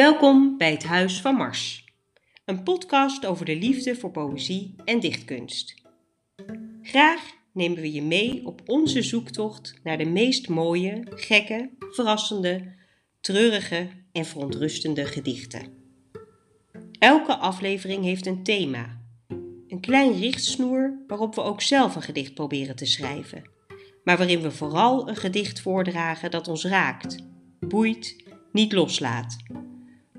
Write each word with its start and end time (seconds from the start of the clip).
Welkom 0.00 0.56
bij 0.56 0.70
het 0.70 0.84
Huis 0.84 1.20
van 1.20 1.34
Mars, 1.34 1.84
een 2.44 2.62
podcast 2.62 3.26
over 3.26 3.44
de 3.44 3.56
liefde 3.56 3.96
voor 3.96 4.10
poëzie 4.10 4.74
en 4.84 5.00
dichtkunst. 5.00 5.74
Graag 6.82 7.20
nemen 7.52 7.80
we 7.80 7.92
je 7.92 8.02
mee 8.02 8.46
op 8.46 8.60
onze 8.66 9.02
zoektocht 9.02 9.74
naar 9.82 9.98
de 9.98 10.04
meest 10.04 10.48
mooie, 10.48 11.06
gekke, 11.10 11.70
verrassende, 11.78 12.74
treurige 13.20 13.88
en 14.12 14.24
verontrustende 14.24 15.04
gedichten. 15.04 15.66
Elke 16.98 17.36
aflevering 17.36 18.04
heeft 18.04 18.26
een 18.26 18.42
thema, 18.42 19.00
een 19.68 19.80
klein 19.80 20.18
richtsnoer 20.18 21.04
waarop 21.06 21.34
we 21.34 21.42
ook 21.42 21.62
zelf 21.62 21.94
een 21.96 22.02
gedicht 22.02 22.34
proberen 22.34 22.76
te 22.76 22.86
schrijven, 22.86 23.42
maar 24.04 24.16
waarin 24.16 24.40
we 24.40 24.50
vooral 24.50 25.08
een 25.08 25.16
gedicht 25.16 25.60
voordragen 25.60 26.30
dat 26.30 26.48
ons 26.48 26.64
raakt, 26.64 27.16
boeit, 27.58 28.24
niet 28.52 28.72
loslaat. 28.72 29.36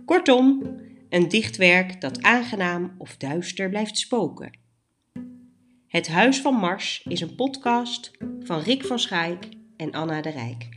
Kortom, 0.05 0.75
een 1.09 1.27
dichtwerk 1.27 2.01
dat 2.01 2.21
aangenaam 2.21 2.95
of 2.97 3.17
duister 3.17 3.69
blijft 3.69 3.97
spoken. 3.97 4.59
Het 5.87 6.07
Huis 6.07 6.41
van 6.41 6.53
Mars 6.53 7.05
is 7.07 7.21
een 7.21 7.35
podcast 7.35 8.11
van 8.39 8.59
Rick 8.59 8.85
van 8.85 8.99
Schaik 8.99 9.47
en 9.77 9.91
Anna 9.91 10.21
de 10.21 10.29
Rijk. 10.29 10.69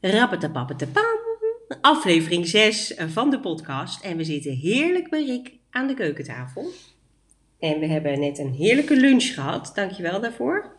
Rappetapapetapam, 0.00 1.18
aflevering 1.80 2.46
6 2.46 2.94
van 2.96 3.30
de 3.30 3.40
podcast. 3.40 4.04
En 4.04 4.16
we 4.16 4.24
zitten 4.24 4.52
heerlijk 4.52 5.10
bij 5.10 5.24
Rick 5.24 5.52
aan 5.70 5.86
de 5.86 5.94
keukentafel. 5.94 6.70
En 7.58 7.78
we 7.78 7.86
hebben 7.86 8.20
net 8.20 8.38
een 8.38 8.52
heerlijke 8.52 8.96
lunch 8.96 9.34
gehad, 9.34 9.72
dankjewel 9.74 10.20
daarvoor. 10.20 10.73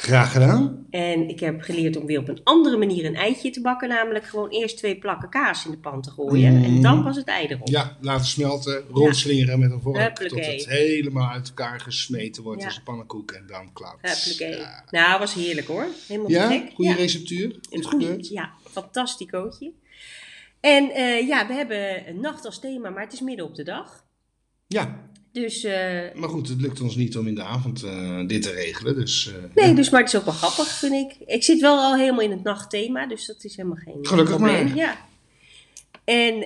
Graag 0.00 0.32
gedaan. 0.32 0.86
En 0.90 1.28
ik 1.28 1.40
heb 1.40 1.60
geleerd 1.60 1.96
om 1.96 2.06
weer 2.06 2.18
op 2.18 2.28
een 2.28 2.40
andere 2.44 2.76
manier 2.76 3.04
een 3.04 3.14
eitje 3.14 3.50
te 3.50 3.60
bakken. 3.60 3.88
Namelijk 3.88 4.24
gewoon 4.24 4.48
eerst 4.48 4.76
twee 4.76 4.98
plakken 4.98 5.28
kaas 5.30 5.64
in 5.64 5.70
de 5.70 5.78
pan 5.78 6.02
te 6.02 6.10
gooien. 6.10 6.64
En 6.64 6.82
dan 6.82 7.02
pas 7.02 7.16
het 7.16 7.26
ei 7.26 7.46
erop. 7.46 7.68
Ja, 7.68 7.96
laten 8.00 8.26
smelten, 8.26 8.84
rondslingeren 8.90 9.58
met 9.58 9.70
een 9.70 9.80
vork. 9.80 10.16
Tot 10.16 10.46
het 10.46 10.66
helemaal 10.68 11.28
uit 11.30 11.48
elkaar 11.48 11.80
gesmeten 11.80 12.42
wordt 12.42 12.60
Ja. 12.60 12.66
als 12.66 12.76
een 12.76 12.82
pannenkoek 12.82 13.30
en 13.30 13.44
dan 13.46 13.72
klaar. 13.72 13.96
Ja, 14.38 14.84
Nou, 14.90 15.18
was 15.18 15.34
heerlijk 15.34 15.66
hoor. 15.66 15.86
Helemaal 16.08 16.30
ja? 16.30 16.48
gek. 16.48 16.70
goede 16.74 16.94
receptuur. 16.94 17.56
Goed 17.70 17.86
gebeurd. 17.86 18.28
Ja, 18.28 18.52
fantasticootje. 18.70 19.72
En 20.60 20.90
eh, 20.90 21.26
ja, 21.28 21.46
we 21.46 21.52
hebben 21.52 22.08
een 22.08 22.20
nacht 22.20 22.44
als 22.44 22.60
thema, 22.60 22.90
maar 22.90 23.02
het 23.02 23.12
is 23.12 23.20
midden 23.20 23.44
op 23.46 23.54
de 23.54 23.62
dag. 23.64 24.06
Ja, 24.66 25.07
Dus 25.32 25.64
eh, 25.64 26.14
maar 26.14 26.28
goed, 26.28 26.48
het 26.48 26.60
lukt 26.60 26.80
ons 26.80 26.96
niet 26.96 27.16
om 27.16 27.26
in 27.26 27.34
de 27.34 27.42
avond 27.42 27.82
eh, 27.82 28.26
dit 28.26 28.42
te 28.42 28.50
regelen. 28.50 28.94
Dus, 28.94 29.28
eh, 29.28 29.34
nee, 29.54 29.68
ja. 29.68 29.74
dus, 29.74 29.90
maar 29.90 30.00
het 30.00 30.08
is 30.12 30.18
ook 30.18 30.24
wel 30.24 30.34
grappig, 30.34 30.68
vind 30.68 30.92
ik. 30.92 31.28
Ik 31.28 31.42
zit 31.42 31.60
wel 31.60 31.78
al 31.78 31.96
helemaal 31.96 32.20
in 32.20 32.30
het 32.30 32.42
nachtthema, 32.42 33.06
dus 33.06 33.26
dat 33.26 33.44
is 33.44 33.56
helemaal 33.56 33.78
geen 33.84 33.98
Gelukkig 34.02 34.36
probleem. 34.36 34.64
maar. 34.66 34.76
Ja. 34.76 35.06
En 36.04 36.38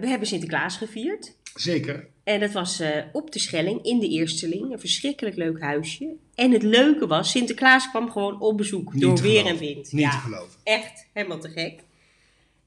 we 0.00 0.06
hebben 0.06 0.28
Sinterklaas 0.28 0.76
gevierd. 0.76 1.34
Zeker. 1.54 2.08
En 2.24 2.40
dat 2.40 2.52
was 2.52 2.82
op 3.12 3.32
de 3.32 3.38
Schelling 3.38 3.84
in 3.84 3.98
de 3.98 4.08
Eersteling. 4.08 4.72
Een 4.72 4.80
verschrikkelijk 4.80 5.36
leuk 5.36 5.60
huisje. 5.60 6.14
En 6.34 6.50
het 6.50 6.62
leuke 6.62 7.06
was, 7.06 7.30
Sinterklaas 7.30 7.90
kwam 7.90 8.10
gewoon 8.10 8.40
op 8.40 8.56
bezoek 8.56 8.92
Niet 8.92 9.02
door 9.02 9.20
weer 9.20 9.46
en 9.46 9.58
wind. 9.58 9.92
Niet 9.92 10.02
ja, 10.02 10.10
te 10.10 10.16
geloven. 10.16 10.60
echt 10.62 11.06
helemaal 11.12 11.40
te 11.40 11.48
gek. 11.48 11.80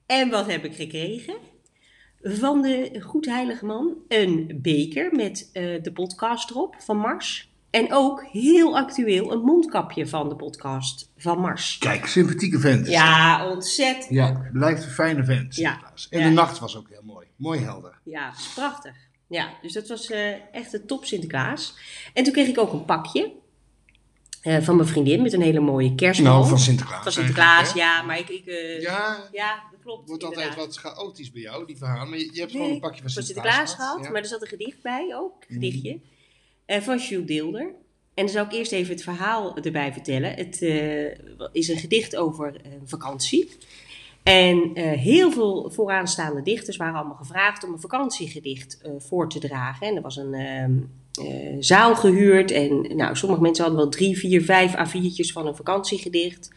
En 0.05 0.30
wat 0.30 0.47
heb 0.47 0.66
ik 0.66 0.75
gekregen? 0.75 1.35
Van 2.23 2.61
de 2.61 3.02
goed 3.02 3.25
heilige 3.25 3.66
man 3.66 3.93
een 4.07 4.59
beker 4.61 5.16
met 5.16 5.49
eh, 5.53 5.81
de 5.83 5.91
podcast 5.93 6.49
erop 6.49 6.75
van 6.79 6.97
Mars. 6.97 7.52
En 7.69 7.93
ook 7.93 8.23
heel 8.31 8.77
actueel 8.77 9.31
een 9.31 9.41
mondkapje 9.41 10.07
van 10.07 10.29
de 10.29 10.35
podcast 10.35 11.11
van 11.17 11.39
Mars. 11.39 11.77
Kijk, 11.77 12.05
sympathieke 12.05 12.59
vent. 12.59 12.88
Ja, 12.88 13.50
ontzettend. 13.51 14.09
ja, 14.09 14.50
blijft 14.53 14.84
een 14.84 14.89
fijne 14.89 15.23
vent. 15.23 15.56
Ja. 15.56 15.69
Sinterklaas. 15.72 16.07
En 16.09 16.19
Ja. 16.19 16.25
de 16.28 16.31
nacht 16.34 16.59
was 16.59 16.78
ook 16.78 16.89
heel 16.89 17.01
mooi. 17.03 17.28
Mooi 17.35 17.59
helder. 17.59 18.00
Ja, 18.03 18.34
prachtig. 18.55 18.95
Ja, 19.28 19.50
dus 19.61 19.73
dat 19.73 19.88
was 19.88 20.09
eh, 20.09 20.55
echt 20.55 20.73
een 20.73 20.85
top 20.85 21.05
Sinterklaas. 21.05 21.78
En 22.13 22.23
toen 22.23 22.34
kreeg 22.34 22.47
ik 22.47 22.57
ook 22.59 22.73
een 22.73 22.85
pakje 22.85 23.31
eh, 24.43 24.61
van 24.61 24.75
mijn 24.75 24.87
vriendin 24.87 25.21
met 25.21 25.33
een 25.33 25.41
hele 25.41 25.59
mooie 25.59 25.95
kerstbal. 25.95 26.33
Nou, 26.33 26.47
van 26.47 26.59
Sinterklaas. 26.59 27.03
Van 27.03 27.11
Sinterklaas, 27.11 27.73
ja, 27.73 28.01
maar 28.01 28.19
ik... 28.19 28.29
ik 28.29 28.45
eh, 28.45 28.81
ja. 28.81 29.29
Ja, 29.31 29.63
dat 29.71 29.79
klopt. 29.81 29.99
het 29.99 30.09
wordt 30.09 30.23
altijd 30.23 30.55
wat 30.55 30.77
chaotisch 30.77 31.31
bij 31.31 31.41
jou, 31.41 31.65
die 31.65 31.77
verhalen. 31.77 32.09
Maar 32.09 32.19
je, 32.19 32.29
je 32.33 32.39
hebt 32.39 32.51
gewoon 32.51 32.65
Nee, 32.65 32.75
een 32.75 32.81
pakje 32.81 33.01
van 33.01 33.11
van 33.11 33.23
Sinterklaas, 33.23 33.55
Sinterklaas 33.55 33.89
gehad, 33.89 34.05
ja. 34.05 34.11
maar 34.11 34.21
er 34.21 34.27
zat 34.27 34.41
een 34.41 34.47
gedicht 34.47 34.81
bij 34.81 35.15
ook, 35.15 35.33
een 35.47 35.55
Mhm. 35.55 35.65
gedichtje, 35.65 35.99
eh, 36.65 36.81
van 36.81 36.97
Jules 36.97 37.27
Deelder. 37.27 37.75
En 38.13 38.25
dan 38.25 38.33
zal 38.33 38.45
ik 38.45 38.51
eerst 38.51 38.71
even 38.71 38.93
het 38.93 39.03
verhaal 39.03 39.57
erbij 39.57 39.93
vertellen. 39.93 40.33
Het 40.33 40.61
eh, 40.61 41.05
is 41.51 41.67
een 41.67 41.77
gedicht 41.77 42.15
over 42.15 42.61
vakantie. 42.85 43.49
En 44.23 44.71
eh, 44.73 44.91
heel 44.91 45.31
veel 45.31 45.71
vooraanstaande 45.71 46.41
dichters 46.41 46.77
waren 46.77 46.95
allemaal 46.95 47.15
gevraagd 47.15 47.63
om 47.63 47.73
een 47.73 47.79
vakantiegedicht 47.79 48.81
eh, 48.81 48.91
voor 48.97 49.29
te 49.29 49.39
dragen. 49.39 49.87
En 49.87 49.95
er 49.95 50.01
was 50.01 50.15
een 50.15 50.89
eh, 51.22 51.56
zaal 51.59 51.96
gehuurd. 51.96 52.51
En 52.51 52.96
nou, 52.96 53.16
sommige 53.16 53.41
mensen 53.41 53.63
hadden 53.63 53.81
wel 53.81 53.91
drie, 53.91 54.18
vier, 54.18 54.44
vijf 54.44 54.74
A4'tjes 54.74 55.31
van 55.31 55.47
een 55.47 55.56
vakantiegedicht. 55.56 56.51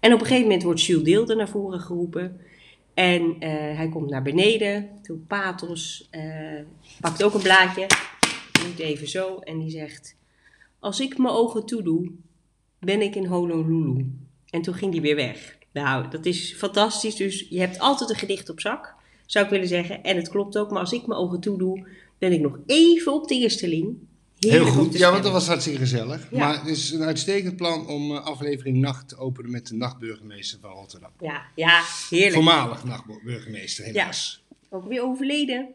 En 0.00 0.12
op 0.12 0.20
een 0.20 0.26
gegeven 0.26 0.46
moment 0.46 0.62
wordt 0.62 0.84
Jules 0.84 1.04
Deelder 1.04 1.36
naar 1.36 1.48
voren 1.48 1.80
geroepen. 1.80 2.40
En 2.94 3.36
eh, 3.38 3.50
hij 3.50 3.88
komt 3.88 4.10
naar 4.10 4.22
beneden. 4.22 4.88
Toen 5.02 5.24
Pathos 5.26 6.08
eh, 6.10 6.60
pakt 7.00 7.22
ook 7.22 7.34
een 7.34 7.42
blaadje. 7.42 7.86
Doet 8.64 8.78
even 8.78 9.08
zo. 9.08 9.38
En 9.38 9.58
die 9.58 9.70
zegt... 9.70 10.18
Als 10.78 11.00
ik 11.00 11.18
mijn 11.18 11.34
ogen 11.34 11.66
toedoe, 11.66 12.10
ben 12.78 13.00
ik 13.00 13.14
in 13.14 13.26
Honolulu. 13.26 14.06
En 14.50 14.62
toen 14.62 14.74
ging 14.74 14.92
die 14.92 15.00
weer 15.00 15.16
weg. 15.16 15.58
Nou, 15.72 16.08
dat 16.08 16.26
is 16.26 16.54
fantastisch. 16.56 17.16
Dus 17.16 17.46
je 17.48 17.60
hebt 17.60 17.78
altijd 17.78 18.10
een 18.10 18.16
gedicht 18.16 18.50
op 18.50 18.60
zak, 18.60 18.94
zou 19.26 19.44
ik 19.44 19.50
willen 19.50 19.68
zeggen. 19.68 20.02
En 20.02 20.16
het 20.16 20.28
klopt 20.28 20.58
ook. 20.58 20.70
Maar 20.70 20.80
als 20.80 20.92
ik 20.92 21.06
mijn 21.06 21.20
ogen 21.20 21.40
toedoe, 21.40 21.88
ben 22.20 22.32
ik 22.32 22.40
nog 22.40 22.58
even 22.66 23.12
op 23.14 23.28
de 23.28 23.34
eerste 23.34 23.68
link. 23.68 23.98
Heel 24.38 24.66
goed, 24.66 24.98
ja, 24.98 25.10
want 25.10 25.22
dat 25.22 25.32
was 25.32 25.46
hartstikke 25.46 25.78
gezellig. 25.78 26.28
Ja. 26.30 26.38
Maar 26.38 26.58
het 26.58 26.66
is 26.66 26.90
een 26.90 27.02
uitstekend 27.02 27.56
plan 27.56 27.86
om 27.88 28.10
eh, 28.10 28.24
aflevering 28.24 28.76
Nacht 28.76 29.08
te 29.08 29.16
openen 29.16 29.50
met 29.50 29.66
de 29.66 29.74
nachtburgemeester 29.74 30.58
van 30.60 30.70
Rotterdam. 30.70 31.10
Ja, 31.20 31.42
ja, 31.54 31.82
heerlijk. 32.10 32.34
Voormalig 32.34 32.84
nachtburgemeester, 32.84 33.84
helaas. 33.84 34.44
Ook 34.70 34.88
weer 34.88 35.02
overleden. 35.02 35.68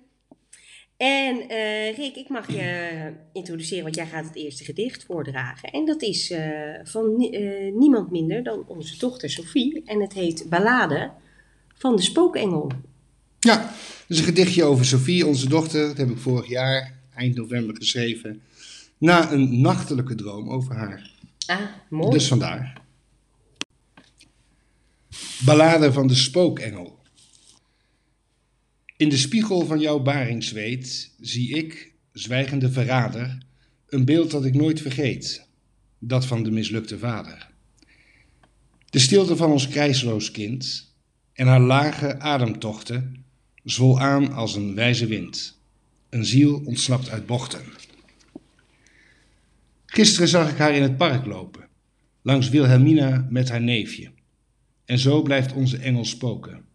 En 0.97 1.49
eh, 1.49 1.97
Rick, 1.97 2.15
ik 2.15 2.29
mag 2.29 2.51
je 2.51 3.13
introduceren, 3.33 3.83
want 3.83 3.95
jij 3.95 4.07
gaat 4.07 4.25
het 4.25 4.35
eerste 4.35 4.63
gedicht 4.63 5.03
voordragen. 5.03 5.69
En 5.69 5.85
dat 5.85 6.01
is 6.01 6.31
eh, 6.31 6.41
van 6.83 7.17
ni- 7.17 7.71
niemand 7.71 8.11
minder 8.11 8.43
dan 8.43 8.63
onze 8.67 8.97
dochter 8.97 9.29
Sophie. 9.29 9.81
En 9.85 10.01
het 10.01 10.13
heet 10.13 10.45
Ballade 10.49 11.11
van 11.75 11.95
de 11.95 12.01
Spookengel. 12.01 12.71
Ja, 13.45 13.73
is 14.07 14.17
een 14.17 14.23
gedichtje 14.23 14.63
over 14.63 14.85
Sophie, 14.85 15.27
onze 15.27 15.49
dochter. 15.49 15.87
Dat 15.87 15.97
heb 15.97 16.09
ik 16.09 16.17
vorig 16.17 16.47
jaar, 16.47 16.99
eind 17.13 17.35
november, 17.35 17.75
geschreven. 17.75 18.41
Na 18.97 19.31
een 19.31 19.61
nachtelijke 19.61 20.15
droom 20.15 20.49
over 20.49 20.75
haar. 20.75 21.11
Ah, 21.45 21.59
mooi. 21.89 22.11
Dus 22.11 22.27
vandaar. 22.27 22.81
Ballade 25.45 25.93
van 25.93 26.07
de 26.07 26.15
spookengel. 26.15 26.99
In 28.97 29.09
de 29.09 29.17
spiegel 29.17 29.65
van 29.65 29.79
jouw 29.79 29.99
baringzweet 29.99 31.13
zie 31.19 31.55
ik, 31.55 31.93
zwijgende 32.11 32.71
verrader, 32.71 33.37
een 33.89 34.05
beeld 34.05 34.31
dat 34.31 34.45
ik 34.45 34.53
nooit 34.53 34.81
vergeet. 34.81 35.47
Dat 35.99 36.25
van 36.25 36.43
de 36.43 36.51
mislukte 36.51 36.97
vader. 36.97 37.49
De 38.89 38.99
stilte 38.99 39.35
van 39.35 39.51
ons 39.51 39.67
krijsloos 39.67 40.31
kind 40.31 40.93
en 41.33 41.47
haar 41.47 41.61
lage 41.61 42.19
ademtochten 42.19 43.24
zwol 43.65 43.99
aan 43.99 44.33
als 44.33 44.55
een 44.55 44.75
wijze 44.75 45.05
wind. 45.05 45.59
Een 46.09 46.25
ziel 46.25 46.61
ontsnapt 46.65 47.09
uit 47.09 47.25
bochten. 47.25 47.61
Gisteren 49.85 50.27
zag 50.27 50.51
ik 50.51 50.57
haar 50.57 50.75
in 50.75 50.81
het 50.81 50.97
park 50.97 51.25
lopen, 51.25 51.67
langs 52.21 52.49
Wilhelmina 52.49 53.27
met 53.29 53.49
haar 53.49 53.61
neefje. 53.61 54.11
En 54.85 54.99
zo 54.99 55.21
blijft 55.21 55.53
onze 55.53 55.77
engel 55.77 56.05
spoken. 56.05 56.65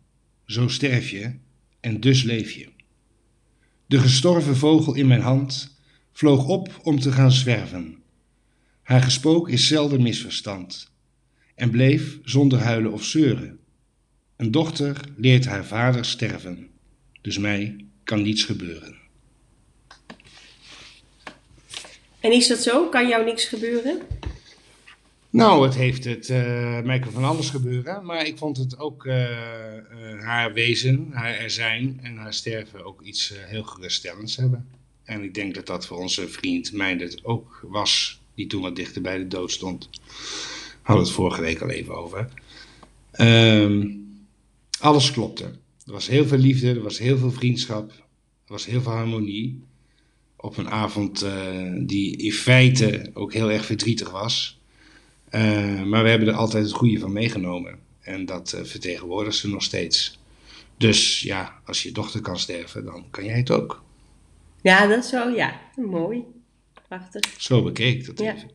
Zo 0.47 0.69
sterf 0.69 1.11
je 1.11 1.35
en 1.81 2.01
dus 2.01 2.23
leef 2.23 2.53
je. 2.53 2.69
De 3.87 3.99
gestorven 3.99 4.57
vogel 4.57 4.95
in 4.95 5.07
mijn 5.07 5.21
hand 5.21 5.79
vloog 6.13 6.47
op 6.47 6.81
om 6.83 7.01
te 7.01 7.13
gaan 7.13 7.33
zwerven. 7.33 7.97
Haar 8.83 9.03
gespook 9.03 9.49
is 9.49 9.67
zelden 9.67 10.03
misverstand 10.03 10.93
en 11.55 11.71
bleef 11.71 12.19
zonder 12.25 12.59
huilen 12.59 12.93
of 12.93 13.05
zeuren. 13.05 13.59
Een 14.37 14.51
dochter 14.51 15.01
leert 15.17 15.47
haar 15.47 15.65
vader 15.65 16.05
sterven, 16.05 16.69
dus 17.21 17.39
mij 17.39 17.85
kan 18.05 18.23
niets 18.23 18.45
gebeuren. 18.45 18.99
En 22.21 22.33
is 22.33 22.47
dat 22.47 22.59
zo? 22.59 22.89
Kan 22.89 23.09
jou 23.09 23.25
niks 23.25 23.45
gebeuren? 23.45 24.01
Nou, 25.31 25.65
het 25.65 25.75
heeft 25.75 26.05
het, 26.05 26.31
eh 26.31 26.81
mij 26.81 26.99
kan 26.99 27.13
van 27.13 27.25
alles 27.25 27.51
gebeuren, 27.51 28.05
maar 28.05 28.27
ik 28.27 28.39
vond 28.39 28.57
het 28.57 28.79
ook 28.79 29.07
eh, 29.07 29.77
eh, 29.77 29.85
haar 30.21 30.53
wezen, 30.53 31.09
haar 31.13 31.39
er 31.39 31.51
zijn 31.51 31.99
en 32.03 32.17
haar 32.17 32.35
sterven 32.35 32.85
ook 32.85 33.03
iets 33.03 33.33
heel 33.37 33.63
geruststellends 33.63 34.37
hebben. 34.37 34.69
En 35.05 35.23
ik 35.23 35.35
denk 35.35 35.55
dat 35.55 35.67
dat 35.67 35.87
voor 35.87 35.99
onze 35.99 36.29
vriend 36.29 36.73
Meindert 36.73 37.25
ook 37.25 37.61
was, 37.63 38.21
die 38.35 38.47
toen 38.47 38.63
wat 38.63 38.77
dichter 38.77 39.03
bij 39.03 39.19
de 39.19 39.27
dood 39.27 39.51
stond. 39.51 39.91
hadden 40.83 41.05
het 41.05 41.15
vorige 41.15 41.41
week 41.41 41.61
al 41.61 41.71
even 41.71 41.97
over. 41.97 42.29
Ehm, 43.11 43.89
alles 44.81 45.11
klopte. 45.11 45.51
Er 45.87 45.93
was 45.93 46.07
heel 46.07 46.27
veel 46.27 46.39
liefde, 46.39 46.69
er 46.69 46.83
was 46.83 46.99
heel 46.99 47.19
veel 47.19 47.31
vriendschap, 47.33 47.91
er 47.91 48.53
was 48.53 48.67
heel 48.67 48.83
veel 48.83 48.93
harmonie. 48.93 49.63
Op 50.37 50.57
een 50.57 50.71
avond 50.71 51.23
eh, 51.23 51.73
die 51.79 52.17
in 52.17 52.33
feite 52.33 53.11
ook 53.15 53.33
heel 53.33 53.51
erg 53.51 53.65
verdrietig 53.65 54.11
was. 54.11 54.61
Eh, 55.29 55.83
maar 55.83 56.03
we 56.03 56.09
hebben 56.09 56.29
er 56.29 56.35
altijd 56.35 56.65
het 56.65 56.73
goede 56.73 56.99
van 56.99 57.13
meegenomen. 57.13 57.79
En 58.01 58.27
dat 58.27 58.53
uh, 58.55 58.65
vertegenwoordigt 58.65 59.37
ze 59.37 59.49
nog 59.49 59.63
steeds. 59.63 60.19
Dus 60.77 61.21
ja, 61.21 61.61
als 61.65 61.83
je 61.83 61.93
dochter 61.93 62.21
kan 62.21 62.39
sterven, 62.39 62.85
dan 62.85 63.05
kan 63.11 63.25
jij 63.25 63.37
het 63.37 63.51
ook. 63.51 63.83
Ja, 64.63 64.87
dat 64.87 65.05
zo, 65.07 65.29
ja. 65.29 65.61
Mooi. 65.77 66.23
Prachtig. 66.89 67.35
Zo 67.39 67.63
bekeek 67.63 67.99
ik 67.99 68.07
dat 68.07 68.19
Ja. 68.19 68.35
even. 68.35 68.51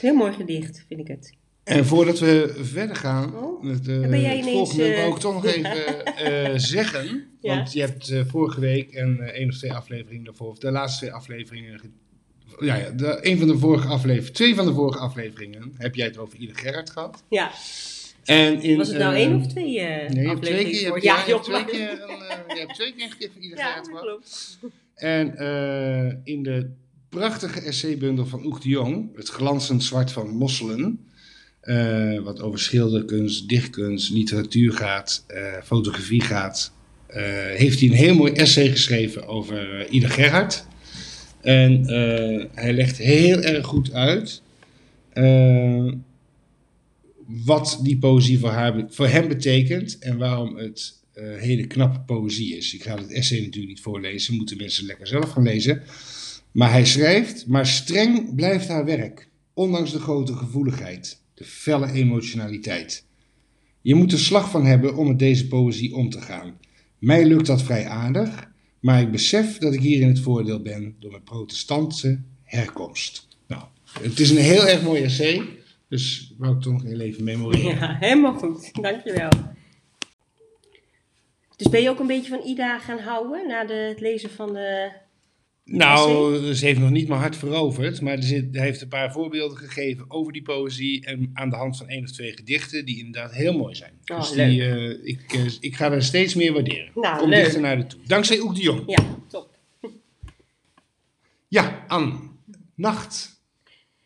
Heel 0.00 0.14
mooi 0.14 0.32
gedicht, 0.32 0.84
vind 0.88 1.00
ik 1.00 1.08
het. 1.08 1.32
En 1.64 1.86
voordat 1.86 2.18
we 2.18 2.54
verder 2.60 2.96
gaan, 2.96 3.34
Oh, 3.36 3.62
met 3.62 3.88
uh, 3.88 4.00
ben 4.08 4.20
jij 4.20 4.36
het 4.36 4.44
volgende 4.50 4.84
eh, 4.84 5.00
wou 5.00 5.14
ik 5.14 5.20
toch 5.20 5.32
nog 5.34 5.44
even 5.46 6.04
eh, 6.16 6.52
zeggen. 6.58 7.26
Ja. 7.40 7.54
Want 7.56 7.72
je 7.72 7.80
hebt 7.80 8.08
eh, 8.10 8.20
vorige 8.26 8.60
week 8.60 8.90
en 8.92 9.20
eh, 9.20 9.38
één 9.38 9.48
of 9.48 9.56
twee 9.58 9.72
afleveringen 9.72 10.24
daarvoor, 10.24 10.48
of 10.48 10.58
de 10.58 10.70
laatste 10.70 10.98
twee 10.98 11.12
afleveringen, 11.12 11.78
ge- 11.78 11.90
ja, 12.66 12.74
ja 12.76 12.90
de, 12.90 13.18
een 13.22 13.38
van 13.38 13.48
de 13.48 13.58
vorige 13.58 13.88
afleveringen, 13.88 14.32
twee 14.32 14.54
van 14.54 14.66
de 14.66 14.72
vorige 14.72 14.98
afleveringen, 14.98 15.72
heb 15.76 15.94
jij 15.94 16.06
het 16.06 16.18
over 16.18 16.38
Ieder 16.38 16.56
Gerard 16.56 16.90
gehad. 16.90 17.22
Ja. 17.28 17.50
En 18.24 18.62
in, 18.62 18.76
Was 18.76 18.88
het 18.88 18.98
nou 18.98 19.14
eh, 19.14 19.20
één 19.20 19.34
of 19.40 19.46
twee 19.46 19.80
eh 19.80 20.10
Nee, 20.10 20.22
je 20.22 20.28
hebt 20.28 20.42
twee 20.42 20.64
keer, 20.64 20.74
je 20.80 20.84
hebt, 20.84 20.96
afleveringen? 20.96 21.02
ja, 21.02 21.24
je 21.26 21.32
hebt 21.32 21.44
twee 21.44 21.64
keer, 21.64 21.90
een, 21.90 22.48
eh, 22.48 22.54
je 22.56 22.60
hebt 22.60 22.74
twee 22.74 22.94
keer 22.94 23.04
een 23.40 23.48
Ja, 23.56 23.66
Gerard 23.66 23.86
gehad. 23.88 24.02
klopt. 24.02 24.58
En 24.94 25.36
eh, 25.36 26.12
in 26.34 26.42
de 26.42 26.70
prachtige 27.08 27.60
essaybundel 27.60 28.26
van 28.26 28.44
Oek 28.46 28.62
de 28.62 28.68
Jong, 28.68 29.16
Het 29.16 29.28
glanzend 29.28 29.84
zwart 29.84 30.12
van 30.12 30.28
mosselen, 30.28 31.06
eh, 31.62 32.18
wat 32.18 32.40
over 32.40 32.58
schilderkunst, 32.58 33.48
dichtkunst, 33.48 34.10
literatuur 34.10 34.72
gaat, 34.72 35.24
eh, 35.26 35.42
fotografie 35.64 36.20
gaat, 36.20 36.72
eh, 37.06 37.22
heeft 37.54 37.80
hij 37.80 37.88
een 37.88 37.94
heel 37.94 38.14
mooi 38.14 38.32
essay 38.32 38.70
geschreven 38.70 39.26
over 39.26 39.88
Ida 39.88 40.08
Gerhard. 40.08 40.66
En 41.40 41.84
hij 42.54 42.72
legt 42.72 42.98
heel 42.98 43.40
erg 43.40 43.66
goed 43.66 43.92
uit 43.92 44.42
wat 47.26 47.78
die 47.82 47.98
poëzie 47.98 48.38
voor, 48.88 49.08
hem 49.08 49.28
betekent 49.28 49.98
en 49.98 50.18
waarom 50.18 50.56
het 50.56 51.02
eh, 51.12 51.36
hele 51.36 51.66
knappe 51.66 52.00
poëzie 52.00 52.56
is. 52.56 52.74
Ik 52.74 52.82
ga 52.82 52.96
het 52.96 53.12
essay 53.12 53.38
natuurlijk 53.38 53.72
niet 53.72 53.80
voorlezen, 53.80 54.34
moeten 54.34 54.56
mensen 54.56 54.86
lekker 54.86 55.06
zelf 55.06 55.30
gaan 55.30 55.42
lezen. 55.42 55.82
Maar 56.52 56.70
hij 56.70 56.84
schrijft, 56.84 57.46
maar 57.46 57.66
streng 57.66 58.34
blijft 58.34 58.68
haar 58.68 58.84
werk, 58.84 59.28
ondanks 59.54 59.92
de 59.92 59.98
grote 59.98 60.34
gevoeligheid, 60.34 61.21
de 61.42 61.48
felle 61.48 61.92
emotionaliteit. 61.92 63.06
Je 63.80 63.94
moet 63.94 64.12
er 64.12 64.18
slag 64.18 64.50
van 64.50 64.66
hebben 64.66 64.96
om 64.96 65.08
met 65.08 65.18
deze 65.18 65.48
poëzie 65.48 65.94
om 65.94 66.10
te 66.10 66.20
gaan. 66.20 66.58
Mij 66.98 67.24
lukt 67.26 67.46
dat 67.46 67.62
vrij 67.62 67.86
aardig, 67.86 68.50
maar 68.80 69.00
ik 69.00 69.10
besef 69.10 69.58
dat 69.58 69.74
ik 69.74 69.80
hier 69.80 70.00
in 70.00 70.08
het 70.08 70.20
voordeel 70.20 70.62
ben 70.62 70.96
door 70.98 71.10
mijn 71.10 71.22
protestantse 71.22 72.20
herkomst. 72.44 73.28
Nou, 73.46 73.62
het 74.00 74.20
is 74.20 74.30
een 74.30 74.36
heel 74.36 74.66
erg 74.66 74.82
mooi 74.82 75.02
essay, 75.02 75.42
dus 75.88 76.34
wou 76.38 76.54
ik 76.54 76.60
toch 76.60 76.72
nog 76.72 76.84
even 76.84 77.24
memoreren. 77.24 77.74
Ja, 77.74 77.96
helemaal 78.00 78.34
goed. 78.34 78.82
Dankjewel. 78.82 79.30
Dus 81.56 81.68
ben 81.68 81.82
je 81.82 81.90
ook 81.90 82.00
een 82.00 82.06
beetje 82.06 82.30
van 82.30 82.46
Ida 82.46 82.78
gaan 82.78 82.98
houden 82.98 83.46
na 83.46 83.66
het 83.66 84.00
lezen 84.00 84.30
van 84.30 84.52
de... 84.52 84.92
Nou, 85.64 86.54
ze 86.54 86.64
heeft 86.66 86.80
nog 86.80 86.90
niet 86.90 87.08
mijn 87.08 87.20
hart 87.20 87.36
veroverd, 87.36 88.00
maar 88.00 88.18
hij 88.18 88.48
heeft 88.50 88.80
een 88.80 88.88
paar 88.88 89.12
voorbeelden 89.12 89.56
gegeven 89.56 90.04
over 90.08 90.32
die 90.32 90.42
poëzie 90.42 91.04
en 91.06 91.30
aan 91.34 91.50
de 91.50 91.56
hand 91.56 91.76
van 91.76 91.88
één 91.88 92.02
of 92.02 92.10
twee 92.10 92.32
gedichten 92.32 92.84
die 92.84 92.98
inderdaad 92.98 93.32
heel 93.32 93.56
mooi 93.58 93.74
zijn. 93.74 93.92
Oh, 94.06 94.18
dus 94.20 94.30
die, 94.30 94.62
eh, 94.62 94.90
ik, 95.02 95.32
eh, 95.32 95.46
ik 95.60 95.76
ga 95.76 95.90
er 95.92 96.02
steeds 96.02 96.34
meer 96.34 96.52
waarderen. 96.52 96.90
Nou, 96.94 97.18
Kom 97.18 97.28
leuk. 97.28 97.42
dichter 97.44 97.60
naar 97.60 97.76
de 97.76 97.86
toe. 97.86 98.00
Dankzij 98.06 98.40
Oek 98.40 98.54
de 98.54 98.62
Jong. 98.62 98.82
Ja, 98.86 99.18
top. 99.28 99.58
Ja, 101.48 101.84
Anne. 101.88 102.18
Nacht. 102.74 103.31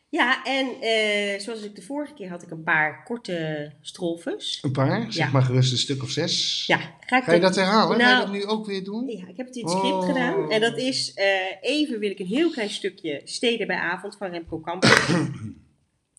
Ja, 0.08 0.44
en 0.44 0.66
eh, 0.80 1.40
zoals 1.40 1.62
ik 1.62 1.74
de 1.74 1.82
vorige 1.82 2.14
keer 2.14 2.28
had 2.28 2.42
ik 2.42 2.50
een 2.50 2.62
paar 2.62 3.02
korte 3.04 3.72
strofes. 3.80 4.58
Een 4.62 4.72
paar, 4.72 5.12
zeg 5.12 5.26
Ja. 5.26 5.32
maar 5.32 5.42
gerust 5.42 5.72
een 5.72 5.78
stuk 5.78 6.02
of 6.02 6.10
zes. 6.10 6.64
Ja, 6.66 6.78
ga 7.00 7.16
ik 7.18 7.24
Ga 7.24 7.32
je 7.32 7.40
dat 7.40 7.56
herhalen? 7.56 8.00
Ga 8.00 8.08
je 8.08 8.12
Nou, 8.14 8.24
dat 8.24 8.34
nu 8.34 8.44
ook 8.44 8.66
weer 8.66 8.84
doen? 8.84 9.08
Ja, 9.08 9.28
ik 9.28 9.36
heb 9.36 9.46
het 9.46 9.56
in 9.56 9.62
het 9.64 9.70
script 9.76 9.94
Oh. 9.94 10.06
gedaan. 10.06 10.50
En 10.50 10.60
dat 10.60 10.78
is, 10.78 11.14
eh, 11.14 11.26
even 11.60 11.98
wil 11.98 12.10
ik 12.10 12.18
een 12.18 12.26
heel 12.26 12.50
klein 12.50 12.70
stukje 12.70 13.20
Steden 13.24 13.66
bij 13.66 13.76
avond 13.76 14.16
van 14.16 14.30
Remco 14.30 14.60
Campus. 14.60 15.06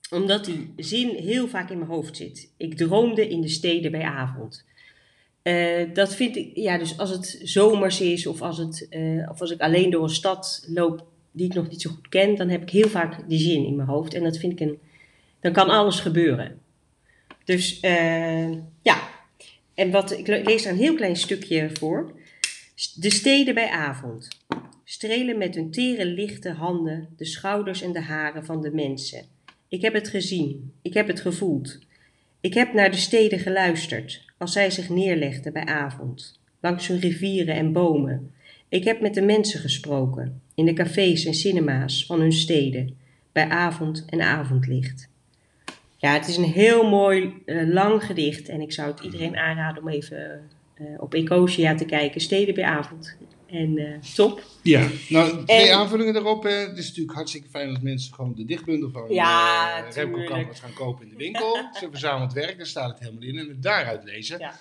Omdat 0.09 0.45
die 0.45 0.73
zin 0.77 1.15
heel 1.15 1.47
vaak 1.47 1.69
in 1.69 1.77
mijn 1.77 1.89
hoofd 1.89 2.17
zit. 2.17 2.51
Ik 2.57 2.77
droomde 2.77 3.29
in 3.29 3.41
de 3.41 3.49
steden 3.49 3.91
bij 3.91 4.03
avond. 4.03 4.65
Eh, 5.41 5.93
dat 5.93 6.15
vind 6.15 6.35
ik, 6.35 6.55
ja, 6.55 6.77
dus 6.77 6.97
als 6.97 7.09
het 7.09 7.39
zomers 7.43 8.01
is 8.01 8.27
of 8.27 8.41
als, 8.41 8.57
het, 8.57 8.87
of 9.29 9.41
als 9.41 9.51
ik 9.51 9.61
alleen 9.61 9.89
door 9.89 10.03
een 10.03 10.09
stad 10.09 10.65
loop 10.67 11.05
die 11.37 11.45
ik 11.45 11.53
nog 11.53 11.69
niet 11.69 11.81
zo 11.81 11.89
goed 11.89 12.09
ken, 12.09 12.35
dan 12.35 12.49
heb 12.49 12.61
ik 12.61 12.69
heel 12.69 12.89
vaak 12.89 13.29
die 13.29 13.39
zin 13.39 13.65
in 13.65 13.75
mijn 13.75 13.87
hoofd. 13.87 14.13
En 14.13 14.23
dat 14.23 14.37
vind 14.37 14.53
ik 14.53 14.59
een, 14.59 14.79
dan 15.39 15.51
kan 15.51 15.69
alles 15.69 15.99
gebeuren. 15.99 16.59
Dus 17.43 17.79
eh, 17.79 18.51
ja, 18.81 19.09
en 19.73 19.91
wat, 19.91 20.11
ik 20.11 20.27
le- 20.27 20.41
lees 20.43 20.63
daar 20.63 20.73
een 20.73 20.79
heel 20.79 20.95
klein 20.95 21.15
stukje 21.15 21.69
voor. 21.73 22.11
De 22.95 23.09
steden 23.11 23.53
bij 23.53 23.69
avond. 23.69 24.27
Strelen 24.83 25.37
met 25.37 25.55
hun 25.55 25.71
tere 25.71 26.05
lichte 26.05 26.51
handen 26.51 27.07
de 27.17 27.25
schouders 27.25 27.81
en 27.81 27.91
de 27.91 28.01
haren 28.01 28.45
van 28.45 28.61
de 28.61 28.71
mensen. 28.71 29.25
Ik 29.67 29.81
heb 29.81 29.93
het 29.93 30.07
gezien, 30.07 30.73
ik 30.81 30.93
heb 30.93 31.07
het 31.07 31.21
gevoeld. 31.21 31.79
Ik 32.41 32.53
heb 32.53 32.73
naar 32.73 32.91
de 32.91 32.97
steden 32.97 33.39
geluisterd, 33.39 34.25
als 34.37 34.51
zij 34.51 34.69
zich 34.69 34.89
neerlegden 34.89 35.53
bij 35.53 35.65
avond, 35.65 36.39
langs 36.61 36.87
hun 36.87 36.99
rivieren 36.99 37.55
en 37.55 37.71
bomen. 37.71 38.31
Ik 38.69 38.83
heb 38.83 39.01
met 39.01 39.13
de 39.13 39.21
mensen 39.21 39.59
gesproken, 39.59 40.41
in 40.55 40.65
de 40.65 40.73
cafés 40.73 41.25
en 41.25 41.33
cinema's 41.33 42.05
van 42.05 42.19
hun 42.19 42.31
steden, 42.33 42.97
bij 43.31 43.49
avond 43.49 44.05
en 44.09 44.21
avondlicht. 44.21 45.07
Ja, 45.97 46.13
het 46.13 46.27
is 46.27 46.37
een 46.37 46.43
heel 46.43 46.89
mooi, 46.89 47.33
eh, 47.45 47.67
lang 47.67 48.03
gedicht 48.03 48.49
en 48.49 48.61
ik 48.61 48.71
zou 48.71 48.91
het 48.91 48.99
iedereen 48.99 49.37
aanraden 49.37 49.81
om 49.83 49.89
even 49.89 50.41
eh, 50.73 50.85
op 50.97 51.13
Ecosia 51.13 51.75
te 51.75 51.85
kijken. 51.85 52.21
Steden 52.21 52.55
bij 52.55 52.63
avond. 52.63 53.15
En 53.47 53.77
eh, 53.77 53.99
top. 54.15 54.43
Ja, 54.63 54.87
nou, 55.09 55.45
twee 55.45 55.57
En- 55.69 55.75
aanvullingen 55.77 56.13
daarop. 56.13 56.45
eh, 56.45 56.59
Het 56.67 56.77
is 56.77 56.87
natuurlijk 56.87 57.15
hartstikke 57.15 57.49
fijn 57.49 57.69
als 57.69 57.79
mensen 57.79 58.13
gewoon 58.13 58.33
de 58.35 58.45
dichtbundel 58.45 58.89
van 58.89 59.05
Ja, 59.09 59.85
Remco. 59.93 60.23
Campus 60.23 60.59
gaan 60.59 60.73
kopen 60.73 61.03
in 61.05 61.09
de 61.09 61.15
winkel. 61.17 61.57
Ze 61.79 61.87
verzameld 61.89 62.33
werk, 62.33 62.57
daar 62.57 62.65
staat 62.67 62.89
het 62.89 62.99
helemaal 62.99 63.21
in. 63.23 63.37
En 63.37 63.47
het 63.47 63.63
daaruit 63.63 64.03
lezen. 64.03 64.39
Ja. 64.39 64.53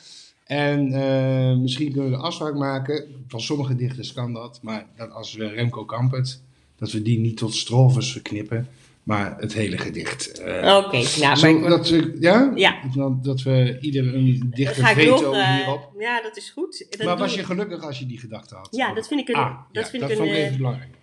En 0.47 0.93
eh, 0.93 1.57
misschien 1.57 1.93
kunnen 1.93 2.11
we 2.11 2.17
de 2.17 2.23
afspraak 2.23 2.55
maken, 2.55 3.25
van 3.29 3.41
sommige 3.41 3.77
dichters 3.77 4.13
kan 4.13 4.33
dat, 4.33 4.59
maar 4.63 4.87
dat 4.97 5.11
als 5.11 5.35
we 5.35 5.47
Remco 5.49 5.85
Kampert, 5.85 6.41
dat 6.77 6.91
we 6.93 7.03
die 7.03 7.19
niet 7.19 7.37
tot 7.37 7.55
strofes 7.55 8.13
verknippen, 8.13 8.69
maar 9.03 9.37
het 9.39 9.53
hele 9.53 9.79
gedicht. 9.79 10.39
Eh, 10.41 10.77
Oké, 10.77 11.21
nou, 11.21 11.37
zo, 11.37 11.69
dat, 11.69 11.89
we, 11.89 12.17
ja? 12.21 12.53
Ja. 12.55 12.81
Dat, 12.95 13.25
dat 13.25 13.43
we 13.43 13.79
ieder 13.81 14.15
een 14.15 14.53
dichter 14.55 14.87
veto 14.87 15.33
eh, 15.33 15.55
hierop. 15.55 15.93
ja, 15.99 16.23
dat 16.23 16.37
is 16.37 16.51
goed. 16.51 16.87
Dat 16.91 17.07
Maar 17.07 17.19
was 17.19 17.35
je 17.35 17.45
gelukkig 17.45 17.83
als 17.83 17.99
je 17.99 18.07
die 18.07 18.19
gedachte 18.19 18.55
had? 18.55 18.69
Ja, 18.71 18.95
dat 18.95 19.09
vind 19.09 19.21
ik 19.21 19.29
een. 19.29 19.35
Ah, 19.35 19.59
dat 19.73 19.85
ja, 19.85 19.91
vind 19.91 20.03
dat 20.03 20.11
ik 20.11 20.17
vond 20.17 20.29
een. 20.29 20.37
ik 20.37 20.43
even 20.43 20.57
belangrijk. 20.57 20.95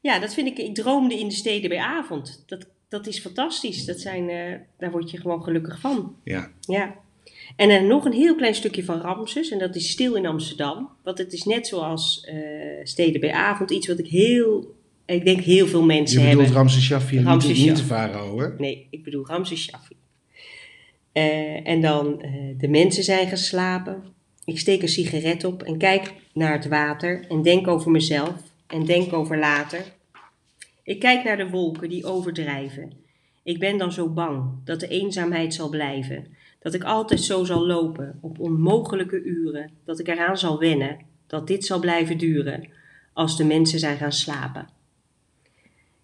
Ja, 0.00 0.18
dat 0.18 0.34
vind 0.34 0.46
ik. 0.46 0.58
Ik 0.58 0.74
droomde 0.74 1.18
in 1.18 1.28
de 1.28 1.34
steden 1.34 1.68
bij 1.68 1.78
avond. 1.78 2.44
Dat, 2.46 2.66
dat 2.88 3.06
is 3.06 3.20
fantastisch. 3.20 3.84
Dat 3.84 4.00
zijn, 4.00 4.26
daar 4.78 4.90
word 4.90 5.10
je 5.10 5.18
gewoon 5.18 5.42
gelukkig 5.42 5.80
van. 5.80 6.16
Ja. 6.22 6.50
Ja. 6.60 7.02
En 7.56 7.68
dan 7.68 7.86
nog 7.86 8.04
een 8.04 8.12
heel 8.12 8.34
klein 8.34 8.54
stukje 8.54 8.84
van 8.84 9.00
Ramses. 9.00 9.50
En 9.50 9.58
dat 9.58 9.76
is 9.76 9.90
stil 9.90 10.14
in 10.14 10.26
Amsterdam. 10.26 10.88
Want 11.02 11.18
het 11.18 11.32
is 11.32 11.42
net 11.42 11.66
zoals 11.66 12.24
eh, 12.24 12.36
steden 12.82 13.20
bij 13.20 13.32
avond. 13.32 13.70
Iets 13.70 13.86
wat 13.86 13.98
ik 13.98 14.06
heel. 14.06 14.74
Ik 15.06 15.24
denk 15.24 15.40
heel 15.40 15.66
veel 15.66 15.80
Je 15.80 15.86
mensen 15.86 16.20
bedoelt 16.20 16.38
hebben. 16.38 16.56
Ramses 16.56 16.84
Shaffi 16.84 17.16
en 17.16 17.22
niet, 17.22 17.30
Ramses 17.30 17.58
niet 17.58 17.76
de 17.76 17.82
farao, 17.82 18.38
hè? 18.38 18.48
Nee, 18.58 18.86
ik 18.90 19.04
bedoel 19.04 19.26
Ramses 19.26 19.62
Shaffi. 19.62 19.94
Eh, 21.12 21.68
en 21.68 21.80
dan 21.80 22.22
eh, 22.22 22.30
de 22.58 22.68
mensen 22.68 23.02
zijn 23.02 23.28
geslapen. 23.28 24.02
Ik 24.44 24.58
steek 24.58 24.82
een 24.82 24.88
sigaret 24.88 25.44
op 25.44 25.62
en 25.62 25.78
kijk 25.78 26.12
naar 26.32 26.52
het 26.52 26.68
water 26.68 27.24
en 27.28 27.42
denk 27.42 27.68
over 27.68 27.90
mezelf 27.90 28.34
en 28.66 28.84
denk 28.84 29.12
over 29.12 29.38
later. 29.38 29.84
Ik 30.82 31.00
kijk 31.00 31.24
naar 31.24 31.36
de 31.36 31.48
wolken 31.48 31.88
die 31.88 32.04
overdrijven. 32.04 32.92
Ik 33.42 33.58
ben 33.58 33.78
dan 33.78 33.92
zo 33.92 34.08
bang 34.08 34.50
dat 34.64 34.80
de 34.80 34.88
eenzaamheid 34.88 35.54
zal 35.54 35.68
blijven. 35.68 36.33
Dat 36.64 36.74
ik 36.74 36.84
altijd 36.84 37.20
zo 37.20 37.44
zal 37.44 37.66
lopen 37.66 38.18
op 38.20 38.38
onmogelijke 38.40 39.22
uren. 39.22 39.70
Dat 39.84 39.98
ik 39.98 40.08
eraan 40.08 40.38
zal 40.38 40.58
wennen 40.58 40.98
dat 41.26 41.46
dit 41.46 41.64
zal 41.64 41.78
blijven 41.80 42.18
duren 42.18 42.68
als 43.12 43.36
de 43.36 43.44
mensen 43.44 43.78
zijn 43.78 43.96
gaan 43.96 44.12
slapen. 44.12 44.68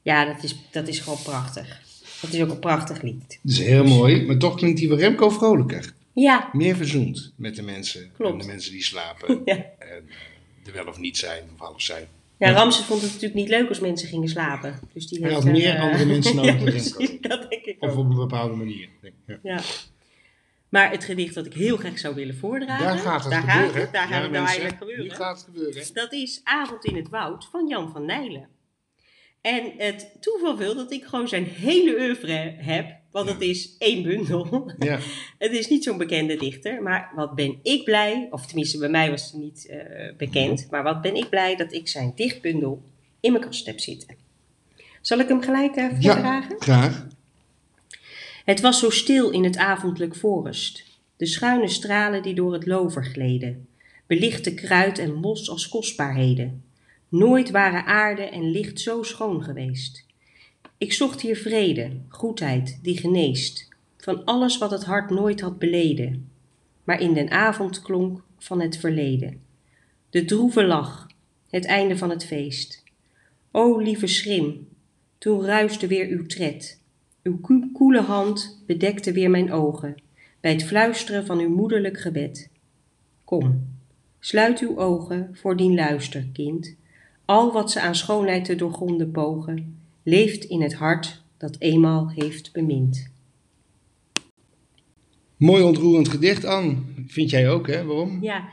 Ja, 0.02 0.24
dat 0.24 0.42
is, 0.42 0.56
dat 0.70 0.88
is 0.88 0.98
gewoon 0.98 1.22
prachtig. 1.22 1.80
Dat 2.20 2.32
is 2.32 2.40
ook 2.42 2.50
een 2.50 2.58
prachtig 2.58 3.02
lied. 3.02 3.38
Dat 3.42 3.52
is 3.52 3.58
heel 3.58 3.84
mooi, 3.84 4.26
maar 4.26 4.36
toch 4.36 4.54
klinkt 4.56 4.78
die 4.78 4.88
van 4.88 4.98
Remco 4.98 5.28
vrolijker. 5.30 5.92
Ja, 6.12 6.48
Meer 6.52 6.76
verzoend 6.76 7.32
met 7.36 7.56
de 7.56 7.62
mensen 7.62 8.10
Klopt. 8.16 8.32
en 8.32 8.38
de 8.38 8.46
mensen 8.46 8.72
die 8.72 8.82
slapen 8.82 9.40
Ja. 9.44 9.54
en 9.54 9.64
eh, 9.78 10.66
er 10.66 10.72
wel 10.72 10.86
of 10.86 10.98
niet 10.98 11.16
zijn 11.18 11.42
of 11.54 11.58
half 11.66 11.82
zijn. 11.82 12.04
Ja. 12.38 12.52
Ramses 12.52 12.84
vond 12.84 13.00
het 13.02 13.08
natuurlijk 13.10 13.40
niet 13.40 13.48
leuk 13.48 13.68
als 13.68 13.80
mensen 13.80 14.08
gingen 14.08 14.28
slapen. 14.28 14.78
Dus 14.92 15.06
die 15.06 15.18
Hij 15.20 15.28
heeft 15.30 15.42
had 15.42 15.52
er, 15.52 15.58
meer 15.58 15.74
eh, 15.74 15.82
andere 15.82 16.04
mensen 16.04 16.36
nodig 16.36 16.52
ja, 16.52 16.58
dan 16.58 16.68
Remco. 17.06 17.28
dat 17.28 17.50
denk 17.50 17.64
ik 17.64 17.76
Of 17.80 17.90
ook. 17.90 17.98
op 17.98 18.10
een 18.10 18.16
bepaalde 18.16 18.54
manier. 18.54 18.88
Ja. 19.42 19.60
Maar 20.70 20.90
het 20.90 21.04
gedicht 21.04 21.34
dat 21.34 21.46
ik 21.46 21.54
heel 21.54 21.76
graag 21.76 21.98
zou 21.98 22.14
willen 22.14 22.36
voordragen, 22.36 22.86
Daar 22.86 22.98
gaat 22.98 23.22
het 23.22 23.32
daar 23.32 23.40
gebeuren. 23.40 23.72
gaat 23.72 23.82
het, 23.82 23.92
daar 23.92 24.08
Ja, 24.08 24.14
gaat 24.14 24.22
het 24.22 24.32
nou 24.32 24.46
eigenlijk 24.46 24.78
gebeuren. 24.78 25.04
Nu 25.04 25.10
gaat 25.10 25.36
het 25.36 25.44
gebeuren. 25.44 25.94
Dat 25.94 26.12
is 26.12 26.40
Avond 26.44 26.84
in 26.84 26.96
het 26.96 27.08
Woud 27.08 27.48
van 27.50 27.68
Jan 27.68 27.90
van 27.90 28.04
Nijlen. 28.04 28.48
En 29.40 29.72
het 29.76 30.16
toeval 30.20 30.56
wil 30.56 30.74
dat 30.74 30.92
ik 30.92 31.04
gewoon 31.04 31.28
zijn 31.28 31.44
hele 31.44 31.96
oeuvre 31.98 32.54
heb, 32.58 32.96
want 33.10 33.28
het 33.28 33.40
is 33.40 33.76
één 33.78 34.02
bundel. 34.02 34.72
Ja. 34.78 34.98
Het 35.38 35.52
is 35.52 35.68
niet 35.68 35.84
zo'n 35.84 35.98
bekende 35.98 36.36
dichter, 36.36 36.82
maar 36.82 37.12
wat 37.14 37.34
ben 37.34 37.58
ik 37.62 37.84
blij, 37.84 38.28
of 38.30 38.46
tenminste 38.46 38.78
bij 38.78 38.88
mij 38.88 39.10
was 39.10 39.22
het 39.22 39.40
niet 39.40 39.66
eh, 39.66 40.16
bekend, 40.16 40.70
maar 40.70 40.82
wat 40.82 41.00
ben 41.02 41.14
ik 41.14 41.28
blij 41.28 41.56
dat 41.56 41.72
ik 41.72 41.88
zijn 41.88 42.12
dichtbundel 42.14 42.82
in 43.20 43.32
mijn 43.32 43.44
kast 43.44 43.66
heb 43.66 43.80
zitten. 43.80 44.16
Zal 45.00 45.18
ik 45.18 45.28
hem 45.28 45.42
gelijk 45.42 45.74
ja, 45.74 45.90
voordragen? 45.90 46.56
graag. 46.58 47.06
Het 48.50 48.60
was 48.60 48.78
zo 48.78 48.90
stil 48.90 49.30
in 49.30 49.44
het 49.44 49.56
avondelijk 49.56 50.16
forest. 50.16 50.84
De 51.16 51.26
schuine 51.26 51.68
stralen 51.68 52.22
die 52.22 52.34
door 52.34 52.52
het 52.52 52.66
lover 52.66 53.04
gleden, 53.04 53.68
belichte 54.06 54.54
kruid 54.54 54.98
en 54.98 55.14
mos 55.14 55.50
als 55.50 55.68
kostbaarheden. 55.68 56.64
Nooit 57.08 57.50
waren 57.50 57.84
aarde 57.84 58.22
en 58.22 58.50
licht 58.50 58.80
zo 58.80 59.02
schoon 59.02 59.42
geweest. 59.42 60.04
Ik 60.78 60.92
zocht 60.92 61.20
hier 61.20 61.36
vrede, 61.36 61.90
goedheid 62.08 62.78
die 62.82 62.98
geneest, 62.98 63.68
van 63.96 64.24
alles 64.24 64.58
wat 64.58 64.70
het 64.70 64.84
hart 64.84 65.10
nooit 65.10 65.40
had 65.40 65.58
beleden. 65.58 66.30
Maar 66.84 67.00
in 67.00 67.14
den 67.14 67.30
avond 67.30 67.82
klonk 67.82 68.22
van 68.38 68.60
het 68.60 68.76
verleden. 68.76 69.40
De 70.10 70.24
droeve 70.24 70.64
lach, 70.64 71.06
het 71.50 71.64
einde 71.64 71.96
van 71.96 72.10
het 72.10 72.24
feest. 72.26 72.82
O 73.50 73.78
lieve 73.78 74.06
schrim, 74.06 74.68
toen 75.18 75.44
ruisde 75.44 75.86
weer 75.86 76.08
uw 76.08 76.26
tred. 76.26 76.79
Uw 77.22 77.40
koe- 77.40 77.70
koele 77.72 78.00
hand 78.00 78.62
bedekte 78.66 79.12
weer 79.12 79.30
mijn 79.30 79.52
ogen 79.52 79.94
bij 80.40 80.52
het 80.52 80.64
fluisteren 80.64 81.26
van 81.26 81.38
uw 81.38 81.48
moederlijk 81.48 82.00
gebed. 82.00 82.50
Kom, 83.24 83.66
sluit 84.18 84.60
uw 84.60 84.78
ogen 84.78 85.28
voor 85.32 85.56
dien 85.56 85.74
luister, 85.74 86.26
kind. 86.32 86.76
Al 87.24 87.52
wat 87.52 87.70
ze 87.70 87.80
aan 87.80 87.94
schoonheid 87.94 88.44
te 88.44 88.54
doorgronden 88.54 89.10
pogen, 89.10 89.78
leeft 90.02 90.44
in 90.44 90.62
het 90.62 90.74
hart 90.74 91.22
dat 91.36 91.56
eenmaal 91.58 92.10
heeft 92.10 92.52
bemind. 92.52 93.10
Mooi 95.36 95.62
ontroerend 95.62 96.08
gedicht, 96.08 96.44
Anne. 96.44 96.76
Vind 97.06 97.30
jij 97.30 97.50
ook, 97.50 97.66
hè? 97.66 97.84
Waarom? 97.84 98.22
Ja, 98.22 98.48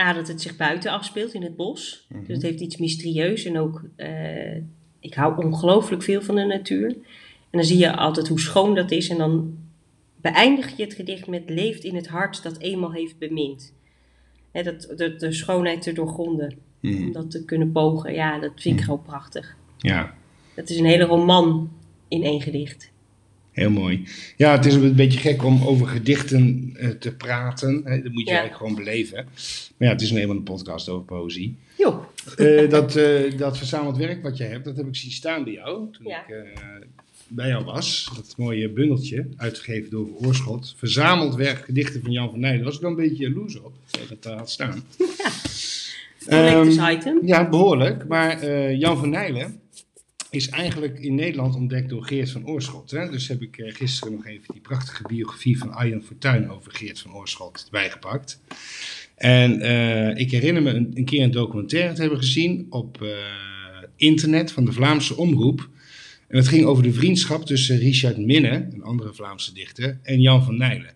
A, 0.00 0.12
dat 0.12 0.28
het 0.28 0.42
zich 0.42 0.56
buiten 0.56 0.90
afspeelt 0.92 1.34
in 1.34 1.42
het 1.42 1.56
bos. 1.56 2.06
Mhm. 2.08 2.24
Dus 2.24 2.34
het 2.34 2.42
heeft 2.42 2.60
iets 2.60 2.76
mysterieus 2.76 3.44
en 3.44 3.58
ook, 3.58 3.84
eh, 3.96 4.56
ik 5.00 5.14
hou 5.14 5.44
ongelooflijk 5.46 6.02
veel 6.02 6.22
van 6.22 6.34
de 6.34 6.44
natuur. 6.44 6.86
En 7.50 7.58
dan 7.58 7.64
zie 7.64 7.78
je 7.78 7.96
altijd 7.96 8.28
hoe 8.28 8.40
schoon 8.40 8.74
dat 8.74 8.90
is 8.90 9.08
en 9.08 9.18
dan 9.18 9.58
beëindig 10.20 10.76
je 10.76 10.82
het 10.82 10.94
gedicht 10.94 11.26
met 11.26 11.42
leeft 11.50 11.84
in 11.84 11.94
het 11.94 12.08
hart 12.08 12.42
dat 12.42 12.58
eenmaal 12.58 12.92
heeft 12.92 13.18
bemind. 13.18 13.72
Hè, 14.52 14.62
dat, 14.62 14.92
de, 14.96 15.16
de 15.16 15.32
schoonheid 15.32 15.82
te 15.82 15.92
doorgronden, 15.92 16.56
Mhm. 16.80 17.02
om 17.02 17.12
dat 17.12 17.30
te 17.30 17.44
kunnen 17.44 17.72
pogen, 17.72 18.12
ja, 18.14 18.38
dat 18.38 18.52
vind 18.56 18.78
ik 18.78 18.84
gewoon 18.84 19.02
prachtig. 19.02 19.56
Ja, 19.78 20.14
Het 20.54 20.70
is 20.70 20.78
een 20.78 20.84
hele 20.84 21.04
roman 21.04 21.70
in 22.08 22.22
één 22.22 22.40
gedicht. 22.40 22.90
heel 23.52 23.70
mooi. 23.70 24.08
Ja, 24.36 24.52
het 24.52 24.66
is 24.66 24.74
een 24.74 24.94
beetje 24.94 25.18
gek 25.18 25.44
om 25.44 25.62
over 25.62 25.86
gedichten 25.86 26.72
eh, 26.76 26.88
te 26.88 27.14
praten. 27.16 27.82
Dat 27.84 27.92
moet 28.12 28.24
je 28.24 28.32
Ja. 28.32 28.38
eigenlijk 28.38 28.56
gewoon 28.56 28.74
beleven. 28.74 29.24
Maar 29.76 29.88
ja, 29.88 29.94
het 29.94 30.00
is 30.02 30.10
nu 30.10 30.20
eenmaal 30.20 30.36
een 30.36 30.42
podcast 30.42 30.88
over 30.88 31.04
poëzie. 31.04 31.56
Eh, 32.36 32.68
dat, 32.76 32.96
eh, 32.96 33.38
dat 33.38 33.58
verzameld 33.58 33.96
werk 33.96 34.22
wat 34.22 34.36
jij 34.36 34.48
hebt, 34.48 34.64
dat 34.64 34.76
heb 34.76 34.86
ik 34.86 34.96
zien 34.96 35.10
staan 35.10 35.44
bij 35.44 35.52
jou. 35.52 35.92
Toen 35.92 36.06
Ja. 36.06 36.22
ik 36.26 36.28
eh, 36.34 36.58
bij 37.28 37.48
jou 37.48 37.64
was. 37.64 38.10
Dat 38.16 38.34
mooie 38.36 38.70
bundeltje, 38.70 39.28
uitgegeven 39.36 39.90
door 39.90 40.08
Oorschot. 40.14 40.74
Verzameld 40.76 41.34
werk, 41.34 41.64
gedichten 41.64 42.02
van 42.02 42.12
Jan 42.12 42.30
van 42.30 42.40
Nijden. 42.40 42.56
Daar 42.58 42.66
was 42.66 42.74
ik 42.76 42.80
wel 42.82 42.90
een 42.90 42.96
beetje 42.96 43.28
jaloers 43.28 43.60
op, 43.60 43.72
dat 43.90 44.08
dat 44.08 44.22
daar 44.22 44.36
had 44.38 44.50
staan. 44.50 44.84
collectors 46.28 46.76
Ehm, 46.76 46.90
item. 46.96 47.18
ja, 47.26 47.48
behoorlijk. 47.48 48.06
Maar 48.08 48.46
Jan 48.74 48.98
van 48.98 49.10
Nijlen 49.10 49.60
is 50.30 50.48
eigenlijk 50.48 50.98
in 50.98 51.14
Nederland 51.14 51.54
ontdekt 51.54 51.88
door 51.88 52.04
Geert 52.04 52.30
van 52.30 52.46
Oorschot. 52.46 52.90
Hè? 52.90 53.10
Dus 53.10 53.28
heb 53.28 53.42
ik 53.42 53.56
gisteren 53.66 54.14
nog 54.14 54.26
even 54.26 54.44
die 54.52 54.60
prachtige 54.60 55.02
biografie 55.08 55.58
van 55.58 55.72
Arjan 55.72 56.02
Fortuyn 56.02 56.50
over 56.50 56.72
Geert 56.72 56.98
van 57.00 57.14
Oorschot 57.14 57.68
bijgepakt. 57.70 58.40
En 59.20 59.60
eh, 59.60 60.20
ik 60.20 60.30
herinner 60.30 60.62
me 60.62 60.70
een, 60.94 61.04
keer 61.04 61.22
een 61.22 61.30
documentaire 61.30 61.92
te 61.92 62.00
hebben 62.00 62.18
gezien 62.18 62.66
op 62.70 63.02
eh, 63.02 63.08
internet 63.96 64.52
van 64.52 64.64
de 64.64 64.72
Vlaamse 64.72 65.16
Omroep. 65.16 65.68
En 66.28 66.36
het 66.36 66.48
ging 66.48 66.64
over 66.64 66.82
de 66.82 66.92
vriendschap 66.92 67.46
tussen 67.46 67.78
Richard 67.78 68.18
Minne, 68.18 68.68
een 68.72 68.82
andere 68.82 69.14
Vlaamse 69.14 69.54
dichter, 69.54 69.98
en 70.02 70.20
Jan 70.20 70.44
van 70.44 70.56
Nijlen. 70.56 70.94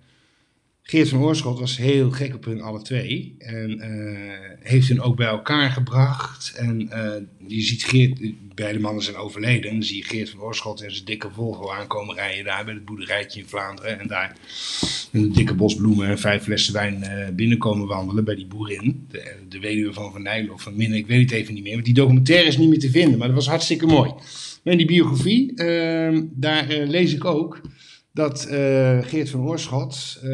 Geert 0.86 1.08
van 1.08 1.22
Oorschot 1.22 1.58
was 1.58 1.76
heel 1.76 2.10
gek 2.10 2.34
op 2.34 2.44
hun 2.44 2.60
alle 2.60 2.82
twee. 2.82 3.34
En 3.38 3.80
eh, 3.80 4.58
heeft 4.60 4.88
hun 4.88 5.00
ook 5.00 5.16
bij 5.16 5.26
elkaar 5.26 5.70
gebracht. 5.70 6.52
En 6.56 6.90
eh, 6.90 7.22
je 7.46 7.60
ziet 7.60 7.84
Geert, 7.84 8.20
beide 8.54 8.78
mannen 8.78 9.02
zijn 9.02 9.16
overleden. 9.16 9.70
En 9.70 9.76
dan 9.76 9.84
zie 9.84 9.96
je 9.96 10.02
Geert 10.02 10.30
van 10.30 10.40
Oorschot 10.40 10.82
en 10.82 10.92
zijn 10.92 11.04
dikke 11.04 11.30
Volvo 11.30 11.70
aankomen 11.70 12.14
rijden 12.14 12.44
daar 12.44 12.64
bij 12.64 12.74
het 12.74 12.84
boerderijtje 12.84 13.40
in 13.40 13.46
Vlaanderen. 13.46 14.00
En 14.00 14.08
daar 14.08 14.36
een 15.12 15.32
dikke 15.32 15.54
bos 15.54 15.74
bloemen 15.74 16.08
en 16.08 16.18
vijf 16.18 16.42
flessen 16.42 16.72
wijn 16.72 17.02
eh, 17.02 17.28
binnenkomen 17.34 17.86
wandelen 17.86 18.24
bij 18.24 18.34
die 18.34 18.46
boerin. 18.46 19.06
De, 19.48 19.58
weduwe 19.60 19.92
van 19.92 20.12
Van 20.12 20.22
Nijlen 20.22 20.52
of 20.52 20.62
van 20.62 20.76
Minne, 20.76 20.96
ik 20.96 21.06
weet 21.06 21.30
het 21.30 21.40
even 21.40 21.54
niet 21.54 21.62
meer. 21.62 21.72
Want 21.72 21.84
die 21.84 21.94
documentaire 21.94 22.48
is 22.48 22.56
niet 22.56 22.68
meer 22.68 22.78
te 22.78 22.90
vinden, 22.90 23.18
maar 23.18 23.28
dat 23.28 23.36
was 23.36 23.48
hartstikke 23.48 23.86
mooi. 23.86 24.12
In 24.62 24.76
die 24.76 24.86
biografie, 24.86 25.54
daar 26.34 26.66
lees 26.68 27.14
ik 27.14 27.24
ook 27.24 27.60
dat 28.14 28.44
eh, 28.44 28.98
Geert 29.02 29.30
van 29.30 29.40
Oorschot 29.40 30.18
eh 30.22 30.30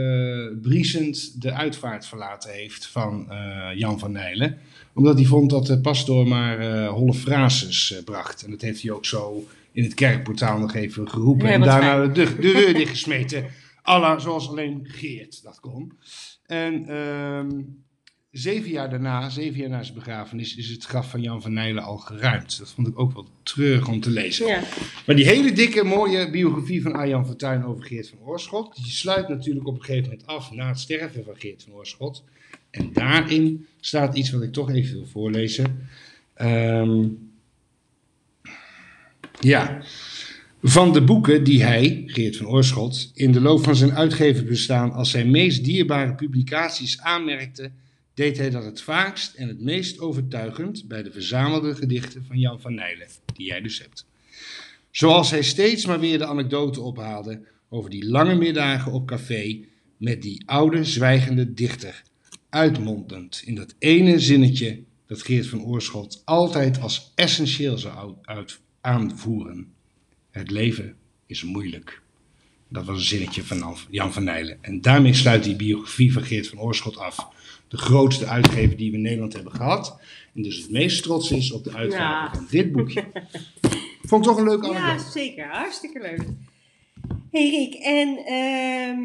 briesend 0.62 1.42
de 1.42 1.52
uitvaart 1.52 2.06
verlaten 2.06 2.52
heeft 2.52 2.87
van 2.87 3.30
eh, 3.30 3.68
Jan 3.75 3.99
van 3.99 4.12
Nijlen. 4.12 4.58
Omdat 4.94 5.16
hij 5.16 5.25
vond 5.25 5.50
dat 5.50 5.66
de 5.66 5.80
pastoor 5.80 6.28
maar 6.28 6.87
holle 6.87 7.14
frases 7.14 8.00
bracht. 8.04 8.44
En 8.44 8.50
dat 8.50 8.60
heeft 8.60 8.82
hij 8.82 8.90
ook 8.90 9.04
zo 9.04 9.46
in 9.72 9.82
het 9.82 9.94
kerkportaal 9.94 10.58
nog 10.58 10.75
even 10.75 11.08
geroepen. 11.08 11.49
En 11.49 11.60
daarna 11.60 12.06
de, 12.06 12.12
de, 12.12 12.34
de 12.40 12.40
deur 12.40 12.75
dichtgesmeten. 12.75 13.46
Alla 13.82 14.18
zoals 14.18 14.49
alleen 14.49 14.80
Geert 14.82 15.42
dat 15.42 15.60
kon. 15.60 15.92
En 16.46 16.88
ehm, 16.88 17.49
zeven 18.30 18.70
jaar 18.70 18.90
daarna, 18.90 19.28
zeven 19.28 19.60
jaar 19.60 19.68
na 19.68 19.82
zijn 19.82 19.94
begrafenis, 19.94 20.56
is 20.56 20.68
het 20.68 20.84
graf 20.84 21.10
van 21.10 21.20
Jan 21.20 21.42
van 21.42 21.52
Nijlen 21.52 21.82
al 21.82 21.96
geruimd. 21.96 22.58
Dat 22.58 22.70
vond 22.70 22.87
ik 22.87 22.99
ook 22.99 23.12
wel 23.12 23.28
treurig 23.42 23.88
om 23.88 24.00
te 24.00 24.10
lezen. 24.10 24.46
Ja. 24.46 24.62
Maar 25.06 25.16
die 25.16 25.26
hele 25.26 25.52
dikke, 25.52 25.84
mooie 25.84 26.30
biografie 26.30 26.82
van 26.82 26.92
Arjan 26.92 27.26
Fortuyn 27.26 27.64
over 27.64 27.84
Geert 27.84 28.08
van 28.08 28.18
Oorschot, 28.18 28.75
die 28.75 28.92
sluit 28.92 29.28
natuurlijk 29.28 29.66
op 29.66 29.75
een 29.75 29.84
gegeven 29.84 30.10
moment 30.10 30.26
af 30.26 30.50
na 30.50 30.68
het 30.68 30.78
sterven 30.78 31.25
van 31.25 31.37
Geert 31.37 31.62
van 31.62 31.72
Oorschot. 31.72 32.25
En 32.70 32.92
daarin 32.92 33.66
staat 33.80 34.16
iets 34.16 34.30
wat 34.30 34.42
ik 34.42 34.52
toch 34.52 34.70
even 34.70 34.94
wil 34.94 35.06
voorlezen. 35.06 35.88
Ehm, 36.34 37.06
ja. 39.40 39.82
Van 40.62 40.92
de 40.92 41.02
boeken 41.02 41.44
die 41.44 41.62
hij, 41.62 42.02
Geert 42.06 42.37
van 42.37 42.46
Oorschot, 42.46 43.10
in 43.14 43.32
de 43.32 43.40
loop 43.40 43.64
van 43.64 43.76
zijn 43.76 43.92
uitgeversbestaan 43.92 44.92
als 44.92 45.10
zijn 45.10 45.30
meest 45.30 45.64
dierbare 45.64 46.14
publicaties 46.14 47.00
aanmerkte, 47.00 47.70
deed 48.21 48.37
hij 48.39 48.50
dat 48.50 48.65
het 48.65 48.81
vaakst 48.83 49.35
en 49.35 49.49
het 49.49 49.61
meest 49.61 49.99
overtuigend 49.99 50.89
bij 50.89 51.03
de 51.03 51.12
verzamelde 51.12 51.75
gedichten 51.75 52.25
van 52.25 52.39
Jan 52.39 52.61
van 52.61 52.75
Nijlen, 52.75 53.09
die 53.35 53.47
jij 53.47 53.61
dus 53.61 53.79
hebt. 53.79 54.07
Zoals 54.91 55.31
hij 55.31 55.43
steeds 55.43 55.87
maar 55.87 56.00
weer 56.00 56.19
de 56.19 56.27
anekdote 56.27 56.81
ophaalde 56.81 57.43
over 57.69 57.91
die 57.91 58.09
lange 58.09 58.35
middagen 58.35 58.93
op 58.93 59.07
café 59.07 59.65
met 59.97 60.23
die 60.23 60.43
oude 60.47 60.85
zwijgende 60.85 61.55
dichter, 61.55 62.03
uitmondend 62.49 63.43
in 63.45 63.55
dat 63.55 63.75
ene 63.79 64.19
zinnetje 64.19 64.83
dat 65.07 65.23
Geert 65.23 65.47
van 65.47 65.62
Oorschot 65.62 66.23
altijd 66.25 66.81
als 66.81 67.12
essentieel 67.15 67.79
zou 67.79 67.95
ou- 67.95 68.17
uit- 68.23 68.61
aanvoeren. 68.81 69.73
Het 70.31 70.50
leven 70.50 70.97
is 71.27 71.43
moeilijk. 71.43 72.03
Dat 72.73 72.85
was 72.85 72.97
een 72.97 73.05
zinnetje 73.05 73.43
van 73.45 73.77
Jan- 73.91 74.12
van 74.12 74.25
Nijlen. 74.25 74.59
En 74.61 74.81
daarmee 74.81 75.15
sluit 75.15 75.45
die 75.45 75.57
biografie 75.57 76.12
van 76.12 76.23
Geert 76.23 76.49
van 76.49 76.61
Oorschot 76.61 76.97
af. 76.97 77.29
De 77.69 77.77
grootste 77.77 78.27
uitgever 78.27 78.77
die 78.77 78.91
we 78.91 78.97
in 78.97 79.03
Nederland 79.03 79.33
hebben 79.33 79.53
gehad. 79.55 79.99
En 80.35 80.43
dus 80.43 80.57
het 80.57 80.71
meest 80.71 81.03
trots 81.03 81.31
is 81.31 81.53
op 81.53 81.65
de 81.65 81.73
uitgave 81.75 82.03
Ja. 82.03 82.35
van 82.35 82.47
dit 82.50 82.73
boekje. 82.73 83.05
Vond 84.09 84.25
ik 84.25 84.31
toch 84.31 84.39
een 84.39 84.49
leuke 84.49 84.67
Ja, 84.71 84.75
anekdote. 84.79 85.11
zeker. 85.11 85.47
Hartstikke 85.47 86.00
leuk. 86.00 86.23
Hey 87.31 87.50
Rick, 87.50 87.75
en 87.75 88.17
ehm, 88.27 89.00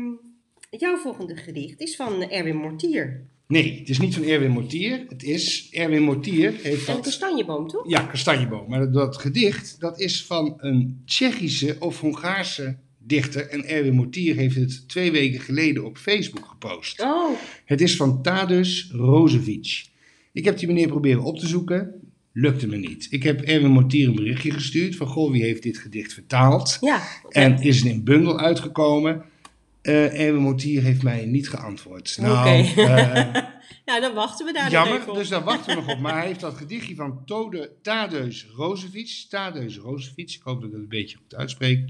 jouw 0.80 0.98
volgende 0.98 1.36
gedicht 1.36 1.80
is 1.80 1.96
van 1.96 2.22
Erwin 2.30 2.56
Mortier. 2.56 3.26
Nee, 3.48 3.80
het 3.80 3.90
is 3.90 4.00
niet 4.00 4.14
van 4.14 4.24
Erwin 4.24 4.52
Mortier. 4.52 5.06
Het 5.10 5.24
is, 5.24 5.68
Erwin 5.72 6.02
Mortier 6.02 6.54
heeft 6.62 6.88
dat... 6.88 7.00
kastanjeboom, 7.02 7.68
toch? 7.68 7.90
Ja, 7.90 8.02
kastanjeboom. 8.02 8.70
Maar 8.70 8.80
dat, 8.80 8.94
dat 8.94 9.18
gedicht, 9.18 9.80
dat 9.80 10.00
is 10.00 10.26
van 10.26 10.54
een 10.58 11.02
Tsjechische 11.06 11.76
of 11.80 12.00
Hongaarse 12.00 12.78
dichter. 13.08 13.48
En 13.50 13.66
Erwin 13.66 13.94
Mortier 13.94 14.36
heeft 14.36 14.56
het 14.56 14.90
twee 14.90 15.12
weken 15.12 15.40
geleden 15.40 15.86
op 15.86 15.98
Facebook 15.98 16.46
gepost. 16.46 17.02
Oh, 17.02 17.32
Het 17.66 17.82
is 17.82 17.96
van 17.96 18.22
Tadeusz 18.22 18.92
Rozevic. 18.92 19.86
Ik 20.34 20.46
heb 20.46 20.58
die 20.58 20.68
meneer 20.68 20.88
proberen 20.88 21.24
op 21.24 21.40
te 21.40 21.48
zoeken. 21.48 21.94
Lukte 22.34 22.68
me 22.68 22.78
niet. 22.78 23.08
Ik 23.10 23.24
heb 23.24 23.42
Erwin 23.42 23.72
Mortier 23.72 24.08
een 24.08 24.16
berichtje 24.16 24.52
gestuurd 24.52 24.96
van, 24.96 25.08
goh, 25.08 25.32
wie 25.32 25.44
heeft 25.44 25.64
dit 25.64 25.78
gedicht 25.78 26.14
vertaald? 26.14 26.78
Ja. 26.82 27.02
En 27.30 27.62
is 27.62 27.78
het 27.78 27.86
in 27.86 28.04
bundel 28.04 28.40
uitgekomen? 28.40 29.24
Eh 29.82 30.20
Erwin 30.20 30.42
Mortier 30.42 30.82
heeft 30.82 31.04
mij 31.04 31.26
niet 31.26 31.50
geantwoord. 31.50 32.18
Nou, 32.22 32.38
Oké. 32.40 32.82
eh, 32.82 33.34
nou, 33.86 34.02
dan 34.02 34.14
wachten 34.14 34.46
we 34.46 34.54
daar 34.54 34.64
nog 34.64 34.72
jammer, 34.72 34.98
even 34.98 35.10
op. 35.12 35.18
dus 35.18 35.30
daar 35.30 35.44
wachten 35.44 35.76
we 35.76 35.82
nog 35.82 35.92
op. 35.96 36.00
Maar 36.00 36.18
hij 36.18 36.26
heeft 36.28 36.40
dat 36.40 36.54
gedichtje 36.58 36.96
van 36.96 37.22
Tode, 37.26 37.72
Tadeus 37.82 38.48
Rozefiets, 38.56 39.28
Tadeus 39.28 39.78
Rozefiets, 39.78 40.36
ik 40.36 40.42
hoop 40.44 40.56
dat 40.62 40.66
ik 40.70 40.72
het 40.72 40.82
een 40.82 40.90
beetje 40.90 41.18
goed 41.18 41.36
uitspreek, 41.36 41.90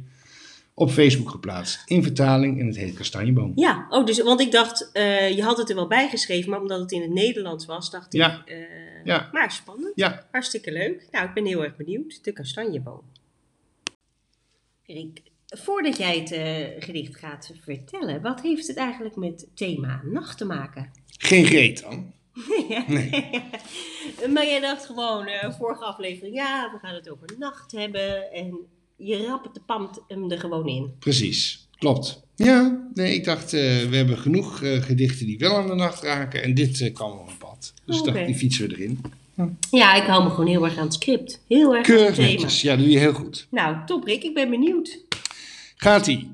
op 0.77 0.89
Facebook 0.91 1.29
geplaatst. 1.29 1.82
In 1.86 2.03
vertaling 2.03 2.60
en 2.60 2.67
het 2.67 2.75
heet 2.77 2.96
Kastanjeboom. 2.96 3.51
Ja, 3.55 3.86
oh, 3.89 4.05
dus, 4.05 4.22
want 4.22 4.39
ik 4.41 4.51
dacht, 4.51 4.89
eh, 4.94 5.36
je 5.36 5.44
had 5.44 5.58
het 5.58 5.70
er 5.70 5.75
wel 5.75 5.88
bij 5.88 6.10
geschreven, 6.10 6.50
maar 6.50 6.62
omdat 6.62 6.79
het 6.79 6.91
in 6.91 7.01
het 7.01 7.12
Nederlands 7.12 7.65
was, 7.65 7.89
dacht 7.91 8.13
ik, 8.13 8.20
Ja. 8.20 8.41
eh, 8.46 8.58
Ja. 9.03 9.29
maar 9.32 9.51
spannend. 9.51 9.91
Ja, 9.96 10.27
Hartstikke 10.32 10.72
leuk. 10.72 11.08
Nou, 11.12 11.27
ik 11.27 11.34
ben 11.34 11.46
heel 11.46 11.63
erg 11.63 11.75
benieuwd. 11.75 12.24
De 12.24 12.32
kastanjeboom. 12.32 13.01
Riek, 14.86 15.22
voordat 15.46 15.98
jij 15.98 16.17
het 16.20 16.32
eh, 16.32 16.84
gedicht 16.84 17.15
gaat 17.17 17.51
vertellen, 17.62 18.22
wat 18.22 18.41
heeft 18.41 18.67
het 18.67 18.77
eigenlijk 18.77 19.15
met 19.15 19.48
thema 19.53 20.01
nacht 20.03 20.38
te 20.38 20.46
maken? 20.46 20.91
geen 21.17 21.46
reet 21.46 21.82
dan. 21.82 22.13
maar 24.34 24.46
jij 24.46 24.60
dacht 24.60 24.86
gewoon, 24.86 25.27
vorige 25.58 25.84
aflevering, 25.84 26.36
ja, 26.36 26.72
we 26.74 26.79
gaan 26.88 26.96
het 26.96 27.10
over 27.10 27.27
nacht 27.38 27.72
hebben. 27.72 28.32
En 28.32 28.58
je 28.97 29.25
rapt 29.25 29.53
de 29.53 29.61
pamt 29.65 29.99
hem 30.07 30.31
er 30.31 30.39
gewoon 30.39 30.67
in. 30.67 30.95
Precies, 30.99 31.67
klopt. 31.77 32.23
Ja, 32.35 32.89
nee, 32.93 33.13
ik 33.13 33.23
dacht, 33.23 33.53
eh, 33.53 33.61
we 33.89 33.95
hebben 33.95 34.17
genoeg 34.17 34.61
eh, 34.61 34.81
gedichten 34.81 35.25
die 35.25 35.37
wel 35.37 35.57
aan 35.57 35.67
de 35.67 35.75
nacht 35.75 36.03
raken 36.03 36.43
en 36.43 36.53
dit 36.53 36.81
eh, 36.81 36.93
kwam 36.93 37.11
op 37.11 37.27
een 37.27 37.37
pad. 37.37 37.73
Dus 37.85 37.95
ik 37.95 38.01
Oké. 38.01 38.11
dacht, 38.11 38.25
die 38.25 38.35
fietsen 38.35 38.67
we 38.67 38.75
erin. 38.75 39.01
Ja, 39.71 39.93
ik 39.93 40.03
hou 40.03 40.23
me 40.23 40.29
gewoon 40.29 40.47
heel 40.47 40.63
erg 40.65 40.77
aan 40.77 40.83
het 40.83 40.93
script. 40.93 41.43
Heel 41.47 41.75
erg 41.75 41.89
aan 41.89 41.97
het 41.97 42.15
thema. 42.15 42.47
ja, 42.49 42.75
doe 42.75 42.89
je 42.89 42.97
heel 42.97 43.13
goed. 43.13 43.47
Nou, 43.49 43.85
top 43.85 44.03
Rick, 44.03 44.23
ik 44.23 44.33
ben 44.33 44.49
benieuwd. 44.49 44.99
Gaat-ie. 45.75 46.31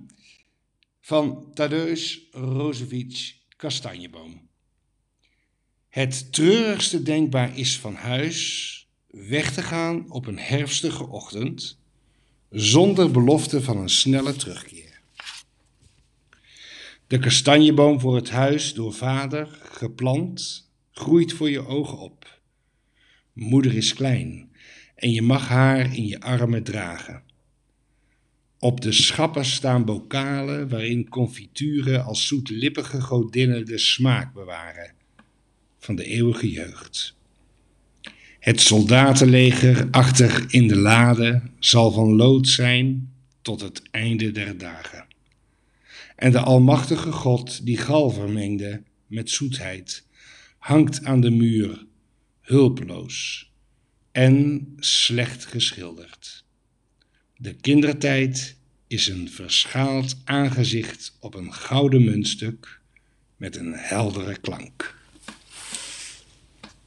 Van 1.00 1.46
Tadeus 1.54 2.22
Rozefiets 2.32 3.46
Kastanjeboom. 3.58 4.50
Het 5.90 6.34
treurigste 6.34 7.04
denkbaar 7.04 7.58
is 7.58 7.80
van 7.80 7.96
huis 7.96 8.88
weg 9.08 9.54
te 9.54 9.62
gaan 9.62 10.12
op 10.12 10.28
een 10.28 10.40
herfstige 10.40 11.08
ochtend, 11.08 11.78
zonder 12.52 13.12
belofte 13.12 13.62
van 13.62 13.78
een 13.78 13.90
snelle 13.90 14.36
terugkeer. 14.36 15.02
De 17.08 17.20
kastanjeboom 17.20 18.00
voor 18.00 18.16
het 18.16 18.30
huis 18.30 18.74
door 18.74 18.94
vader 18.94 19.48
geplant, 19.62 20.70
groeit 20.92 21.34
voor 21.34 21.50
je 21.50 21.66
ogen 21.66 21.98
op. 21.98 22.40
Moeder 23.34 23.76
is 23.76 23.94
klein 23.94 24.52
en 24.96 25.12
je 25.12 25.22
mag 25.22 25.48
haar 25.48 25.96
in 25.96 26.08
je 26.08 26.20
armen 26.20 26.64
dragen. 26.64 27.24
Op 28.60 28.82
de 28.82 28.92
schappen 28.92 29.46
staan 29.46 29.86
bokalen 29.86 30.70
waarin 30.70 31.10
confituren 31.10 32.04
als 32.04 32.28
zoetlippige 32.28 33.02
godinnen 33.02 33.66
de 33.66 33.78
smaak 33.78 34.34
bewaren 34.34 34.94
van 35.78 35.96
de 35.96 36.04
eeuwige 36.04 36.52
jeugd. 36.52 37.16
Het 38.42 38.62
soldatenleger 38.62 39.88
achter 39.92 40.46
in 40.48 40.68
de 40.68 40.76
lade 40.76 41.42
zal 41.60 41.92
van 41.92 42.16
lood 42.16 42.48
zijn 42.48 43.14
tot 43.42 43.62
het 43.62 43.82
einde 43.92 44.32
der 44.32 44.58
dagen. 44.58 45.06
En 46.16 46.32
de 46.32 46.40
almachtige 46.40 47.12
God 47.12 47.66
die 47.66 47.78
gal 47.78 48.10
vermengde 48.10 48.84
met 49.08 49.30
zoetheid, 49.30 50.06
hangt 50.58 51.04
aan 51.04 51.22
de 51.22 51.30
muur, 51.30 51.86
hulpeloos 52.42 53.52
en 54.12 54.68
slecht 54.80 55.46
geschilderd. 55.46 56.44
De 57.38 57.54
kindertijd 57.54 58.58
is 58.88 59.08
een 59.08 59.30
verschaald 59.30 60.18
aangezicht 60.24 61.18
op 61.20 61.34
een 61.34 61.54
gouden 61.54 62.04
muntstuk 62.04 62.80
met 63.38 63.56
een 63.56 63.74
heldere 63.74 64.38
klank. 64.38 65.01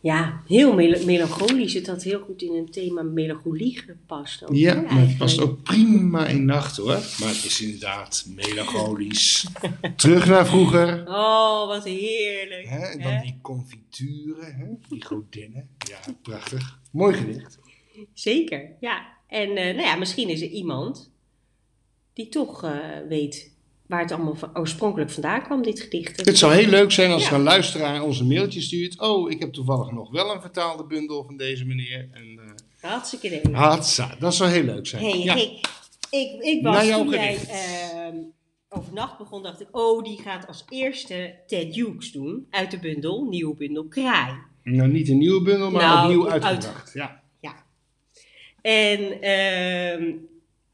Ja, 0.05 0.43
heel 0.47 0.75
mel- 0.75 1.05
melancholisch. 1.05 1.75
Het 1.75 1.87
had 1.87 2.03
heel 2.03 2.21
goed 2.21 2.43
in 2.43 2.55
een 2.55 2.71
thema 2.71 3.03
melancholie 3.03 3.79
gepast. 3.79 4.45
Ook, 4.45 4.55
Ja, 4.55 4.81
maar 4.81 5.01
het 5.01 5.17
past 5.17 5.41
ook 5.41 5.63
prima 5.63 6.27
in 6.27 6.45
nacht 6.45 6.77
hoor. 6.77 6.87
Maar 6.89 7.29
het 7.29 7.45
is 7.45 7.61
inderdaad 7.61 8.27
melancholisch. 8.29 9.47
Terug 9.97 10.27
naar 10.27 10.47
vroeger. 10.47 11.05
Oh, 11.09 11.67
wat 11.67 11.85
heerlijk. 11.85 12.69
Hè? 12.69 12.79
En 12.79 13.01
hè? 13.01 13.11
dan 13.13 13.23
die 13.23 13.39
confituren, 13.43 14.55
hè? 14.55 14.67
die 14.89 15.05
godinnen. 15.05 15.69
Ja, 15.89 16.13
prachtig. 16.23 16.81
Mooi 16.93 17.15
gedicht. 17.15 17.59
Zeker, 18.13 18.71
ja. 18.81 19.07
En 19.29 19.57
eh, 19.57 19.75
nou 19.75 19.87
ja, 19.87 19.97
misschien 19.97 20.29
is 20.29 20.41
er 20.43 20.49
iemand 20.49 21.11
die 22.13 22.29
toch 22.29 22.65
eh, 22.65 22.79
weet 23.09 23.54
waar 23.87 24.01
het 24.01 24.13
allemaal 24.13 24.35
van, 24.35 24.59
oorspronkelijk 24.59 25.11
vandaan 25.11 25.43
kwam, 25.43 25.63
dit 25.63 25.81
gedicht. 25.81 26.27
Het 26.27 26.39
zou 26.39 26.53
heel 26.55 26.69
leuk 26.69 26.93
zijn 26.93 27.11
als 27.11 27.29
Ja. 27.29 27.33
een 27.35 27.43
luisteraar 27.43 28.03
ons 28.03 28.21
een 28.21 28.27
mailtje 28.27 28.61
stuurt. 28.61 29.01
Oh, 29.01 29.31
ik 29.31 29.41
heb 29.41 29.53
toevallig 29.53 29.91
nog 29.91 30.11
wel 30.11 30.35
een 30.35 30.41
vertaalde 30.41 30.85
bundel 30.87 31.25
van 31.25 31.37
deze 31.37 31.65
meneer. 31.65 32.09
En, 32.13 32.39
eh 32.81 32.91
Hartstikke 32.91 33.31
leuk. 33.31 33.55
hatsa, 33.55 34.17
dat 34.19 34.35
zou 34.35 34.51
heel 34.51 34.63
leuk 34.63 34.87
zijn. 34.87 35.03
hey, 35.05 35.19
ja. 35.19 35.35
Ik, 36.11 36.43
ik 36.43 36.63
was 36.63 36.89
toen 36.89 37.09
jij 37.11 37.37
ehm, 37.49 38.17
overnacht 38.69 39.19
begon, 39.19 39.43
dacht 39.43 39.61
ik, 39.61 39.69
oh, 39.71 40.05
die 40.05 40.21
gaat 40.23 40.47
als 40.47 40.65
eerste 40.69 41.35
Ted 41.47 41.75
Hughes 41.75 42.13
doen 42.13 42.47
uit 42.51 42.71
de 42.71 42.79
bundel, 42.79 43.25
nieuwe 43.25 43.55
bundel 43.55 43.85
Kraai. 43.89 44.35
Nou, 44.63 44.89
niet 44.91 45.09
een 45.09 45.19
nieuwe 45.19 45.43
bundel, 45.43 45.71
maar 45.71 45.83
Nou, 45.83 46.05
opnieuw 46.05 46.31
uit- 46.31 46.43
uitgebracht. 46.45 46.93
Ja. 46.95 47.23
Ja. 47.41 47.55
En 48.63 49.21
ehm, 49.23 50.13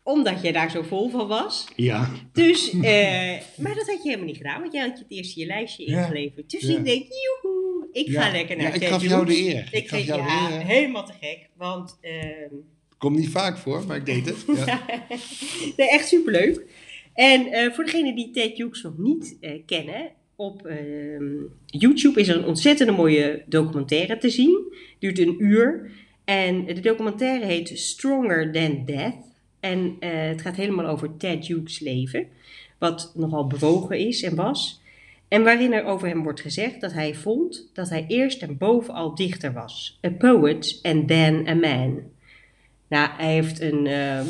omdat 0.02 0.42
jij 0.42 0.52
daar 0.52 0.70
zo 0.70 0.82
vol 0.82 1.10
van 1.10 1.28
was, 1.28 1.68
ja. 1.76 2.10
Dus, 2.32 2.70
eh, 2.70 3.36
maar 3.56 3.74
dat 3.74 3.86
had 3.86 4.02
je 4.02 4.08
helemaal 4.08 4.26
niet 4.26 4.36
gedaan, 4.36 4.60
want 4.60 4.72
jij 4.72 4.82
had 4.82 4.98
je 4.98 5.02
het 5.02 5.12
eerst 5.12 5.34
je 5.34 5.46
lijstje 5.46 5.90
Ja, 5.90 5.98
ingeleverd. 5.98 6.50
Dus 6.50 6.62
ja. 6.62 6.78
ik 6.78 6.84
denk, 6.84 7.06
joehoe, 7.08 7.88
ik 7.92 8.10
ga 8.10 8.30
lekker 8.32 8.56
naar 8.56 8.66
ja, 8.66 8.72
ik 8.74 8.84
gaf 8.84 9.02
jou 9.02 9.26
de 9.26 9.36
eer. 9.36 9.68
Ik 9.70 9.82
Ik 9.82 9.88
gaf 9.88 10.04
jou 10.04 10.22
de 10.22 10.28
ja, 10.28 10.50
eer. 10.50 10.66
helemaal 10.66 11.06
te 11.06 11.12
gek, 11.20 11.48
want 11.56 11.98
ehm, 12.00 12.54
Komt 12.98 13.16
niet 13.16 13.28
vaak 13.28 13.58
voor, 13.58 13.84
maar 13.86 13.96
ik 13.96 14.06
deed 14.06 14.26
het. 14.26 14.44
Ja. 14.66 14.82
nee, 15.76 15.90
echt 15.90 16.08
superleuk. 16.08 16.64
En 17.14 17.46
eh, 17.46 17.72
voor 17.72 17.84
degenen 17.84 18.14
die 18.14 18.30
Ted 18.30 18.56
Hughes 18.56 18.82
nog 18.82 18.98
niet 18.98 19.36
eh, 19.40 19.50
kennen, 19.66 20.10
op 20.36 20.66
ehm, 20.66 21.32
YouTube 21.66 22.20
is 22.20 22.28
er 22.28 22.36
een 22.36 22.44
ontzettend 22.44 22.96
mooie 22.96 23.42
documentaire 23.46 24.18
te 24.18 24.30
zien. 24.30 24.72
Duurt 24.98 25.18
een 25.18 25.36
uur. 25.38 25.90
En 26.24 26.64
de 26.64 26.80
documentaire 26.80 27.46
heet 27.46 27.78
Stronger 27.78 28.52
Than 28.52 28.84
Death. 28.84 29.29
En 29.60 29.96
eh, 30.00 30.10
het 30.12 30.40
gaat 30.40 30.56
helemaal 30.56 30.86
over 30.86 31.16
Ted 31.16 31.46
Hughes' 31.46 31.78
leven. 31.78 32.26
Wat 32.78 33.12
nogal 33.14 33.46
bewogen 33.46 33.98
is 33.98 34.22
en 34.22 34.34
was. 34.34 34.80
En 35.28 35.44
waarin 35.44 35.72
er 35.72 35.84
over 35.84 36.08
hem 36.08 36.22
wordt 36.22 36.40
gezegd 36.40 36.80
dat 36.80 36.92
hij 36.92 37.14
vond 37.14 37.70
dat 37.72 37.88
hij 37.88 38.04
eerst 38.08 38.42
en 38.42 38.58
bovenal 38.58 39.14
dichter 39.14 39.52
was. 39.52 39.98
A 40.06 40.10
poet 40.10 40.78
and 40.82 41.08
then 41.08 41.48
a 41.48 41.54
man. 41.54 42.00
Nou, 42.88 43.10
hij 43.16 43.32
heeft 43.32 43.60
een... 43.60 43.86
ehm, 43.86 44.26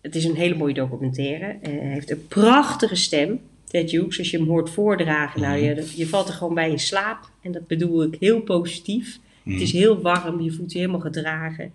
het 0.00 0.14
is 0.14 0.24
een 0.24 0.34
hele 0.34 0.56
mooie 0.56 0.74
documentaire. 0.74 1.58
Eh, 1.62 1.72
hij 1.72 1.92
heeft 1.92 2.10
een 2.10 2.26
prachtige 2.26 2.96
stem. 2.96 3.40
Ted 3.64 3.90
Hughes, 3.90 4.18
als 4.18 4.30
je 4.30 4.36
hem 4.36 4.46
hoort 4.46 4.70
voordragen, 4.70 5.40
nou, 5.40 5.58
je, 5.58 5.92
je 5.96 6.06
valt 6.06 6.28
er 6.28 6.34
gewoon 6.34 6.54
bij 6.54 6.70
in 6.70 6.78
slaap. 6.78 7.30
En 7.42 7.52
dat 7.52 7.66
bedoel 7.66 8.02
ik 8.02 8.16
heel 8.20 8.40
positief. 8.40 9.18
Het 9.44 9.60
is 9.60 9.72
heel 9.72 10.00
warm, 10.00 10.40
je 10.40 10.50
voelt 10.50 10.72
je 10.72 10.78
helemaal 10.78 11.00
gedragen. 11.00 11.72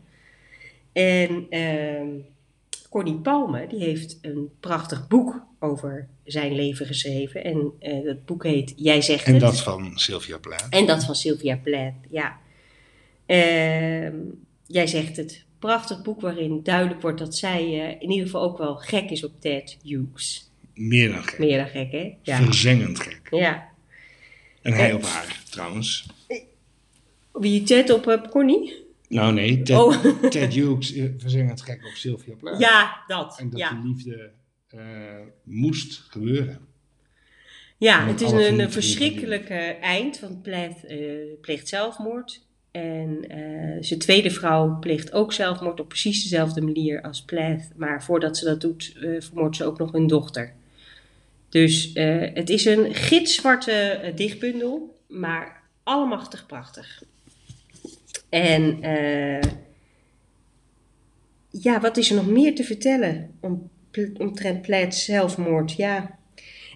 En 0.94 1.46
ehm 1.50 2.08
Corny 2.96 3.14
Palme, 3.14 3.68
die 3.68 3.80
heeft 3.80 4.18
een 4.22 4.50
prachtig 4.60 5.08
boek 5.08 5.46
over 5.60 6.08
zijn 6.24 6.56
leven 6.56 6.86
geschreven. 6.86 7.44
En 7.44 7.72
eh, 7.80 8.04
dat 8.04 8.26
boek 8.26 8.44
heet 8.44 8.74
Jij 8.76 9.02
zegt 9.02 9.26
En 9.26 9.32
het. 9.34 9.42
dat 9.42 9.62
van 9.62 9.92
Sylvia 9.96 10.38
Plaat. 10.38 10.68
En 10.70 10.86
dat 10.86 11.06
van 11.06 11.16
Sylvia 11.16 11.58
Plath, 11.58 11.94
ja. 12.10 12.40
Ehm, 13.26 14.16
jij 14.68 14.88
zegt 14.88 15.18
het. 15.18 15.44
Prachtig 15.60 16.02
boek 16.02 16.22
waarin 16.22 16.60
duidelijk 16.64 17.02
wordt 17.02 17.20
dat 17.20 17.36
zij 17.36 17.62
eh, 17.62 18.02
in 18.02 18.10
ieder 18.10 18.26
geval 18.26 18.42
ook 18.42 18.58
wel 18.58 18.76
gek 18.76 19.10
is 19.10 19.24
op 19.24 19.32
Ted 19.40 19.78
Hughes. 19.84 20.52
Meer 20.74 21.12
dan 21.12 21.24
gek. 21.24 21.40
Meer 21.40 21.58
dan 21.58 21.68
gek, 21.68 21.92
hè? 21.92 22.16
Ja. 22.22 22.42
Verzengend 22.44 23.00
gek. 23.00 23.28
ja. 23.32 23.68
En 24.62 24.74
hij 24.74 24.94
op 24.94 25.04
haar, 25.04 25.44
trouwens. 25.50 26.06
Wie 27.32 27.64
Ted 27.64 27.90
op 27.90 28.28
Connie? 28.30 28.85
Nou 29.10 29.34
nee, 29.34 29.62
Ted, 29.62 29.78
Oh. 29.78 30.04
Ted 30.30 30.54
Hughes 30.54 30.94
eh, 30.94 31.06
verzengend 31.18 31.62
gek 31.62 31.86
op 31.86 31.94
Sylvia 31.94 32.36
Plaat. 32.36 32.60
Ja, 32.60 33.04
dat. 33.08 33.40
En 33.40 33.50
dat 33.50 33.60
Ja, 33.60 33.70
die 33.70 33.92
liefde 33.92 34.32
eh, 34.68 34.80
moest 35.44 36.06
gebeuren. 36.10 36.60
ja 37.78 38.08
het 38.08 38.22
is 38.22 38.32
een, 38.32 38.72
verschrikkelijke 38.72 39.78
eind, 39.82 40.20
want 40.20 40.42
Plath 40.42 40.84
eh, 40.86 40.98
pleegt 41.42 41.68
zelfmoord. 41.68 42.44
En 42.72 43.26
zijn 43.80 44.00
tweede 44.00 44.32
vrouw 44.32 44.80
pleegt 44.80 45.14
ook 45.14 45.34
zelfmoord 45.34 45.80
op 45.80 45.88
precies 45.88 46.24
dezelfde 46.24 46.62
manier 46.62 47.02
als 47.02 47.24
Plath. 47.24 47.72
Maar 47.76 48.04
voordat 48.04 48.38
ze 48.38 48.46
dat 48.46 48.62
doet, 48.62 48.96
vermoordt 49.20 49.56
ze 49.56 49.66
ook 49.66 49.78
nog 49.78 49.92
hun 49.92 50.08
dochter. 50.08 50.54
Dus 51.50 51.92
het 52.34 52.50
is 52.50 52.66
een 52.66 52.94
gitzwarte 52.94 54.12
dichtbundel, 54.16 55.00
maar 55.08 55.64
allemachtig 55.84 56.46
prachtig. 56.46 57.04
En 58.36 58.82
eh, 58.82 59.52
ja, 61.50 61.80
wat 61.80 61.98
is 61.98 62.10
er 62.10 62.16
nog 62.16 62.28
meer 62.28 62.56
te 62.56 62.64
vertellen 62.64 63.32
om, 63.40 63.70
omtrent 64.18 64.62
Plaid 64.62 64.96
zelfmoord? 64.96 65.72
Ja, 65.72 66.20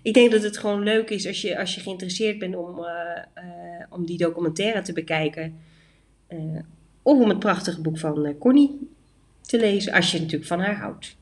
ik 0.02 0.14
denk 0.14 0.32
dat 0.32 0.44
het 0.44 0.58
gewoon 0.58 0.84
leuk 0.84 1.10
is 1.10 1.28
als 1.28 1.42
je, 1.42 1.60
als 1.60 1.76
je 1.76 1.82
geïnteresseerd 1.82 2.40
bent 2.40 2.56
om, 2.56 2.84
eh, 2.84 3.18
eh, 3.34 3.86
om 3.90 4.06
die 4.06 4.18
documentaire 4.18 4.82
te 4.82 4.94
bekijken. 4.94 5.60
Of 7.02 7.20
om 7.20 7.30
het 7.30 7.40
prachtige 7.40 7.82
boek 7.82 7.98
van 7.98 8.38
Connie 8.38 8.90
te 9.42 9.60
lezen, 9.60 9.94
als 9.94 10.12
je 10.12 10.20
natuurlijk 10.20 10.48
van 10.48 10.60
haar 10.60 10.76
houdt. 10.76 11.18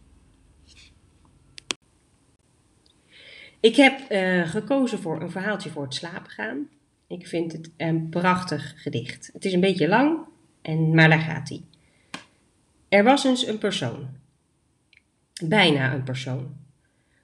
Ik 3.59 3.75
heb 3.75 3.99
gekozen 4.47 4.99
voor 4.99 5.21
een 5.21 5.31
verhaaltje 5.31 5.69
voor 5.69 5.83
het 5.83 5.93
slapen 5.93 6.31
gaan. 6.31 6.67
Ik 7.07 7.27
vind 7.27 7.51
het 7.51 7.69
een 7.77 8.09
prachtig 8.09 8.73
gedicht. 8.75 9.29
Het 9.33 9.45
is 9.45 9.53
een 9.53 9.59
beetje 9.59 9.87
lang, 9.87 10.17
en, 10.61 10.95
maar 10.95 11.09
daar 11.09 11.19
gaat 11.19 11.49
hij. 11.49 11.61
Er 12.89 13.03
was 13.03 13.23
eens 13.23 13.47
een 13.47 13.57
persoon. 13.57 14.07
Bijna 15.43 15.93
een 15.93 16.03
persoon. 16.03 16.55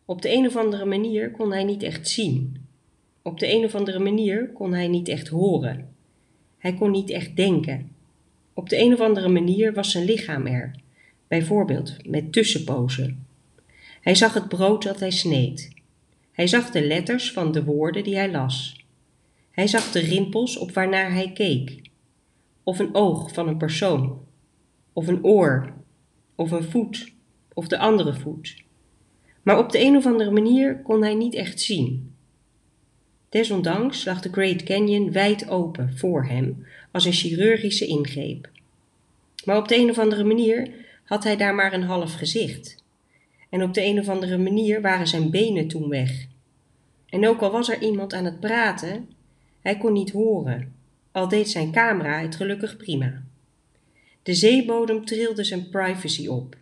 Op 0.06 0.22
de 0.22 0.34
een 0.34 0.46
of 0.46 0.56
andere 0.56 0.86
manier 0.86 1.32
kon 1.32 1.52
hij 1.52 1.64
niet 1.64 1.84
echt 1.84 2.10
zien. 2.10 2.68
Op 3.22 3.40
de 3.40 3.54
een 3.54 3.64
of 3.64 3.76
andere 3.76 4.00
manier 4.00 4.50
kon 4.50 4.74
hij 4.74 4.88
niet 4.88 5.08
echt 5.08 5.28
horen. 5.28 5.96
Hij 6.58 6.74
kon 6.74 6.92
niet 6.92 7.10
echt 7.10 7.36
denken. 7.36 7.92
Op 8.54 8.70
de 8.70 8.80
een 8.80 8.94
of 8.94 9.00
andere 9.00 9.30
manier 9.30 9.74
was 9.74 9.92
zijn 9.92 10.06
lichaam 10.06 10.46
er, 10.46 10.76
bijvoorbeeld 11.28 12.10
met 12.10 12.32
tussenpozen. 12.32 13.26
Hij 14.02 14.16
zag 14.16 14.34
het 14.34 14.48
brood 14.48 14.84
dat 14.84 15.00
hij 15.00 15.12
sneed. 15.12 15.72
Hij 16.32 16.48
zag 16.48 16.72
de 16.72 16.88
letters 16.88 17.32
van 17.32 17.52
de 17.52 17.64
woorden 17.64 18.04
die 18.04 18.16
hij 18.16 18.32
las. 18.32 18.83
Hij 19.54 19.68
zag 19.68 19.92
de 19.92 20.00
rimpels 20.00 20.58
op 20.58 20.72
waarnaar 20.72 21.14
hij 21.14 21.32
keek. 21.32 21.82
Of 22.64 22.80
een 22.80 22.96
oog 22.96 23.34
van 23.34 23.48
een 23.48 23.58
persoon. 23.58 24.26
Of 24.94 25.08
een 25.08 25.24
oor. 25.24 25.74
Of 26.36 26.52
een 26.52 26.64
voet. 26.64 27.14
Of 27.54 27.68
de 27.68 27.78
andere 27.78 28.14
voet. 28.14 28.64
Maar 29.42 29.58
op 29.58 29.72
de 29.72 29.80
een 29.80 29.98
of 29.98 30.06
andere 30.06 30.32
manier 30.32 30.82
kon 30.82 31.02
hij 31.02 31.16
niet 31.16 31.34
echt 31.34 31.62
zien. 31.62 32.14
Desondanks 33.30 34.06
lag 34.06 34.22
de 34.22 34.30
Great 34.32 34.64
Canyon 34.64 35.12
wijd 35.12 35.50
open 35.50 35.98
voor 35.98 36.26
hem 36.26 36.66
als 36.92 37.06
een 37.06 37.14
chirurgische 37.14 37.88
ingreep. 37.88 38.50
Maar 39.46 39.58
op 39.58 39.68
de 39.68 39.76
een 39.76 39.90
of 39.90 40.00
andere 40.00 40.24
manier 40.24 40.72
had 41.04 41.24
hij 41.24 41.38
daar 41.38 41.56
maar 41.56 41.74
een 41.74 41.84
half 41.84 42.14
gezicht. 42.14 42.84
En 43.50 43.64
op 43.64 43.74
de 43.74 43.84
een 43.84 44.00
of 44.00 44.10
andere 44.10 44.38
manier 44.38 44.82
waren 44.82 45.08
zijn 45.08 45.32
benen 45.32 45.68
toen 45.68 45.90
weg. 45.90 46.26
En 47.10 47.28
ook 47.28 47.42
al 47.42 47.52
was 47.52 47.70
er 47.70 47.82
iemand 47.82 48.14
aan 48.14 48.26
het 48.26 48.40
praten, 48.40 49.10
hij 49.64 49.78
kon 49.78 49.94
niet 49.94 50.12
horen, 50.12 50.74
al 51.12 51.28
deed 51.28 51.50
zijn 51.50 51.72
camera 51.72 52.20
het 52.20 52.36
gelukkig 52.36 52.78
prima. 52.78 53.24
De 54.24 54.34
zeebodem 54.34 55.06
trilde 55.06 55.44
zijn 55.44 55.70
privacy 55.70 56.28
op 56.28 56.56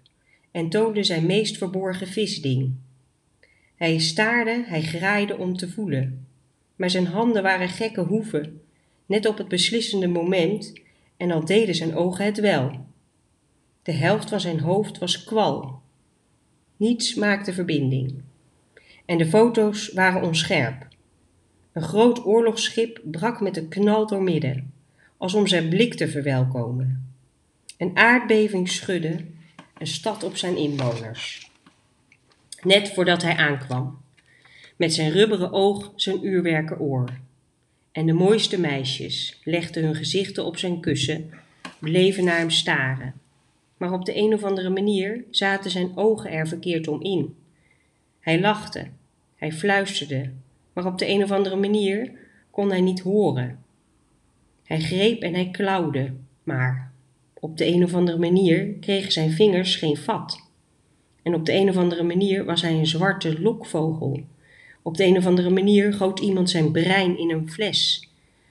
en 0.52 0.70
toonde 0.70 1.04
zijn 1.04 1.26
meest 1.26 1.58
verborgen 1.58 2.08
visding. 2.08 2.74
Hij 3.76 4.00
staarde, 4.00 4.64
hij 4.68 4.82
graaide 4.82 5.38
om 5.38 5.58
te 5.58 5.70
voelen, 5.70 6.28
maar 6.76 6.90
zijn 6.90 7.06
handen 7.06 7.44
waren 7.44 7.70
gekke 7.70 8.02
hoeven, 8.02 8.62
net 9.06 9.26
op 9.26 9.38
het 9.38 9.48
beslissende 9.48 10.08
moment, 10.08 10.74
en 11.18 11.32
al 11.32 11.46
deden 11.46 11.76
zijn 11.76 11.96
ogen 11.96 12.26
het 12.26 12.40
wel. 12.40 12.86
De 13.84 13.92
helft 13.92 14.30
van 14.30 14.40
zijn 14.40 14.60
hoofd 14.60 14.98
was 14.98 15.24
kwal. 15.24 15.82
Niets 16.78 17.16
maakte 17.16 17.54
verbinding. 17.54 18.22
En 19.06 19.18
de 19.18 19.26
foto's 19.26 19.92
waren 19.92 20.24
onscherp. 20.24 20.88
Een 21.72 21.82
groot 21.82 22.26
oorlogsschip 22.26 23.02
brak 23.04 23.42
met 23.42 23.58
een 23.58 23.68
knal 23.68 24.08
doormidden, 24.08 24.74
als 25.18 25.34
om 25.34 25.48
zijn 25.48 25.70
blik 25.70 25.94
te 25.94 26.08
verwelkomen. 26.08 27.14
Een 27.78 27.98
aardbeving 27.98 28.70
schudde 28.70 29.26
een 29.78 29.88
stad 29.88 30.24
op 30.24 30.38
zijn 30.38 30.58
inwoners. 30.58 31.52
Net 32.62 32.90
voordat 32.90 33.22
hij 33.22 33.36
aankwam, 33.36 34.02
met 34.76 34.94
zijn 34.94 35.12
rubberen 35.12 35.52
oog 35.52 35.92
zijn 35.96 36.26
uurwerken 36.26 36.80
oor. 36.80 37.10
En 37.92 38.06
de 38.06 38.14
mooiste 38.14 38.60
meisjes 38.60 39.40
legden 39.44 39.84
hun 39.84 39.96
gezichten 39.96 40.46
op 40.46 40.58
zijn 40.58 40.80
kussen, 40.80 41.30
bleven 41.80 42.24
naar 42.24 42.38
hem 42.38 42.50
staren. 42.50 43.14
Maar 43.78 43.92
op 43.92 44.06
de 44.06 44.18
een 44.18 44.34
of 44.34 44.44
andere 44.44 44.70
manier 44.70 45.24
zaten 45.30 45.72
zijn 45.72 45.98
ogen 45.98 46.32
er 46.32 46.48
verkeerd 46.48 46.88
om 46.88 47.02
in. 47.02 47.36
Hij 48.20 48.40
lachte, 48.40 48.88
hij 49.36 49.52
fluisterde, 49.52 50.32
maar 50.74 50.86
op 50.86 50.98
de 50.98 51.08
een 51.08 51.24
of 51.24 51.32
andere 51.32 51.56
manier 51.56 52.12
kon 52.50 52.70
hij 52.70 52.82
niet 52.82 53.00
horen. 53.00 53.60
Hij 54.64 54.80
greep 54.80 55.22
en 55.22 55.34
hij 55.34 55.50
klauwde, 55.50 56.14
maar 56.44 56.92
op 57.34 57.58
de 57.58 57.66
een 57.66 57.84
of 57.84 57.94
andere 57.94 58.18
manier 58.18 58.74
kregen 58.80 59.12
zijn 59.12 59.32
vingers 59.32 59.76
geen 59.76 59.98
vat. 59.98 60.50
En 61.24 61.36
op 61.36 61.46
de 61.46 61.54
een 61.54 61.70
of 61.70 61.78
andere 61.78 62.04
manier 62.04 62.46
was 62.46 62.62
hij 62.62 62.74
een 62.74 62.88
zwarte 62.88 63.42
lokvogel. 63.42 64.20
Op 64.82 64.98
de 64.98 65.06
een 65.06 65.18
of 65.18 65.26
andere 65.26 65.50
manier 65.50 65.94
goot 65.94 66.20
iemand 66.20 66.50
zijn 66.50 66.72
brein 66.72 67.18
in 67.18 67.32
een 67.32 67.50
fles. 67.50 68.10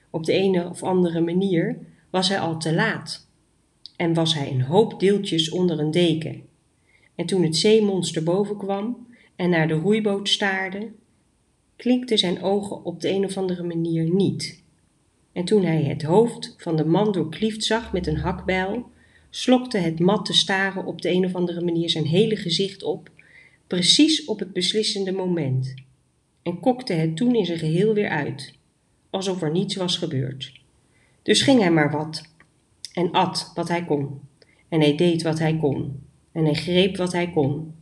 Op 0.09 0.25
de 0.25 0.33
een 0.33 0.65
of 0.65 0.83
andere 0.83 1.21
manier 1.21 1.77
was 2.09 2.29
hij 2.29 2.39
al 2.39 2.57
te 2.57 2.73
laat. 2.73 3.27
En 3.95 4.13
was 4.13 4.33
hij 4.33 4.51
een 4.51 4.61
hoop 4.61 4.99
deeltjes 4.99 5.49
onder 5.49 5.79
een 5.79 5.91
deken. 5.91 6.41
En 7.15 7.25
toen 7.25 7.43
het 7.43 7.57
zeemonster 7.57 8.23
boven 8.23 8.57
kwam 8.57 9.07
en 9.35 9.49
naar 9.49 9.67
de 9.67 9.73
roeiboot 9.73 10.29
staarde, 10.29 10.91
klinkten 11.81 12.17
zijn 12.17 12.41
ogen 12.41 12.85
op 12.85 13.01
de 13.01 13.09
een 13.09 13.25
of 13.25 13.37
andere 13.37 13.63
manier 13.63 14.13
niet. 14.13 14.63
En 15.31 15.45
toen 15.45 15.63
hij 15.63 15.83
het 15.83 16.01
hoofd 16.03 16.55
van 16.57 16.75
de 16.75 16.85
man 16.85 17.11
doorkliefd 17.11 17.63
zag 17.63 17.93
met 17.93 18.07
een 18.07 18.17
hakbijl, 18.17 18.89
slokte 19.29 19.77
het 19.77 19.99
matte 19.99 20.33
staren 20.33 20.85
op 20.85 21.01
de 21.01 21.09
een 21.09 21.25
of 21.25 21.35
andere 21.35 21.61
manier 21.61 21.89
zijn 21.89 22.05
hele 22.05 22.35
gezicht 22.35 22.83
op, 22.83 23.09
precies 23.67 24.25
op 24.25 24.39
het 24.39 24.53
beslissende 24.53 25.11
moment, 25.11 25.73
en 26.43 26.59
kokte 26.59 26.93
het 26.93 27.17
toen 27.17 27.35
in 27.35 27.45
zijn 27.45 27.59
geheel 27.59 27.93
weer 27.93 28.09
uit, 28.09 28.53
alsof 29.09 29.41
er 29.41 29.51
niets 29.51 29.75
was 29.75 29.97
gebeurd. 29.97 30.61
Dus 31.21 31.41
ging 31.41 31.59
hij 31.59 31.71
maar 31.71 31.91
wat, 31.91 32.23
en 32.93 33.11
at 33.11 33.51
wat 33.55 33.67
hij 33.67 33.85
kon, 33.85 34.19
en 34.69 34.79
hij 34.79 34.95
deed 34.95 35.21
wat 35.21 35.39
hij 35.39 35.57
kon, 35.57 35.99
en 36.31 36.43
hij 36.43 36.53
greep 36.53 36.97
wat 36.97 37.11
hij 37.11 37.31
kon, 37.31 37.75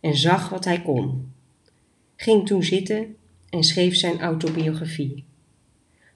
en 0.00 0.16
zag 0.16 0.48
wat 0.48 0.64
hij 0.64 0.82
kon. 0.82 1.32
Ging 2.16 2.46
toen 2.46 2.62
zitten 2.62 3.16
en 3.50 3.62
schreef 3.62 3.96
zijn 3.96 4.20
autobiografie. 4.20 5.24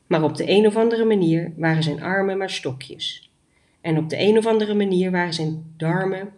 Maar 0.07 0.23
op 0.23 0.37
de 0.37 0.51
een 0.51 0.67
of 0.67 0.77
andere 0.77 1.05
manier 1.05 1.53
waren 1.57 1.83
zijn 1.83 2.03
armen 2.03 2.39
maar 2.39 2.51
stokjes. 2.51 3.31
En 3.81 3.99
op 3.99 4.09
de 4.09 4.19
een 4.19 4.39
of 4.39 4.47
andere 4.47 4.75
manier 4.75 5.11
waren 5.11 5.35
zijn 5.35 5.75
darmen 5.77 6.29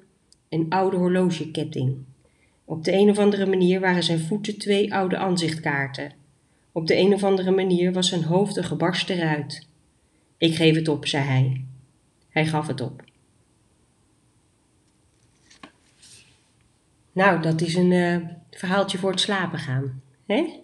een 0.48 0.66
oude 0.68 0.96
horlogeketting. 0.96 1.96
Op 2.64 2.84
de 2.84 2.92
een 2.92 3.10
of 3.10 3.18
andere 3.18 3.46
manier 3.46 3.80
waren 3.80 4.02
zijn 4.02 4.18
voeten 4.20 4.58
twee 4.58 4.94
oude 4.94 5.16
aanzichtkaarten. 5.16 6.12
Op 6.72 6.86
de 6.86 6.96
een 6.96 7.14
of 7.14 7.24
andere 7.24 7.50
manier 7.50 7.92
was 7.92 8.08
zijn 8.08 8.22
hoofd 8.22 8.56
een 8.56 8.64
gebarsten 8.64 9.16
ruit. 9.16 9.66
Ik 10.38 10.54
geef 10.54 10.74
het 10.74 10.88
op, 10.88 11.06
zei 11.06 11.24
hij. 11.24 11.64
Hij 12.28 12.46
gaf 12.46 12.66
het 12.66 12.80
op. 12.80 13.04
Nou, 17.12 17.42
dat 17.42 17.60
is 17.60 17.74
een 17.74 17.92
eh, 17.92 18.16
verhaaltje 18.50 18.98
voor 18.98 19.10
het 19.10 19.20
slapen 19.20 19.58
gaan. 19.58 20.02
hè? 20.26 20.62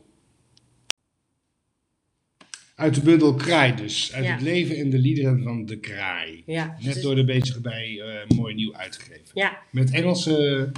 Uit 2.80 2.94
de 2.94 3.00
bundel 3.00 3.34
Kraai 3.34 3.74
dus. 3.74 4.12
Uit 4.12 4.24
Ja. 4.24 4.32
het 4.32 4.40
leven 4.42 4.76
en 4.76 4.90
de 4.90 4.98
liederen 4.98 5.42
van 5.42 5.66
de 5.66 5.78
Kraai. 5.78 6.42
Ja, 6.46 6.76
Net 6.80 6.94
dus- 6.94 7.02
door 7.02 7.14
de 7.14 7.24
bezige 7.24 7.60
bij 7.60 8.00
eh, 8.00 8.36
mooi 8.36 8.54
nieuw 8.54 8.74
uitgegeven. 8.74 9.24
ja, 9.34 9.58
Met 9.70 9.90
Engelse 9.90 10.70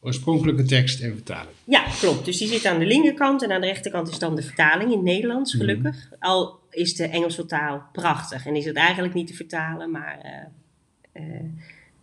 oorspronkelijke 0.00 0.64
tekst 0.64 1.00
en 1.00 1.12
vertaling. 1.12 1.52
Ja, 1.64 1.84
klopt. 2.00 2.24
Dus 2.24 2.38
die 2.38 2.48
zit 2.48 2.66
aan 2.66 2.78
de 2.78 2.86
linkerkant 2.86 3.42
en 3.42 3.52
aan 3.52 3.60
de 3.60 3.66
rechterkant 3.66 4.08
is 4.08 4.18
dan 4.18 4.36
de 4.36 4.42
vertaling 4.42 4.90
in 4.90 4.96
het 4.96 5.06
Nederlands, 5.06 5.54
gelukkig. 5.54 6.08
Al 6.18 6.58
is 6.70 6.94
de 6.94 7.04
Engelse 7.04 7.46
taal 7.46 7.82
prachtig 7.92 8.46
en 8.46 8.56
is 8.56 8.64
het 8.64 8.76
eigenlijk 8.76 9.14
niet 9.14 9.26
te 9.26 9.34
vertalen, 9.34 9.90
maar 9.90 10.18
eh, 10.22 11.22
eh, 11.22 11.44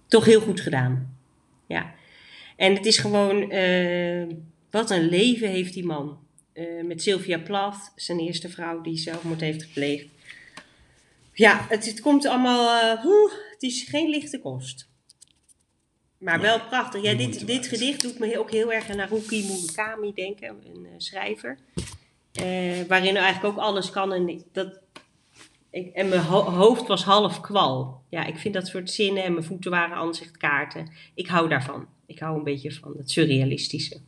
toch 0.07 0.25
heel 0.25 0.41
goed 0.41 0.59
gedaan. 0.61 1.15
Ja. 1.67 1.93
En 2.55 2.73
het 2.75 2.85
is 2.85 2.97
gewoon, 2.97 3.39
wat 4.71 4.89
een 4.91 5.09
leven 5.09 5.49
heeft 5.49 5.73
die 5.73 5.85
man. 5.85 6.17
Eh, 6.53 6.83
met 6.83 7.01
Sylvia 7.01 7.39
Plath, 7.39 7.91
zijn 7.95 8.19
eerste 8.19 8.49
vrouw 8.49 8.81
die 8.81 8.97
zelfmoord 8.97 9.41
heeft 9.41 9.63
gepleegd. 9.63 10.05
Ja, 11.33 11.65
het, 11.69 11.85
het 11.85 12.01
komt 12.01 12.25
allemaal, 12.25 12.95
eh, 12.97 13.03
het 13.51 13.63
is 13.63 13.83
geen 13.89 14.09
lichte 14.09 14.39
kost. 14.39 14.89
Maar 16.17 16.41
wel 16.41 16.59
prachtig. 16.59 17.01
Ja, 17.01 17.13
dit, 17.13 17.47
dit 17.47 17.67
gedicht 17.67 18.01
doet 18.01 18.19
me 18.19 18.39
ook 18.39 18.51
heel 18.51 18.73
erg 18.73 18.89
aan 18.89 18.99
Haruki 18.99 19.45
Murakami 19.45 20.13
denken, 20.13 20.47
een 20.49 20.85
eh, 20.85 20.91
schrijver. 20.97 21.57
Waarin 22.87 23.15
eigenlijk 23.15 23.43
ook 23.43 23.57
alles 23.57 23.89
kan. 23.89 24.13
En, 24.13 24.43
dat, 24.51 24.79
ik, 25.69 25.93
en 25.93 26.09
mijn 26.09 26.21
ho- 26.21 26.49
hoofd 26.49 26.87
was 26.87 27.03
half 27.03 27.41
kwal. 27.41 28.01
Ja, 28.09 28.25
ik 28.25 28.37
vind 28.37 28.53
dat 28.53 28.67
soort 28.67 28.91
zinnen 28.91 29.23
en 29.23 29.33
mijn 29.33 29.45
voeten 29.45 29.71
waren 29.71 29.95
aanzichtkaarten. 29.95 30.91
Ik 31.13 31.27
hou 31.27 31.49
daarvan. 31.49 31.87
Ik 32.05 32.19
hou 32.19 32.37
een 32.37 32.43
beetje 32.43 32.71
van 32.71 32.93
het 32.97 33.11
surrealistische. 33.11 34.01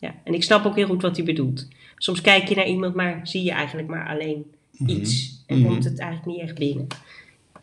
Ja, 0.00 0.14
en 0.24 0.34
ik 0.34 0.42
snap 0.42 0.64
ook 0.66 0.76
heel 0.76 0.86
goed 0.86 1.02
wat 1.02 1.16
hij 1.16 1.24
bedoelt. 1.24 1.68
Soms 1.96 2.20
kijk 2.20 2.48
je 2.48 2.54
naar 2.54 2.66
iemand, 2.66 2.94
maar 2.94 3.20
zie 3.22 3.42
je 3.42 3.50
eigenlijk 3.50 3.88
maar 3.88 4.08
alleen 4.08 4.44
iets. 4.86 5.42
En 5.46 5.58
Mhm. 5.58 5.66
komt 5.68 5.84
het 5.84 5.98
eigenlijk 5.98 6.30
niet 6.36 6.40
echt 6.48 6.58
binnen. 6.58 6.86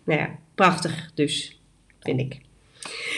Nou 0.03 0.19
ja, 0.19 0.35
prachtig 0.55 1.11
dus, 1.13 1.59
vind 1.99 2.19
ik. 2.19 2.39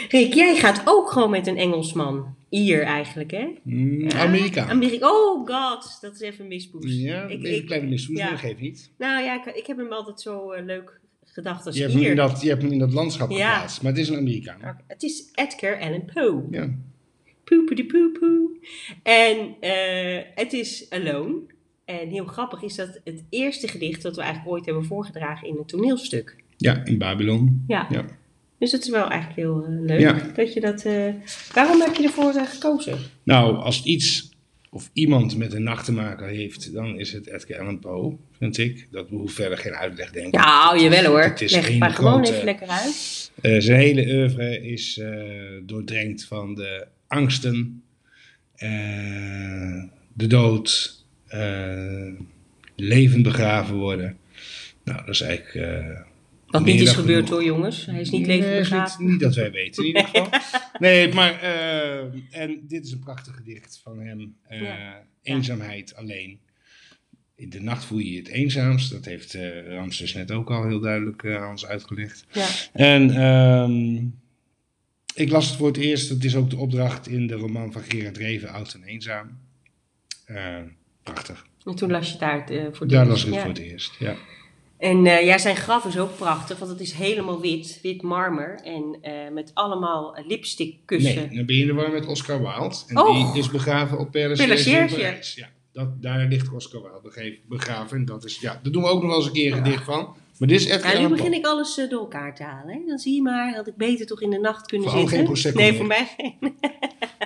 Rick, 0.10 0.34
jij 0.34 0.56
gaat 0.56 0.82
ook 0.86 1.12
gewoon 1.12 1.30
met 1.30 1.48
een 1.48 1.58
Engelsman. 1.58 2.36
Hier 2.50 2.82
eigenlijk, 2.82 3.32
hè? 3.32 3.48
Mm, 3.64 4.12
Amerika. 4.12 4.68
Amerika. 4.70 5.10
Oh 5.10 5.48
god, 5.48 5.98
dat 6.02 6.14
is 6.14 6.20
even 6.20 6.48
mispoes. 6.48 6.84
Ja, 6.96 7.24
Ik- 7.24 7.44
even 7.44 7.58
een 7.60 7.66
kleine 7.66 7.88
misvoer, 7.88 8.18
ja. 8.18 8.30
dat 8.30 8.40
geeft 8.40 8.60
niet. 8.60 8.90
Nou 8.98 9.24
ja, 9.24 9.46
ik, 9.46 9.56
ik 9.56 9.66
heb 9.68 9.78
hem 9.78 9.92
altijd 9.92 10.22
zo 10.22 10.52
eh, 10.52 10.66
leuk 10.66 11.00
gedacht 11.26 11.66
als 11.66 11.76
Je 11.76 11.82
hebt, 11.82 11.94
hem 11.94 12.04
in 12.04 12.16
dat, 12.16 12.42
je 12.42 12.50
hebt 12.50 12.62
hem 12.62 12.72
in 12.72 12.80
dat 12.80 12.94
landschap 12.94 13.32
Ja. 13.32 13.36
geplaatst, 13.54 13.82
maar 13.82 13.92
het 13.92 14.02
is 14.02 14.10
een 14.10 14.18
Amerikaan. 14.18 14.78
Het 14.88 15.04
is 15.04 15.30
Edgar 15.34 15.80
Allan 15.80 16.06
Poe. 16.14 16.44
Ja. 16.52 16.70
Poepedy-poepoe. 17.46 18.50
En 19.04 19.56
eh, 19.60 20.24
het 20.36 20.54
is 20.54 20.86
Alone. 20.90 21.40
En 21.86 22.10
heel 22.10 22.26
grappig 22.26 22.62
is 22.64 22.76
dat 22.76 23.00
het 23.04 23.24
eerste 23.30 23.68
gedicht 23.68 24.02
dat 24.02 24.16
we 24.16 24.22
eigenlijk 24.22 24.52
ooit 24.52 24.66
hebben 24.66 24.86
voorgedragen 24.86 25.48
in 25.48 25.56
een 25.58 25.66
toneelstuk. 25.66 26.36
ja, 26.58 26.86
in 26.86 26.98
Babylon. 26.98 27.64
Ja. 27.68 27.88
Ja. 27.90 28.06
Dus 28.60 28.72
dat 28.72 28.82
is 28.84 28.90
wel 28.90 29.10
eigenlijk 29.10 29.40
heel 29.40 29.64
eh, 29.64 29.70
leuk 29.86 30.00
Ja. 30.00 30.32
dat 30.36 30.54
je 30.54 30.60
dat... 30.60 30.86
eh, 30.86 31.14
Waarom 31.54 31.82
heb 31.82 31.96
je 31.96 32.04
ervoor 32.04 32.34
gekozen? 32.34 32.98
Nou, 33.24 33.56
als 33.56 33.84
iets 33.84 34.30
of 34.70 34.90
iemand 34.94 35.38
met 35.38 35.54
een 35.54 35.64
nacht 35.64 35.86
te 35.86 35.92
maken 35.92 36.28
heeft, 36.28 36.74
dan 36.74 37.00
is 37.00 37.12
het 37.14 37.28
Edgar 37.28 37.60
Allan 37.60 37.80
Poe, 37.80 38.16
vind 38.38 38.58
ik. 38.58 38.88
Dat 38.92 39.10
hoeft 39.10 39.34
verder 39.36 39.58
geen 39.58 39.74
uitleg, 39.76 40.12
denk 40.12 40.28
ik. 40.28 40.34
Ja, 40.36 40.68
Het 40.72 40.76
is- 40.76 40.82
jawel 40.84 41.06
hoor. 41.12 41.22
Het 41.22 41.42
is 41.42 41.52
Leg 41.52 41.78
maar 41.78 41.90
gewoon 41.90 42.24
even 42.24 42.44
lekker 42.46 42.68
uit. 42.68 43.32
Zijn 43.64 43.80
hele 43.80 44.14
oeuvre 44.14 44.62
is 44.62 44.98
eh, 44.98 45.10
doordrenkt 45.64 46.24
van 46.26 46.56
de 46.56 46.88
angsten, 47.08 47.84
eh, 48.56 49.84
de 50.14 50.28
dood, 50.28 50.94
eh, 51.28 52.12
levend 52.76 53.24
begraven 53.24 53.76
worden. 53.76 54.18
Nou, 54.84 55.00
dat 55.00 55.10
is 55.10 55.22
eigenlijk... 55.22 55.56
eh, 55.68 56.02
Wat 56.48 56.64
niet 56.66 56.82
is 56.82 56.92
gebeurd 56.92 57.30
hoor 57.30 57.44
jongens. 57.44 57.86
Hij 57.86 58.02
is 58.02 58.10
niet 58.10 58.26
levend 58.26 58.50
Nee, 58.50 58.60
begraven. 58.60 59.02
Niet, 59.04 59.12
niet 59.12 59.20
dat 59.20 59.36
wij 59.36 59.52
weten 59.52 59.82
in 59.84 59.88
ieder 59.88 60.04
geval. 60.04 60.30
Nee, 60.80 61.14
maar... 61.14 61.40
en 62.32 62.60
dit 62.68 62.86
is 62.86 62.92
een 62.92 63.00
prachtig 63.00 63.36
gedicht 63.36 63.80
van 63.84 64.00
hem. 64.00 64.36
Ja. 64.50 65.04
Eenzaamheid 65.22 65.96
alleen. 65.96 66.40
In 67.36 67.50
de 67.50 67.62
nacht 67.62 67.86
voel 67.86 67.98
je 68.00 68.12
je 68.12 68.18
het 68.18 68.28
eenzaamst. 68.28 68.92
Dat 68.92 69.06
heeft 69.06 69.34
eh 69.34 69.68
Ramses 69.68 70.14
net 70.14 70.32
ook 70.32 70.52
al 70.52 70.68
heel 70.68 70.80
duidelijk 70.80 71.26
aan 71.26 71.50
ons 71.50 71.66
uitgelegd. 71.66 72.26
Ja. 72.32 72.48
En 72.74 73.10
ehm, 73.12 74.04
ik 75.16 75.30
las 75.30 75.48
het 75.48 75.58
voor 75.58 75.68
het 75.68 75.78
eerst. 75.78 76.10
Het 76.10 76.24
is 76.24 76.36
ook 76.36 76.50
de 76.50 76.58
opdracht 76.58 77.08
in 77.08 77.28
de 77.28 77.34
roman 77.36 77.72
van 77.72 77.82
Gerard 77.82 78.18
Reven, 78.18 78.50
Oud 78.50 78.74
en 78.74 78.84
Eenzaam. 78.84 79.38
Eh, 80.26 80.56
prachtig. 81.04 81.46
En 81.66 81.76
toen 81.76 81.92
las 81.92 82.08
je 82.08 82.14
het 82.14 82.22
uit 82.22 82.50
eh, 82.50 82.64
voor 82.72 82.88
Daar 82.88 83.04
dit. 83.04 83.12
las 83.14 83.26
ik 83.26 83.26
het 83.26 83.36
Ja. 83.36 83.42
voor 83.42 83.50
het 83.50 83.60
eerst. 83.60 83.92
Ja. 84.00 84.16
En 84.78 85.06
eh, 85.06 85.26
ja, 85.26 85.38
zijn 85.38 85.56
graf 85.56 85.86
is 85.86 85.98
ook 85.98 86.16
prachtig, 86.18 86.60
want 86.60 86.72
het 86.72 86.80
is 86.80 86.92
helemaal 86.94 87.42
wit, 87.42 87.80
wit 87.82 88.02
marmer. 88.02 88.60
En 88.64 89.00
met 89.34 89.52
allemaal 89.54 90.18
lipstickkussen. 90.28 91.16
Nee, 91.16 91.36
dan 91.36 91.46
ben 91.46 91.56
je 91.56 91.62
in 91.62 91.68
de 91.68 91.74
war 91.74 91.92
met 91.92 92.06
Oscar 92.06 92.42
Wilde. 92.42 92.76
En 92.88 92.98
Oh. 92.98 93.34
die 93.34 93.42
is 93.42 93.50
begraven 93.50 93.98
op 94.00 94.12
Père. 94.12 94.36
Ja, 95.36 95.50
dat, 95.72 96.02
daar 96.02 96.28
ligt 96.28 96.52
Oscar 96.52 96.82
Wilde 96.82 97.38
begraven. 97.48 97.98
En 97.98 98.06
dat 98.06 98.26
is, 98.26 98.40
ja, 98.40 98.60
daar 98.64 98.72
doen 98.72 98.82
we 98.84 98.90
ook 98.90 99.02
nog 99.02 99.10
wel 99.10 99.18
eens 99.20 99.28
een 99.28 99.34
keer 99.34 99.52
een 99.52 99.64
gedicht 99.64 99.84
van. 99.84 100.16
Maar 100.40 100.48
dit 100.48 100.60
is 100.60 100.66
Ja, 100.66 101.00
nu 101.00 101.08
begin 101.08 101.34
ik 101.34 101.46
alles 101.46 101.78
eh, 101.78 101.90
door 101.90 102.00
elkaar 102.00 102.36
te 102.36 102.44
halen. 102.44 102.74
Hè? 102.74 102.82
Dan 102.88 102.98
zie 102.98 103.16
je 103.16 103.22
maar, 103.22 103.56
had 103.56 103.68
ik 103.68 103.76
beter 103.76 104.06
toch 104.06 104.22
in 104.22 104.30
de 104.30 104.40
nacht 104.40 104.68
kunnen 104.68 104.90
Vooral 104.90 105.08
zitten. 105.08 105.26
geen 105.26 105.34
Prosecco 105.34 105.60
nee, 105.60 105.70
meer. 105.70 105.78
voor 105.80 105.88
mij 105.88 106.08
geen. 106.18 106.36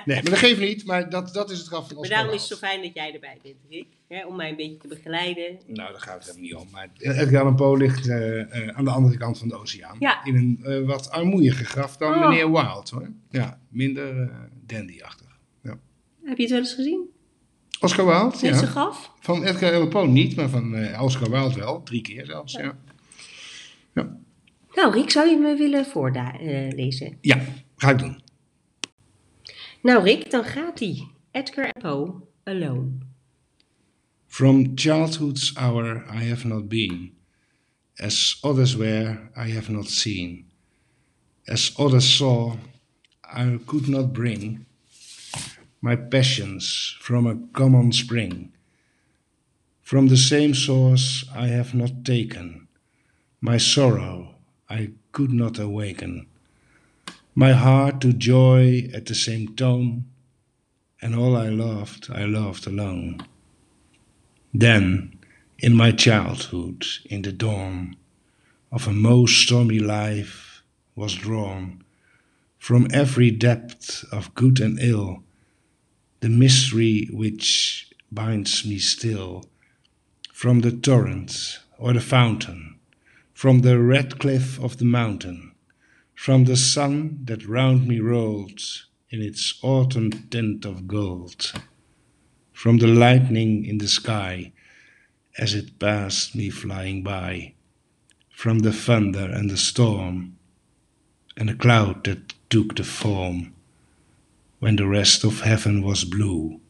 Nee, 0.04 0.22
maar 0.22 0.30
dat 0.30 0.38
geeft 0.38 0.60
niet. 0.60 0.86
Maar 0.86 1.10
dat, 1.10 1.34
dat 1.34 1.50
is 1.50 1.58
het 1.58 1.66
graf 1.66 1.88
van 1.88 1.96
Maar 2.00 2.08
daarom 2.08 2.32
is 2.34 2.40
het 2.40 2.50
zo 2.50 2.56
fijn 2.56 2.82
dat 2.82 2.94
jij 2.94 3.12
erbij 3.14 3.38
bent, 3.42 3.56
Rick. 3.68 3.86
Hè? 4.08 4.26
Om 4.26 4.36
mij 4.36 4.50
een 4.50 4.56
beetje 4.56 4.76
te 4.76 4.88
begeleiden. 4.88 5.58
Nou, 5.66 5.92
daar 5.92 6.00
gaat 6.00 6.14
het 6.14 6.36
helemaal 6.36 6.42
niet 6.42 6.54
om. 6.54 6.66
Maar 6.72 6.88
Edgar 6.98 7.40
Allan 7.40 7.56
Poe 7.56 7.76
ligt 7.78 8.08
eh, 8.08 8.40
eh, 8.40 8.76
aan 8.76 8.84
de 8.84 8.90
andere 8.90 9.16
kant 9.16 9.38
van 9.38 9.48
de 9.48 9.58
oceaan. 9.58 9.96
Ja. 9.98 10.24
In 10.24 10.36
een 10.62 10.86
wat 10.86 11.10
armoeiger 11.10 11.64
graf 11.66 11.96
dan 11.96 12.12
Oh. 12.14 12.28
meneer 12.28 12.50
Wilde. 12.50 12.90
Hoor. 12.90 13.10
Ja, 13.30 13.60
minder 13.68 14.30
dandy-achtig. 14.66 15.38
Ja. 15.62 15.78
Heb 16.24 16.36
je 16.36 16.42
het 16.42 16.52
wel 16.52 16.60
eens 16.60 16.74
gezien? 16.74 17.10
Oscar 17.80 18.06
Wilde, 18.06 18.36
Net 18.40 18.60
ja. 18.74 18.92
Van 19.20 19.44
Edgar 19.44 19.74
Allan 19.74 19.88
Poe 19.88 20.06
niet, 20.06 20.36
maar 20.36 20.48
van 20.48 21.00
Oscar 21.00 21.30
Wilde 21.30 21.54
wel. 21.58 21.82
Drie 21.82 22.02
keer 22.02 22.26
zelfs, 22.26 22.52
ja. 22.52 22.78
Nou, 24.74 24.92
Rick, 24.92 25.10
zou 25.10 25.28
je 25.28 25.36
me 25.36 25.56
willen 25.56 25.86
voorlezen? 25.86 27.18
Ja, 27.20 27.44
ga 27.76 27.90
ik 27.90 27.98
doen. 27.98 28.20
nou, 29.82 30.04
Rick, 30.04 30.30
dan 30.30 30.44
gaat 30.44 30.78
hij. 30.78 31.08
Edgar 31.30 31.72
Poe, 31.78 32.14
Alone. 32.44 32.90
From 34.26 34.72
childhood's 34.74 35.54
hour 35.56 36.04
I 36.14 36.28
have 36.28 36.46
not 36.46 36.68
been, 36.68 37.12
as 37.96 38.38
others 38.42 38.74
were 38.76 39.30
I 39.36 39.52
have 39.52 39.72
not 39.72 39.88
seen, 39.88 40.44
as 41.44 41.78
others 41.78 42.16
saw 42.16 42.56
I 43.22 43.58
could 43.64 43.88
not 43.88 44.12
bring 44.12 44.66
my 45.80 45.96
passions 45.96 46.96
from 47.00 47.26
a 47.26 47.36
common 47.52 47.92
spring. 47.92 48.52
From 49.80 50.08
the 50.08 50.16
same 50.16 50.54
source 50.54 51.24
I 51.34 51.48
have 51.48 51.74
not 51.74 52.04
taken, 52.04 52.68
my 53.40 53.56
sorrow 53.56 54.34
I 54.68 54.90
could 55.12 55.32
not 55.32 55.58
awaken, 55.58 56.26
my 57.34 57.52
heart 57.52 58.00
to 58.02 58.12
joy 58.12 58.88
at 58.92 59.06
the 59.06 59.14
same 59.14 59.54
tone, 59.56 60.04
and 61.00 61.14
all 61.14 61.36
I 61.36 61.48
loved 61.48 62.08
I 62.12 62.24
loved 62.24 62.66
alone. 62.66 63.26
Then, 64.52 65.18
in 65.58 65.74
my 65.74 65.92
childhood, 65.92 66.84
in 67.06 67.22
the 67.22 67.32
dawn 67.32 67.96
of 68.70 68.86
a 68.86 68.92
most 68.92 69.42
stormy 69.42 69.78
life, 69.78 70.62
was 70.94 71.14
drawn 71.14 71.82
from 72.58 72.88
every 72.92 73.30
depth 73.30 74.04
of 74.12 74.34
good 74.34 74.60
and 74.60 74.78
ill 74.80 75.22
the 76.20 76.28
mystery 76.28 77.08
which 77.10 77.90
binds 78.12 78.66
me 78.66 78.78
still, 78.78 79.44
from 80.32 80.60
the 80.60 80.70
torrent 80.72 81.58
or 81.78 81.94
the 81.94 82.00
fountain, 82.00 82.79
from 83.40 83.60
the 83.60 83.78
red 83.80 84.18
cliff 84.18 84.60
of 84.60 84.76
the 84.76 84.84
mountain, 84.84 85.50
from 86.14 86.44
the 86.44 86.56
sun 86.58 87.18
that 87.24 87.48
round 87.48 87.88
me 87.88 87.98
rolled 87.98 88.60
in 89.08 89.22
its 89.22 89.58
autumn 89.62 90.10
tint 90.28 90.66
of 90.66 90.86
gold 90.86 91.50
from 92.52 92.76
the 92.76 92.86
lightning 92.86 93.64
in 93.64 93.78
the 93.78 93.88
sky 93.88 94.52
as 95.38 95.54
it 95.54 95.78
passed 95.78 96.36
me 96.36 96.50
flying 96.50 97.02
by, 97.02 97.54
from 98.28 98.58
the 98.58 98.74
thunder 98.74 99.30
and 99.32 99.48
the 99.48 99.56
storm, 99.56 100.36
and 101.34 101.48
the 101.48 101.54
cloud 101.54 102.04
that 102.04 102.34
took 102.50 102.76
the 102.76 102.84
form, 102.84 103.54
when 104.58 104.76
the 104.76 104.86
rest 104.86 105.24
of 105.24 105.40
heaven 105.40 105.82
was 105.82 106.04
blue, 106.04 106.60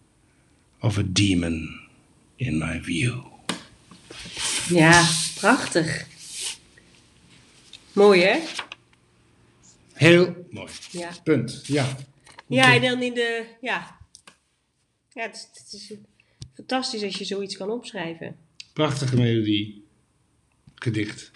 of 0.81 0.99
a 0.99 1.03
demon 1.03 1.81
in 2.39 2.61
my 2.61 2.79
view. 2.79 3.25
Ja, 4.71 5.05
prachtig. 5.41 6.07
Mooi, 7.93 8.23
hè? 8.23 8.39
Heel 9.93 10.47
mooi. 10.51 10.71
Ja. 10.91 11.11
Punt. 11.25 11.67
Ja. 11.67 11.97
Ja, 12.47 12.75
en 12.75 12.81
dan 12.81 13.03
in 13.03 13.15
de... 13.15 13.47
Ja, 13.61 13.99
ja 15.13 15.23
het, 15.23 15.35
is, 15.35 15.63
het 15.63 15.73
is 15.73 15.95
fantastisch 16.55 17.03
als 17.03 17.17
je 17.17 17.25
zoiets 17.25 17.57
kan 17.57 17.71
opschrijven. 17.71 18.37
Prachtige 18.73 19.17
melodie. 19.17 19.85
Gedicht. 20.75 21.31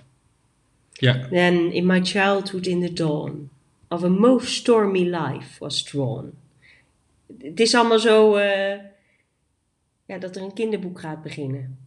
Ja. 0.93 1.29
Then 1.29 1.73
in 1.73 1.87
my 1.87 2.05
childhood 2.05 2.67
in 2.67 2.81
the 2.81 2.93
dawn 2.93 3.51
of 3.88 4.03
a 4.03 4.09
most 4.09 4.47
stormy 4.47 5.17
life 5.17 5.59
was 5.59 5.83
drawn. 5.83 6.33
Het 7.38 7.61
is 7.61 7.75
allemaal 7.75 7.99
zo 7.99 8.35
eh, 8.35 8.79
ja, 10.07 10.19
dat 10.19 10.37
er 10.37 10.43
een 10.43 10.55
kinderboek 10.55 11.01
gaat 11.01 11.23
beginnen. 11.23 11.79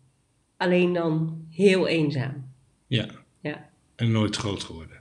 Alleen 0.57 0.93
dan 0.93 1.45
heel 1.51 1.87
eenzaam. 1.87 2.51
Ja. 2.87 3.03
Ja. 3.03 3.25
En 3.97 4.11
nooit 4.11 4.35
groot 4.35 4.63
geworden. 4.63 4.97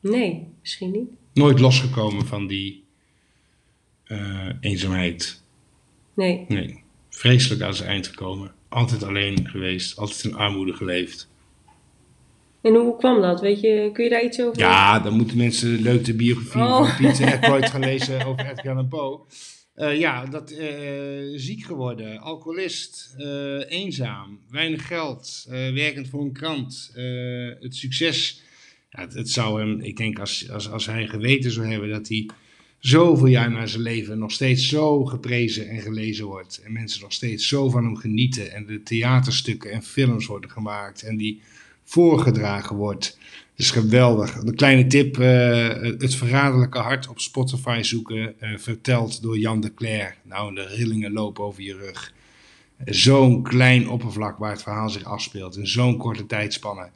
Nee, 0.00 0.46
misschien 0.60 0.90
niet. 0.90 1.08
Nooit 1.32 1.60
losgekomen 1.60 2.26
van 2.26 2.46
die 2.46 2.84
eh, 4.04 4.48
eenzaamheid. 4.60 5.42
Nee. 6.14 6.44
Nee, 6.48 6.82
vreselijk 7.10 7.62
aan 7.62 7.74
zijn 7.74 7.88
eind 7.88 8.06
gekomen. 8.06 8.54
Altijd 8.68 9.02
alleen 9.02 9.48
geweest, 9.48 9.98
altijd 9.98 10.24
in 10.24 10.34
armoede 10.34 10.72
geleefd. 10.72 11.30
En 12.60 12.74
hoe 12.74 12.96
kwam 12.96 13.20
dat? 13.20 13.40
Weet 13.40 13.60
je, 13.60 13.90
kun 13.92 14.04
je 14.04 14.10
daar 14.10 14.24
iets 14.24 14.40
over? 14.40 14.58
Ja, 14.58 14.98
dan 15.00 15.12
moeten 15.16 15.36
mensen 15.36 15.68
leuk 15.82 16.04
de 16.04 16.14
biografie 16.14 16.62
Oh. 16.62 16.76
van 16.76 16.96
Pieter 16.96 17.26
Aykroyd 17.26 17.70
gaan 17.70 17.80
lezen 17.90 18.26
over 18.26 18.46
Edgar 18.50 18.72
Allan 18.72 18.88
Poe. 18.88 19.20
Eh, 19.74 19.98
ja, 19.98 20.26
dat 20.26 20.50
eh, 20.50 20.68
ziek 21.34 21.64
geworden, 21.64 22.18
alcoholist, 22.18 23.14
eh, 23.18 23.70
eenzaam, 23.70 24.40
weinig 24.50 24.86
geld, 24.86 25.46
werkend 25.48 26.08
voor 26.08 26.22
een 26.22 26.32
krant. 26.32 26.90
Het 27.60 27.76
succes, 27.76 28.42
ja, 28.90 29.00
het, 29.00 29.14
het 29.14 29.30
zou 29.30 29.60
hem, 29.60 29.80
ik 29.80 29.96
denk 29.96 30.18
als, 30.18 30.50
als, 30.50 30.70
als 30.70 30.86
hij 30.86 31.06
geweten 31.06 31.50
zou 31.50 31.66
hebben 31.66 31.88
dat 31.88 32.08
hij 32.08 32.28
zoveel 32.78 33.26
jaar 33.26 33.50
na 33.50 33.66
zijn 33.66 33.82
leven 33.82 34.18
nog 34.18 34.32
steeds 34.32 34.68
zo 34.68 35.04
geprezen 35.04 35.68
en 35.68 35.80
gelezen 35.80 36.26
wordt. 36.26 36.60
En 36.64 36.72
mensen 36.72 37.02
nog 37.02 37.12
steeds 37.12 37.48
zo 37.48 37.70
van 37.70 37.84
hem 37.84 37.96
genieten. 37.96 38.52
En 38.52 38.66
de 38.66 38.82
theaterstukken 38.82 39.70
en 39.70 39.82
films 39.82 40.26
worden 40.26 40.50
gemaakt 40.50 41.02
en 41.02 41.16
die 41.16 41.40
voorgedragen 41.84 42.76
wordt. 42.76 43.18
Is 43.56 43.70
geweldig. 43.70 44.36
Een 44.36 44.54
kleine 44.54 44.86
tip, 44.86 45.18
eh, 45.18 45.68
het 45.98 46.14
verraderlijke 46.14 46.78
hart 46.78 47.08
op 47.08 47.20
Spotify 47.20 47.80
zoeken, 47.82 48.40
eh, 48.40 48.58
verteld 48.58 49.22
door 49.22 49.38
Jan 49.38 49.60
de 49.60 49.74
Cler. 49.74 50.16
Nou, 50.22 50.54
de 50.54 50.66
rillingen 50.66 51.12
lopen 51.12 51.44
over 51.44 51.62
je 51.62 51.76
rug. 51.76 52.12
Zo'n 52.84 53.42
klein 53.42 53.88
oppervlak 53.88 54.38
waar 54.38 54.50
het 54.50 54.62
verhaal 54.62 54.88
zich 54.88 55.04
afspeelt, 55.04 55.56
in 55.56 55.66
zo'n 55.66 55.96
korte 55.96 56.26
tijdspanne. 56.26 56.90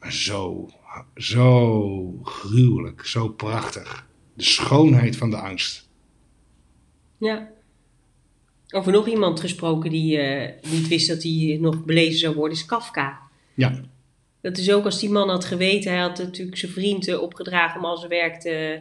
Maar 0.00 0.12
zo, 0.12 0.70
zo 1.16 2.20
gruwelijk, 2.22 3.06
zo 3.06 3.28
prachtig. 3.28 4.06
De 4.34 4.44
schoonheid 4.44 5.16
van 5.16 5.30
de 5.30 5.36
angst. 5.36 5.88
Ja. 7.18 7.50
Over 8.70 8.92
nog 8.92 9.08
iemand 9.08 9.40
gesproken 9.40 9.90
die 9.90 10.18
eh, 10.18 10.70
niet 10.70 10.88
wist 10.88 11.08
dat 11.08 11.22
hij 11.22 11.58
nog 11.60 11.84
belezen 11.84 12.18
zou 12.18 12.34
worden, 12.34 12.58
is 12.58 12.64
Kafka. 12.64 13.20
Ja, 13.54 13.80
Dat 14.46 14.58
is 14.58 14.72
ook 14.72 14.84
als 14.84 15.00
die 15.00 15.10
man 15.10 15.28
had 15.28 15.44
geweten, 15.44 15.90
hij 15.90 16.00
had 16.00 16.18
natuurlijk 16.18 16.56
zijn 16.56 16.72
vriend 16.72 17.08
eh, 17.08 17.22
opgedragen 17.22 17.80
om 17.80 17.86
al 17.86 17.96
zijn 17.96 18.10
werk 18.10 18.40
te 18.40 18.80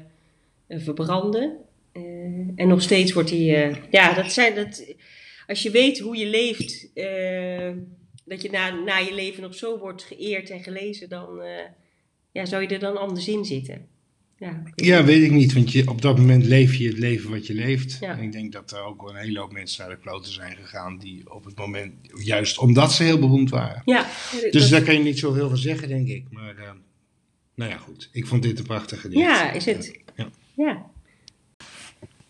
eh, 0.68 0.80
verbranden. 0.80 1.58
Eh, 1.92 2.02
en 2.56 2.68
nog 2.68 2.82
steeds 2.82 3.14
wordt 3.14 3.30
hij, 3.30 3.70
eh, 3.70 3.76
ja, 3.90 4.14
dat 4.14 4.32
zijn, 4.32 4.56
dat, 4.56 4.94
als 5.48 5.64
je 5.64 5.72
weet 5.72 6.00
hoe 6.00 6.18
je 6.18 6.26
leeft, 6.26 6.90
dat 8.26 8.42
je 8.42 8.50
na, 8.52 8.70
na 8.70 8.98
je 8.98 9.14
leven 9.14 9.42
nog 9.42 9.56
zo 9.56 9.78
wordt 9.78 10.04
geëerd 10.04 10.50
en 10.50 10.64
gelezen, 10.64 11.10
dan 11.10 11.42
ja, 12.32 12.46
zou 12.46 12.62
je 12.62 12.68
er 12.68 12.80
dan 12.80 12.98
anders 12.98 13.28
in 13.28 13.46
zitten. 13.46 13.88
Ja, 14.38 14.64
ja 14.76 15.04
weet 15.04 15.24
ik 15.24 15.32
niet, 15.32 15.54
want 15.54 15.72
je, 15.72 15.90
op 15.90 16.02
dat 16.02 16.18
moment 16.18 16.46
leef 16.46 16.76
je 16.76 16.88
het 16.88 16.98
leven 16.98 17.30
wat 17.32 17.48
je 17.48 17.54
leeft. 17.54 17.98
Ja. 18.00 18.18
En 18.18 18.24
ik 18.24 18.32
denk 18.32 18.52
dat 18.52 18.72
er 18.72 18.84
ook 18.84 19.02
wel 19.02 19.10
een 19.10 19.22
hele 19.22 19.40
hoop 19.40 19.52
mensen 19.54 19.88
naar 19.88 19.96
de 19.96 20.02
kloten 20.02 20.34
zijn 20.34 20.56
gegaan 20.56 20.98
die 20.98 21.34
op 21.34 21.46
het 21.46 21.56
moment, 21.58 21.94
juist 22.24 22.58
omdat 22.58 22.94
ze 22.94 23.04
heel 23.04 23.20
beroemd 23.20 23.50
waren. 23.50 23.82
ja 23.86 24.06
Dus 24.52 24.52
dat- 24.62 24.70
daar 24.70 24.82
kan 24.82 24.94
je 24.94 25.04
niet 25.04 25.20
zoveel 25.20 25.48
van 25.50 25.58
zeggen, 25.58 25.88
denk 25.88 26.08
ik. 26.08 26.26
Maar 26.30 26.58
eh, 26.58 26.72
nou 27.56 27.72
ja, 27.72 27.78
goed. 27.78 28.10
Ik 28.12 28.28
vond 28.28 28.44
dit 28.44 28.60
een 28.60 28.66
prachtig 28.66 29.02
gedicht. 29.02 29.22
ja, 29.22 29.52
is 29.52 29.66
het. 29.66 30.00
Ja. 30.16 30.30
Ja. 30.56 30.86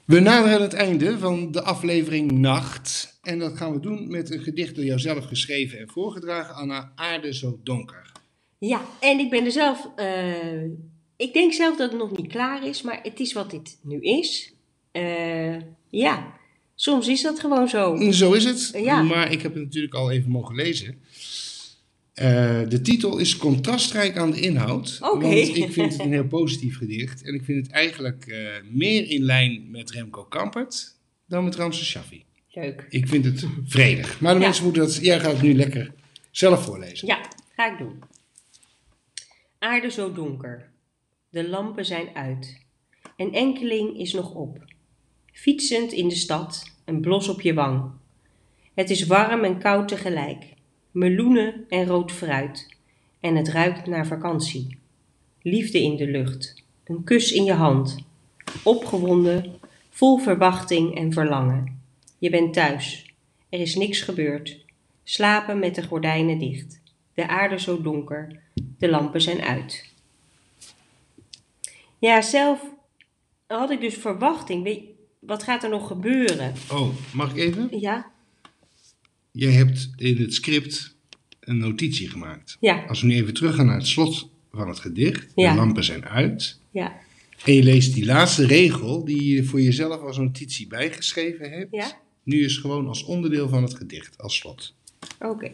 We 0.05 0.19
naderen 0.19 0.61
het 0.61 0.73
einde 0.73 1.19
van 1.19 1.51
de 1.51 1.61
aflevering 1.63 2.31
Nacht. 2.31 3.17
En 3.21 3.39
dat 3.39 3.57
gaan 3.57 3.73
we 3.73 3.79
doen 3.79 4.07
met 4.11 4.31
een 4.31 4.41
gedicht 4.43 4.75
door 4.75 4.83
jouzelf 4.85 5.25
geschreven 5.25 5.79
en 5.79 5.89
voorgedragen, 5.89 6.55
Anna. 6.55 6.91
Aarde 6.95 7.33
zo 7.33 7.59
donker. 7.63 8.11
Ja, 8.59 8.81
en 8.99 9.19
ik 9.19 9.29
ben 9.29 9.45
er 9.45 9.51
zelf. 9.51 9.89
eh, 9.95 10.61
ik 11.17 11.33
denk 11.33 11.53
zelf 11.53 11.77
dat 11.77 11.89
het 11.91 11.99
nog 11.99 12.17
niet 12.17 12.27
klaar 12.27 12.67
is, 12.67 12.81
maar 12.81 12.99
het 13.03 13.19
is 13.19 13.33
wat 13.33 13.51
dit 13.51 13.77
nu 13.81 13.99
is. 14.01 14.53
Eh, 14.91 15.55
ja, 15.89 16.33
soms 16.75 17.07
is 17.07 17.21
dat 17.21 17.39
gewoon 17.39 17.67
zo. 17.69 18.11
Zo 18.11 18.33
is 18.33 18.43
het. 18.45 18.71
Ja. 18.73 19.01
Maar 19.01 19.31
ik 19.31 19.41
heb 19.41 19.53
het 19.53 19.63
natuurlijk 19.63 19.93
al 19.93 20.11
even 20.11 20.31
mogen 20.31 20.55
lezen. 20.55 20.99
Eh, 22.13 22.61
de 22.69 22.81
titel 22.81 23.17
is 23.17 23.37
contrastrijk 23.37 24.17
aan 24.17 24.31
de 24.31 24.39
inhoud. 24.39 24.97
Oké. 25.01 25.19
Want 25.19 25.33
ik 25.57 25.71
vind 25.71 25.91
het 25.91 26.01
een 26.01 26.11
heel 26.11 26.27
positief 26.27 26.77
gedicht. 26.77 27.23
En 27.23 27.33
ik 27.33 27.43
vind 27.43 27.65
het 27.65 27.75
eigenlijk 27.75 28.25
eh, 28.27 28.47
meer 28.71 29.09
in 29.09 29.23
lijn 29.23 29.71
met 29.71 29.91
Remco 29.91 30.23
Kampert 30.23 30.95
dan 31.27 31.43
met 31.43 31.55
Ramses 31.55 31.87
Shaffi. 31.89 32.23
Leuk. 32.51 32.85
Ik 32.89 33.07
vind 33.07 33.25
het 33.25 33.45
vredig. 33.65 34.19
Maar 34.19 34.33
de 34.33 34.39
Ja. 34.39 34.45
mensen 34.45 34.63
moeten 34.63 34.81
dat... 34.81 34.95
Jij 34.95 35.19
gaat 35.19 35.31
het 35.31 35.41
nu 35.41 35.53
lekker 35.55 35.93
zelf 36.31 36.63
voorlezen. 36.65 37.07
Ja, 37.07 37.19
ga 37.55 37.71
ik 37.71 37.77
doen. 37.77 37.99
Aarde 39.59 39.91
zo 39.91 40.13
donker. 40.13 40.69
De 41.35 41.49
lampen 41.49 41.85
zijn 41.85 42.07
uit. 42.13 42.65
Een 43.17 43.33
enkeling 43.33 43.97
is 43.97 44.13
nog 44.13 44.33
op. 44.33 44.57
Fietsend 45.31 45.91
in 45.91 46.07
de 46.07 46.15
stad, 46.15 46.63
een 46.85 47.01
blos 47.01 47.29
op 47.29 47.41
je 47.41 47.53
wang. 47.53 47.91
Het 48.73 48.89
is 48.89 49.05
warm 49.05 49.43
en 49.43 49.59
koud 49.59 49.87
tegelijk. 49.87 50.53
Meloenen 50.91 51.65
en 51.69 51.85
rood 51.85 52.11
fruit. 52.11 52.77
En 53.19 53.35
het 53.35 53.47
ruikt 53.47 53.85
naar 53.85 54.07
vakantie. 54.07 54.77
Liefde 55.41 55.81
in 55.81 55.95
de 55.95 56.07
lucht. 56.07 56.63
Een 56.83 57.03
kus 57.03 57.31
in 57.31 57.43
je 57.43 57.53
hand. 57.53 57.97
Opgewonden, 58.63 59.59
vol 59.89 60.17
verwachting 60.17 60.97
en 60.97 61.13
verlangen. 61.13 61.81
Je 62.19 62.29
bent 62.29 62.53
thuis. 62.53 63.13
Er 63.49 63.59
is 63.59 63.75
niks 63.75 64.01
gebeurd. 64.01 64.65
Slapen 65.03 65.59
met 65.59 65.75
de 65.75 65.83
gordijnen 65.83 66.37
dicht. 66.37 66.81
De 67.13 67.27
aarde 67.27 67.59
zo 67.59 67.81
donker. 67.81 68.39
De 68.77 68.89
lampen 68.89 69.21
zijn 69.21 69.41
uit. 69.41 69.93
Ja, 72.05 72.21
zelf 72.21 72.61
had 73.47 73.71
ik 73.71 73.79
dus 73.79 73.93
verwachting. 73.95 74.63
Weet, 74.63 74.81
wat 75.19 75.43
gaat 75.43 75.63
er 75.63 75.69
nog 75.69 75.87
gebeuren? 75.87 76.53
Oh, 76.71 76.89
mag 77.13 77.31
ik 77.31 77.37
even? 77.37 77.79
Ja? 77.79 78.11
Jij 79.31 79.51
hebt 79.51 79.89
in 79.95 80.17
het 80.17 80.33
script 80.33 80.95
een 81.39 81.57
notitie 81.57 82.09
gemaakt. 82.09 82.57
Ja, 82.59 82.85
Als 82.87 83.01
we 83.01 83.07
nu 83.07 83.13
even 83.15 83.33
teruggaan 83.33 83.65
naar 83.65 83.77
het 83.77 83.87
slot 83.87 84.29
van 84.51 84.67
het 84.67 84.79
gedicht. 84.79 85.31
Ja. 85.35 85.51
De 85.51 85.57
lampen 85.57 85.83
zijn 85.83 86.05
uit. 86.05 86.59
ja, 86.71 86.95
En 87.45 87.53
je 87.53 87.63
leest 87.63 87.93
die 87.93 88.05
laatste 88.05 88.45
regel 88.47 89.05
die 89.05 89.33
je 89.35 89.43
voor 89.43 89.61
jezelf 89.61 90.01
als 90.01 90.17
notitie 90.17 90.67
bijgeschreven 90.67 91.49
hebt. 91.51 91.75
ja. 91.75 92.03
Nu 92.23 92.43
is 92.45 92.57
gewoon 92.57 92.87
als 92.87 93.03
onderdeel 93.03 93.49
van 93.49 93.63
het 93.63 93.75
gedicht, 93.75 94.17
als 94.17 94.35
slot. 94.35 94.73
Oké. 95.19 95.51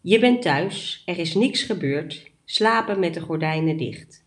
Je 0.00 0.18
bent 0.18 0.42
thuis, 0.42 1.02
er 1.06 1.18
is 1.18 1.34
niks 1.34 1.62
gebeurd. 1.62 2.30
Slapen 2.44 2.98
met 3.00 3.14
de 3.14 3.20
gordijnen 3.20 3.76
dicht. 3.76 4.23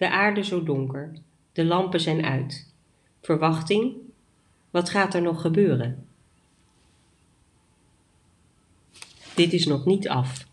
De 0.00 0.10
aarde 0.10 0.44
zo 0.44 0.62
donker. 0.62 1.12
De 1.52 1.64
lampen 1.64 2.00
zijn 2.00 2.24
uit. 2.24 2.66
Verwachting? 3.22 3.96
Wat 4.70 4.88
gaat 4.90 5.14
er 5.14 5.22
nog 5.22 5.40
gebeuren? 5.40 6.06
Dit 9.34 9.52
is 9.52 9.66
nog 9.66 9.84
niet 9.84 10.08
af. 10.08 10.46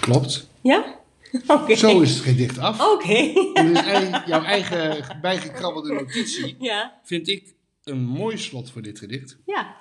Klopt. 0.00 0.48
Ja? 0.60 0.98
Oké. 1.46 1.74
Zo 1.74 2.00
is 2.00 2.14
het 2.14 2.22
gedicht 2.22 2.58
af. 2.58 2.92
Oké. 2.92 3.32
En 3.54 3.74
dus 3.74 3.84
jouw 4.26 4.42
eigen 4.42 5.18
bijgekrabbelde 5.20 5.92
notitie 5.92 6.56
Ja. 6.58 7.00
vind 7.04 7.28
ik 7.28 7.54
een 7.84 8.02
mooi 8.04 8.38
slot 8.38 8.70
voor 8.70 8.82
dit 8.82 8.98
gedicht. 8.98 9.38
Ja. 9.46 9.76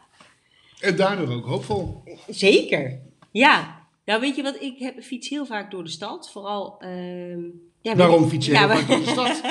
En 0.79 0.95
daardoor 0.95 1.29
ook 1.35 1.45
hoopvol. 1.45 2.03
Zeker. 2.27 2.99
Ja. 3.31 3.78
Nou, 4.09 4.21
weet 4.21 4.35
je 4.35 4.41
wat? 4.43 4.61
Ik 4.61 4.79
heb, 4.79 5.03
fiets 5.03 5.29
heel 5.29 5.45
vaak 5.45 5.71
door 5.71 5.83
de 5.83 5.89
stad. 5.89 6.31
Vooral. 6.31 6.75
ehm, 6.79 7.41
ja, 7.81 7.95
weet 7.95 7.95
Waarom 7.97 8.29
fiets 8.29 8.45
je 8.45 8.51
ja, 8.51 8.59
heel 8.59 8.67
maar- 8.67 8.77
vaak 8.77 8.87
door 8.87 8.99
de 8.99 9.11
stad? 9.11 9.41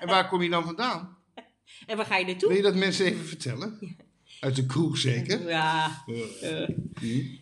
En 0.00 0.06
waar 0.08 0.28
kom 0.28 0.42
je 0.42 0.50
dan 0.50 0.64
vandaan? 0.64 1.16
En 1.86 1.96
waar 1.96 2.06
ga 2.06 2.16
je 2.16 2.24
naartoe? 2.26 2.48
Wil 2.48 2.56
je 2.56 2.62
dat 2.62 2.74
mensen 2.74 3.06
even 3.06 3.24
vertellen? 3.26 3.96
Uit 4.40 4.56
de 4.56 4.66
kroeg 4.66 4.98
zeker? 4.98 5.48
Ja. 5.48 6.04
Eh, 6.40 6.62
eh. 6.62 6.68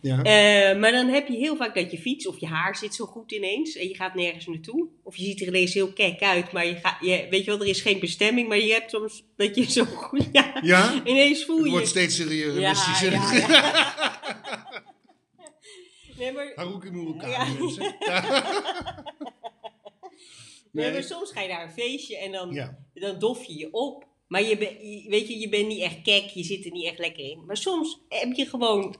ja. 0.00 0.22
Eh, 0.22 0.78
maar 0.80 0.92
dan 0.92 1.08
heb 1.08 1.28
je 1.28 1.36
heel 1.36 1.56
vaak 1.56 1.74
dat 1.74 1.90
je 1.90 1.98
fiets 1.98 2.26
of 2.26 2.40
je 2.40 2.46
haar 2.46 2.76
zit 2.76 2.94
zo 2.94 3.04
goed 3.06 3.32
ineens 3.32 3.76
en 3.76 3.88
je 3.88 3.94
gaat 3.94 4.14
nergens 4.14 4.46
naartoe. 4.46 4.88
Of 5.02 5.16
je 5.16 5.24
ziet 5.24 5.40
er 5.40 5.46
ineens 5.46 5.74
heel 5.74 5.92
kek 5.92 6.20
uit, 6.20 6.52
maar 6.52 6.66
je 6.66 6.74
gaat, 6.74 6.96
je, 7.00 7.26
weet 7.30 7.44
je 7.44 7.50
wel, 7.50 7.60
er 7.60 7.66
is 7.66 7.80
geen 7.80 8.00
bestemming, 8.00 8.48
maar 8.48 8.58
je 8.58 8.72
hebt 8.72 8.90
soms 8.90 9.24
dat 9.36 9.54
je 9.56 9.70
zo 9.70 9.84
goed, 9.84 10.28
ja, 10.32 10.58
ja? 10.62 11.02
ineens 11.04 11.44
voel 11.44 11.56
Het 11.56 11.64
je. 11.66 11.70
wordt 11.70 11.88
steeds 11.88 12.16
serieuzer. 12.16 12.60
ja, 12.60 12.74
ja, 13.00 13.32
ja. 13.32 14.10
Nee, 16.22 16.32
maar, 16.32 16.52
Haruki 16.54 16.90
Murakami, 16.90 17.32
Ja. 17.32 17.44
mensen. 17.58 17.96
nee, 20.72 20.84
Nee. 20.84 20.92
maar 20.92 21.02
soms 21.02 21.30
ga 21.32 21.40
je 21.40 21.48
naar 21.48 21.62
een 21.62 21.70
feestje 21.72 22.18
en 22.18 22.32
dan, 22.32 22.52
Ja. 22.52 22.78
dan 22.94 23.18
dof 23.18 23.44
je 23.44 23.58
je 23.58 23.68
op. 23.72 24.06
Maar 24.28 24.42
je, 24.42 24.58
ben- 24.58 24.90
je- 24.90 25.04
weet 25.08 25.28
je, 25.28 25.38
je 25.38 25.48
bent 25.48 25.68
niet 25.68 25.80
echt 25.80 26.02
kek, 26.02 26.24
je 26.24 26.42
zit 26.42 26.64
er 26.64 26.70
niet 26.70 26.84
echt 26.84 26.98
lekker 26.98 27.24
in. 27.24 27.44
Maar 27.46 27.56
soms 27.56 28.00
heb 28.08 28.32
je 28.32 28.46
gewoon, 28.46 28.96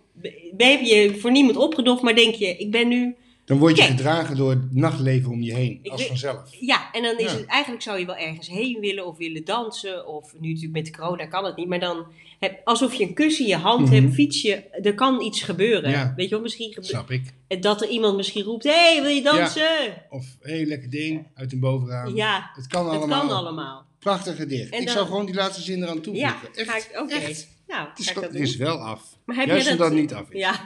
heb 0.57 0.81
je 0.81 1.17
voor 1.19 1.31
niemand 1.31 1.57
opgedoft, 1.57 2.03
maar 2.03 2.15
denk 2.15 2.35
je, 2.35 2.57
ik 2.57 2.71
ben 2.71 2.89
nu 2.89 3.17
Dan 3.45 3.59
word 3.59 3.77
je 3.77 3.83
gedragen 3.83 4.37
door 4.37 4.51
het 4.51 4.75
nachtleven 4.75 5.31
om 5.31 5.43
je 5.43 5.55
heen. 5.55 5.79
Ik 5.83 5.91
als 5.93 6.07
vanzelf. 6.07 6.55
Ja, 6.61 6.93
en 6.93 7.03
dan 7.03 7.19
is 7.19 7.33
Ja. 7.33 7.37
het 7.39 7.47
eigenlijk 7.47 7.83
zou 7.83 7.99
je 7.99 8.07
wel 8.07 8.17
ergens 8.17 8.49
heen 8.49 8.81
willen 8.81 9.07
of 9.07 9.17
willen 9.17 9.45
dansen. 9.45 10.07
Of 10.09 10.35
nu 10.39 10.49
natuurlijk 10.53 10.85
met 10.85 10.97
corona 10.97 11.27
kan 11.27 11.45
het 11.45 11.57
niet. 11.57 11.69
Maar 11.69 11.81
dan 11.81 12.07
heb, 12.43 12.61
alsof 12.65 12.95
je 12.95 13.05
een 13.05 13.15
kus 13.15 13.41
in 13.41 13.47
je 13.47 13.57
hand 13.57 13.81
Mhm. 13.91 13.95
hebt, 13.95 14.15
fiets 14.15 14.43
je. 14.43 14.55
Er 14.83 14.95
kan 14.95 15.21
iets 15.21 15.43
gebeuren. 15.43 15.91
Ja. 15.91 16.13
Weet 16.17 16.29
je 16.29 16.35
wel, 16.35 16.43
misschien 16.43 16.77
Snap 16.81 17.11
ik. 17.11 17.23
dat 17.61 17.83
er 17.83 17.89
iemand 17.89 18.17
misschien 18.17 18.43
roept: 18.43 18.65
Hé, 18.65 18.71
hey, 18.93 19.03
wil 19.03 19.11
je 19.11 19.23
dansen? 19.23 20.03
Of 20.11 20.27
hé, 20.41 20.53
hey, 20.57 20.65
lekker 20.67 20.91
ding 20.91 21.27
uit 21.35 21.53
een 21.53 21.61
bovenraam. 21.61 22.15
Ja, 22.17 22.51
Het 22.55 22.67
kan 22.67 22.87
het 22.87 22.97
allemaal. 22.97 23.27
kan 23.27 23.37
allemaal. 23.37 23.85
Prachtig 23.99 24.37
gedicht. 24.37 24.73
En 24.73 24.81
ik 24.83 24.89
zou 24.89 25.07
gewoon 25.07 25.27
die 25.27 25.35
laatste 25.35 25.63
zin 25.63 25.83
eraan 25.83 26.01
toevoegen. 26.01 26.31
Ja, 26.31 26.49
echt. 26.55 26.69
ga 26.71 26.77
ik, 26.77 27.11
echt. 27.11 27.49
Nou, 27.67 27.89
Het 27.89 27.99
is, 27.99 28.15
het 28.15 28.35
is 28.35 28.57
wel 28.57 28.77
af. 28.79 29.03
Maar 29.25 29.37
heb 29.37 29.47
Juist 29.47 29.67
jij 29.67 29.77
dat, 29.77 29.87
het 29.89 29.97
niet 29.97 30.13
af 30.15 30.31
is. 30.31 30.39
Ja. 30.41 30.65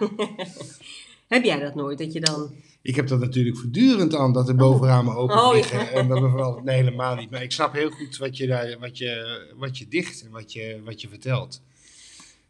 heb 1.29 1.45
jij 1.45 1.59
dat 1.59 1.75
nooit? 1.75 1.99
Dat 1.99 2.13
je 2.13 2.21
dan. 2.21 2.51
Ik 2.87 2.97
heb 2.97 3.07
dat 3.07 3.21
natuurlijk 3.21 3.57
voortdurend 3.57 4.15
aan 4.15 4.33
dat 4.33 4.47
de 4.47 4.55
bovenramen 4.55 5.15
open 5.17 5.37
Oh, 5.37 5.47
ja. 5.47 5.53
liggen. 5.53 5.93
En 5.93 6.09
dat 6.09 6.21
bevalt 6.21 6.65
nee, 6.65 6.77
helemaal 6.77 7.15
niet. 7.17 7.31
Maar 7.31 7.43
ik 7.43 7.53
snap 7.53 7.73
heel 7.73 7.91
goed 7.91 8.17
wat 8.17 8.37
je, 8.37 8.47
daar, 8.47 8.77
wat 8.81 8.99
je, 8.99 9.43
wat 9.57 9.79
je 9.79 9.89
dicht 9.89 10.25
en 10.25 10.31
wat 10.31 10.53
je, 10.53 10.81
wat 10.85 11.01
je 11.01 11.09
vertelt. 11.09 11.63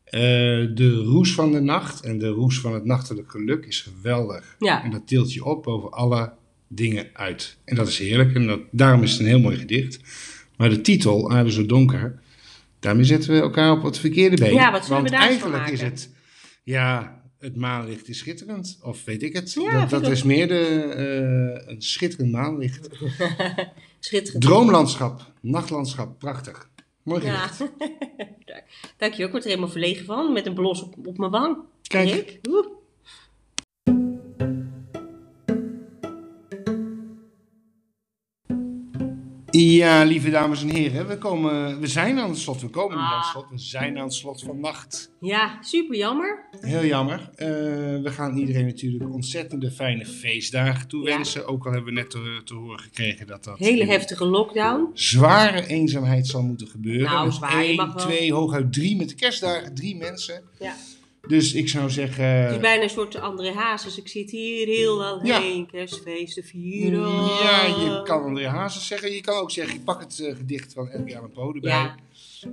Eh, 0.05 0.21
de 0.75 1.03
roes 1.05 1.35
van 1.35 1.53
de 1.53 1.61
nacht 1.61 2.01
en 2.01 2.19
de 2.19 2.29
roes 2.29 2.61
van 2.61 2.75
het 2.75 2.85
nachtelijk 2.85 3.31
geluk 3.31 3.67
is 3.67 3.81
geweldig. 3.81 4.57
Ja. 4.59 4.85
En 4.85 4.91
dat 4.91 5.07
tilt 5.07 5.33
je 5.33 5.45
op 5.45 5.63
boven 5.63 5.91
alle 5.91 6.33
dingen 6.69 7.07
uit. 7.13 7.57
En 7.65 7.77
dat 7.77 7.89
is 7.89 7.99
heerlijk. 7.99 8.35
En 8.35 8.47
dat, 8.47 8.61
daarom 8.71 9.03
is 9.03 9.11
het 9.11 9.21
een 9.21 9.27
heel 9.27 9.41
mooi 9.41 9.57
gedicht. 9.57 10.01
Maar 10.57 10.69
de 10.71 10.81
titel, 10.81 11.31
Aarde 11.31 11.53
zo 11.53 11.67
donker, 11.67 12.21
daarmee 12.81 13.05
zetten 13.05 13.35
we 13.35 13.41
elkaar 13.41 13.73
op 13.73 13.83
het 13.83 13.99
verkeerde 13.99 14.37
been. 14.37 14.55
Ja, 14.55 14.73
wat 14.73 14.85
zullen 14.85 14.99
Want 14.99 15.11
we 15.11 15.17
daarvan 15.17 15.29
eigenlijk 15.31 15.59
maken? 15.59 15.73
is 15.73 15.81
het, 15.81 16.11
ja, 16.63 17.21
het 17.47 17.57
maanlicht 17.57 18.09
is 18.09 18.19
schitterend. 18.19 18.79
Of 18.83 19.05
weet 19.05 19.23
ik 19.23 19.33
het. 19.33 19.53
Ja, 19.53 19.87
dat 19.87 20.03
dat 20.03 20.13
is 20.13 20.23
meer 20.23 20.49
de, 20.49 20.65
eh, 21.63 21.69
een 21.73 21.83
schitterend 21.83 22.33
maanlicht. 22.33 22.89
Schitterend. 24.01 24.43
Droomlandschap, 24.45 25.33
nachtlandschap, 25.41 26.19
prachtig. 26.19 26.71
Mooi 27.03 27.25
Ja. 27.25 27.47
gedicht. 27.47 27.73
Dankjewel, 28.99 29.27
ik 29.27 29.33
word 29.33 29.43
er 29.45 29.49
helemaal 29.51 29.71
verlegen 29.71 30.05
van. 30.05 30.33
Met 30.33 30.47
een 30.47 30.55
blos 30.55 30.83
op, 30.83 31.07
op 31.07 31.19
mijn 31.19 31.31
wang. 31.31 31.57
Kijk. 31.83 32.41
Ja, 39.59 40.05
lieve 40.05 40.31
dames 40.31 40.63
en 40.63 40.69
heren, 40.69 41.07
we, 41.07 41.19
komen, 41.19 41.81
we 41.81 41.87
zijn 41.87 42.19
aan 42.19 42.29
het 42.29 42.39
slot. 42.39 42.61
We 42.61 42.69
komen 42.69 42.97
niet 42.97 43.07
aan 43.07 43.19
het 43.19 43.27
slot, 43.27 43.47
we 43.51 43.59
zijn 43.59 43.99
aan 43.99 44.05
het 44.05 44.15
slot 44.15 44.43
van 44.43 44.61
nacht. 44.61 45.11
Ja, 45.21 45.59
super 45.61 45.97
jammer. 45.97 46.45
Heel 46.61 46.85
jammer. 46.85 47.31
Eh, 47.35 47.47
we 48.03 48.11
gaan 48.11 48.37
iedereen 48.37 48.67
natuurlijk 48.67 49.13
ontzettende 49.13 49.71
fijne 49.71 50.07
feestdagen 50.07 50.89
toewensen. 50.89 51.47
Ook 51.47 51.67
al 51.67 51.73
hebben 51.73 51.95
we 51.95 52.01
net 52.01 52.11
te, 52.11 52.41
te 52.45 52.55
horen 52.55 52.79
gekregen 52.81 53.27
dat 53.27 53.45
dat 53.45 53.59
Hele 53.59 53.85
heftige 53.85 54.25
lockdown. 54.25 54.91
zware 54.95 55.67
eenzaamheid 55.67 56.27
zal 56.27 56.43
moeten 56.43 56.67
gebeuren. 56.67 57.11
Nou, 57.11 57.27
Met 57.27 57.35
zwaar, 57.35 57.63
één, 57.63 57.97
twee, 57.97 58.33
hooguit 58.33 58.73
drie 58.73 58.97
met 58.97 59.09
de 59.09 59.15
kerstdagen, 59.15 59.75
drie 59.75 59.97
mensen. 59.97 60.43
Ja. 60.59 60.75
Dus 61.27 61.55
ik 61.55 61.69
zou 61.69 61.91
zeggen... 61.91 62.25
Het 62.25 62.55
is 62.55 62.61
bijna 62.61 62.83
een 62.83 62.91
soort 62.91 63.17
andere 63.17 63.53
hazes. 63.53 63.99
Ik 63.99 64.09
zit 64.09 64.31
hier 64.31 64.67
heel 64.67 65.05
alleen 65.05 65.67
kerstfeesten 65.67 66.45
vieren. 66.45 67.11
Ja, 67.25 67.67
je 67.67 68.01
kan 68.05 68.23
André 68.23 68.49
Hazes 68.49 68.87
zeggen. 68.87 69.13
Je 69.13 69.21
kan 69.21 69.35
ook 69.35 69.51
zeggen, 69.51 69.75
ik 69.75 69.85
pak 69.85 70.01
het 70.01 70.21
eh, 70.21 70.37
gedicht 70.37 70.73
van 70.73 70.89
Edgar 70.89 71.19
Allan 71.19 71.33
Poe 71.33 71.55
erbij. 71.55 71.71
Ja. 71.71 71.95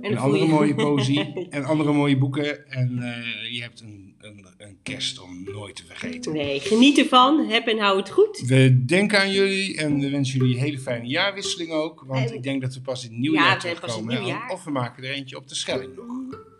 En 0.00 0.16
andere 0.16 0.46
mooie 0.46 0.74
poëzie 0.74 1.32
en 1.50 1.64
andere 1.64 1.92
mooie 1.92 2.18
boeken. 2.18 2.70
En 2.70 2.98
eh, 3.02 3.52
je 3.54 3.62
hebt 3.62 3.80
een, 3.80 4.14
een, 4.20 4.46
een 4.58 4.76
kerst 4.82 5.20
om 5.20 5.44
nooit 5.52 5.76
te 5.76 5.84
vergeten. 5.86 6.32
Nee, 6.32 6.60
geniet 6.60 6.98
ervan. 6.98 7.46
Heb 7.48 7.66
en 7.66 7.78
hou 7.78 7.96
het 7.98 8.10
goed. 8.10 8.42
We 8.46 8.84
denken 8.84 9.18
aan 9.20 9.30
jullie 9.32 9.76
en 9.76 9.98
we 10.00 10.10
wensen 10.10 10.38
jullie 10.38 10.54
een 10.56 10.62
hele 10.62 10.78
fijne 10.78 11.06
jaarwisseling 11.06 11.70
ook. 11.70 12.04
Want 12.06 12.28
En- 12.30 12.34
ik 12.36 12.42
denk 12.42 12.62
dat 12.62 12.74
we 12.74 12.80
pas 12.80 13.04
in 13.04 13.10
het 13.10 13.18
nieuwe 13.18 13.36
Ja, 13.36 13.50
het 13.50 13.60
terugkomen. 13.60 14.06
nieuwe 14.08 14.22
hè? 14.24 14.28
jaar. 14.30 14.50
Of 14.50 14.64
we 14.64 14.70
maken 14.70 15.04
er 15.04 15.10
eentje 15.10 15.36
op 15.36 15.48
de 15.48 15.54
Schelling 15.54 15.96
nog. 15.96 16.06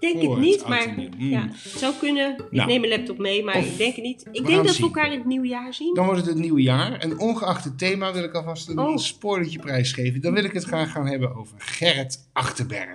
Denk 0.01 0.23
ik 0.23 0.31
het 0.31 0.39
niet, 0.39 0.59
oud 0.61 0.69
maar 0.69 0.87
en 0.87 0.97
nieuw. 0.97 1.09
Mm. 1.19 1.31
ja, 1.31 1.49
het 1.53 1.73
zou 1.79 1.95
kunnen. 2.01 2.33
Ik 2.37 2.51
Nou. 2.51 2.69
neem 2.69 2.81
mijn 2.81 2.93
laptop 2.93 3.19
mee, 3.19 3.45
maar 3.45 3.57
Of- 3.57 3.67
ik 3.67 3.77
denk 3.79 3.95
het 3.95 4.05
niet. 4.05 4.21
Ik 4.33 4.47
denk 4.47 4.57
het 4.59 4.67
dat 4.67 4.77
we 4.77 4.83
elkaar 4.83 5.13
in 5.13 5.19
het 5.19 5.27
nieuwe 5.27 5.47
jaar 5.47 5.75
zien. 5.75 5.95
Dan 5.95 6.05
wordt 6.05 6.21
het 6.21 6.29
het 6.31 6.39
nieuwe 6.39 6.63
jaar. 6.63 6.93
En 6.99 7.19
ongeacht 7.19 7.65
het 7.65 7.79
thema 7.79 8.13
wil 8.13 8.25
ik 8.25 8.33
alvast 8.35 8.69
een 8.69 8.79
Oh. 8.79 8.97
spoortje 8.97 9.59
prijsgeven. 9.59 10.21
Dan 10.21 10.33
wil 10.35 10.45
ik 10.45 10.53
het 10.53 10.65
graag 10.65 10.91
gaan 10.93 11.07
hebben 11.07 11.35
over 11.37 11.55
Gerrit 11.59 12.29
Achterberg. 12.33 12.94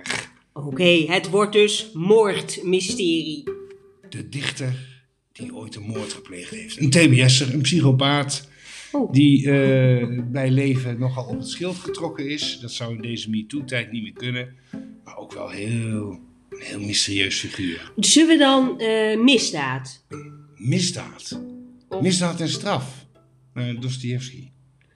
Oké, 0.52 1.04
het 1.06 1.28
wordt 1.30 1.52
dus 1.52 1.90
moordmysterie. 1.94 3.44
De 4.08 4.28
dichter 4.28 4.74
die 5.32 5.54
ooit 5.54 5.74
een 5.76 5.82
moord 5.82 6.12
gepleegd 6.12 6.50
heeft. 6.50 6.80
Een 6.80 6.90
TBS'er, 6.90 7.54
een 7.54 7.60
psychopaat. 7.60 8.48
Oh. 8.92 9.12
Die 9.12 9.50
eh, 9.50 10.06
bij 10.24 10.50
leven 10.50 10.98
nogal 10.98 11.24
op 11.24 11.38
het 11.38 11.48
schild 11.48 11.76
getrokken 11.76 12.28
is. 12.28 12.58
Dat 12.60 12.72
zou 12.72 12.94
in 12.94 13.02
deze 13.02 13.30
MeToo-tijd 13.30 13.92
niet 13.92 14.02
meer 14.02 14.12
kunnen. 14.12 14.54
Maar 15.04 15.16
ook 15.16 15.32
wel 15.32 15.48
heel, 15.48 16.10
een 16.50 16.60
heel 16.60 16.80
mysterieus 16.80 17.38
figuur. 17.38 17.92
Zullen 17.96 18.28
we 18.28 18.38
dan 18.38 18.80
eh, 18.80 19.20
misdaad? 19.20 20.04
Misdaad. 20.56 21.40
Of- 21.88 22.02
Misdaad 22.02 22.40
en 22.40 22.48
straf. 22.48 23.06
Uh, 23.54 23.80
Dostoevsky. 23.80 24.50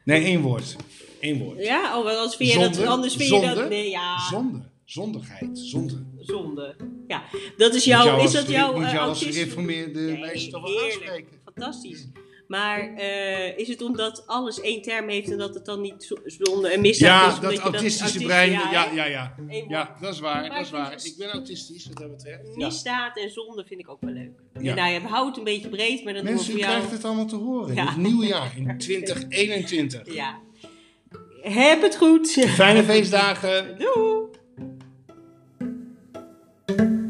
Nee, 0.05 0.25
één 0.25 0.41
woord. 0.41 0.77
Één 1.21 1.39
woord. 1.39 1.65
Ja, 1.65 1.99
oh, 1.99 2.07
anders 2.07 2.37
vind 2.37 2.53
je 2.53 2.59
dat... 2.59 2.87
Anders 2.87 3.15
vind 3.17 3.31
je 3.31 3.41
dat... 3.55 3.69
Nee, 3.69 3.91
ja. 3.91 4.19
Zonde. 4.31 4.73
Zondigheid. 4.85 5.59
Zonde. 5.59 6.05
Zonde. 6.19 6.77
Ja, 7.07 7.23
dat 7.57 7.75
is 7.75 7.85
jouw... 7.85 8.05
jou 8.05 8.23
Is 8.25 8.33
dat 8.33 8.49
jouw 8.49 8.73
Moet 8.75 8.85
eh, 8.85 8.93
jou 8.93 9.09
als 9.09 9.23
gereformeerde 9.25 10.01
Nee, 10.01 10.19
meisje 10.21 10.51
toch 10.51 10.63
wel 10.63 10.85
aanspreken? 10.85 11.33
Fantastisch. 11.45 12.07
Maar 12.49 12.95
eh, 12.95 13.59
is 13.59 13.69
het 13.69 13.83
omdat 13.83 14.23
alles 14.27 14.61
één 14.61 14.83
term 14.83 15.09
heeft 15.09 15.31
en 15.31 15.39
dat 15.39 15.55
het 15.55 15.65
dan 15.65 15.81
niet 15.81 16.05
zo- 16.05 16.17
zonde 16.25 16.69
en 16.69 16.81
misdaad 16.81 17.21
is? 17.21 17.27
Ja, 17.29 17.35
omdat 17.35 17.43
dat 17.43 17.53
je 17.53 17.59
autistische 17.61 18.01
autistisch- 18.03 18.27
brein. 18.27 18.51
ja, 18.53 18.71
Ja, 18.73 18.93
ja, 19.07 19.35
ja. 19.69 19.97
Dat 20.01 20.15
is 20.15 20.21
waar. 20.21 20.41
Maar 20.41 20.51
Dat 20.51 20.61
is 20.65 20.71
waar. 20.71 20.91
het- 20.91 21.05
Ik 21.07 21.15
ben 21.19 21.31
autistisch 21.31 21.87
wat 21.87 21.97
dat 21.97 22.11
betreft. 22.11 22.43
Ja. 22.57 22.67
Misdaad 22.67 23.19
en 23.19 23.31
zonde 23.31 23.65
vind 23.67 23.81
ik 23.81 23.89
ook 23.91 24.01
wel 24.01 24.13
leuk. 24.13 24.31
Ja. 24.53 24.61
Ja. 24.61 24.75
Nou 24.75 24.91
het 25.29 25.37
een 25.37 25.45
beetje 25.45 25.69
breed, 25.69 26.05
maar 26.05 26.15
dan 26.15 26.25
Mensen, 26.25 26.45
u 26.45 26.47
doen 26.51 26.57
we 26.57 26.63
voor 26.63 26.71
krijgt 26.73 26.83
jou... 26.83 26.97
het 26.97 27.05
allemaal 27.05 27.27
te 27.27 27.37
horen. 27.37 27.69
In 27.69 27.75
Ja. 27.75 27.87
het 27.87 27.97
nieuwe 27.97 28.27
jaar, 28.27 28.53
in 28.57 28.79
2021. 28.79 30.15
Ja. 30.15 30.39
Heb 31.41 31.83
het 31.83 31.97
goed. 31.97 32.31
Fijne 32.49 32.83
feestdagen. 32.83 33.79
Doei. 33.79 34.23
thank 36.69 36.81
you. 36.81 37.04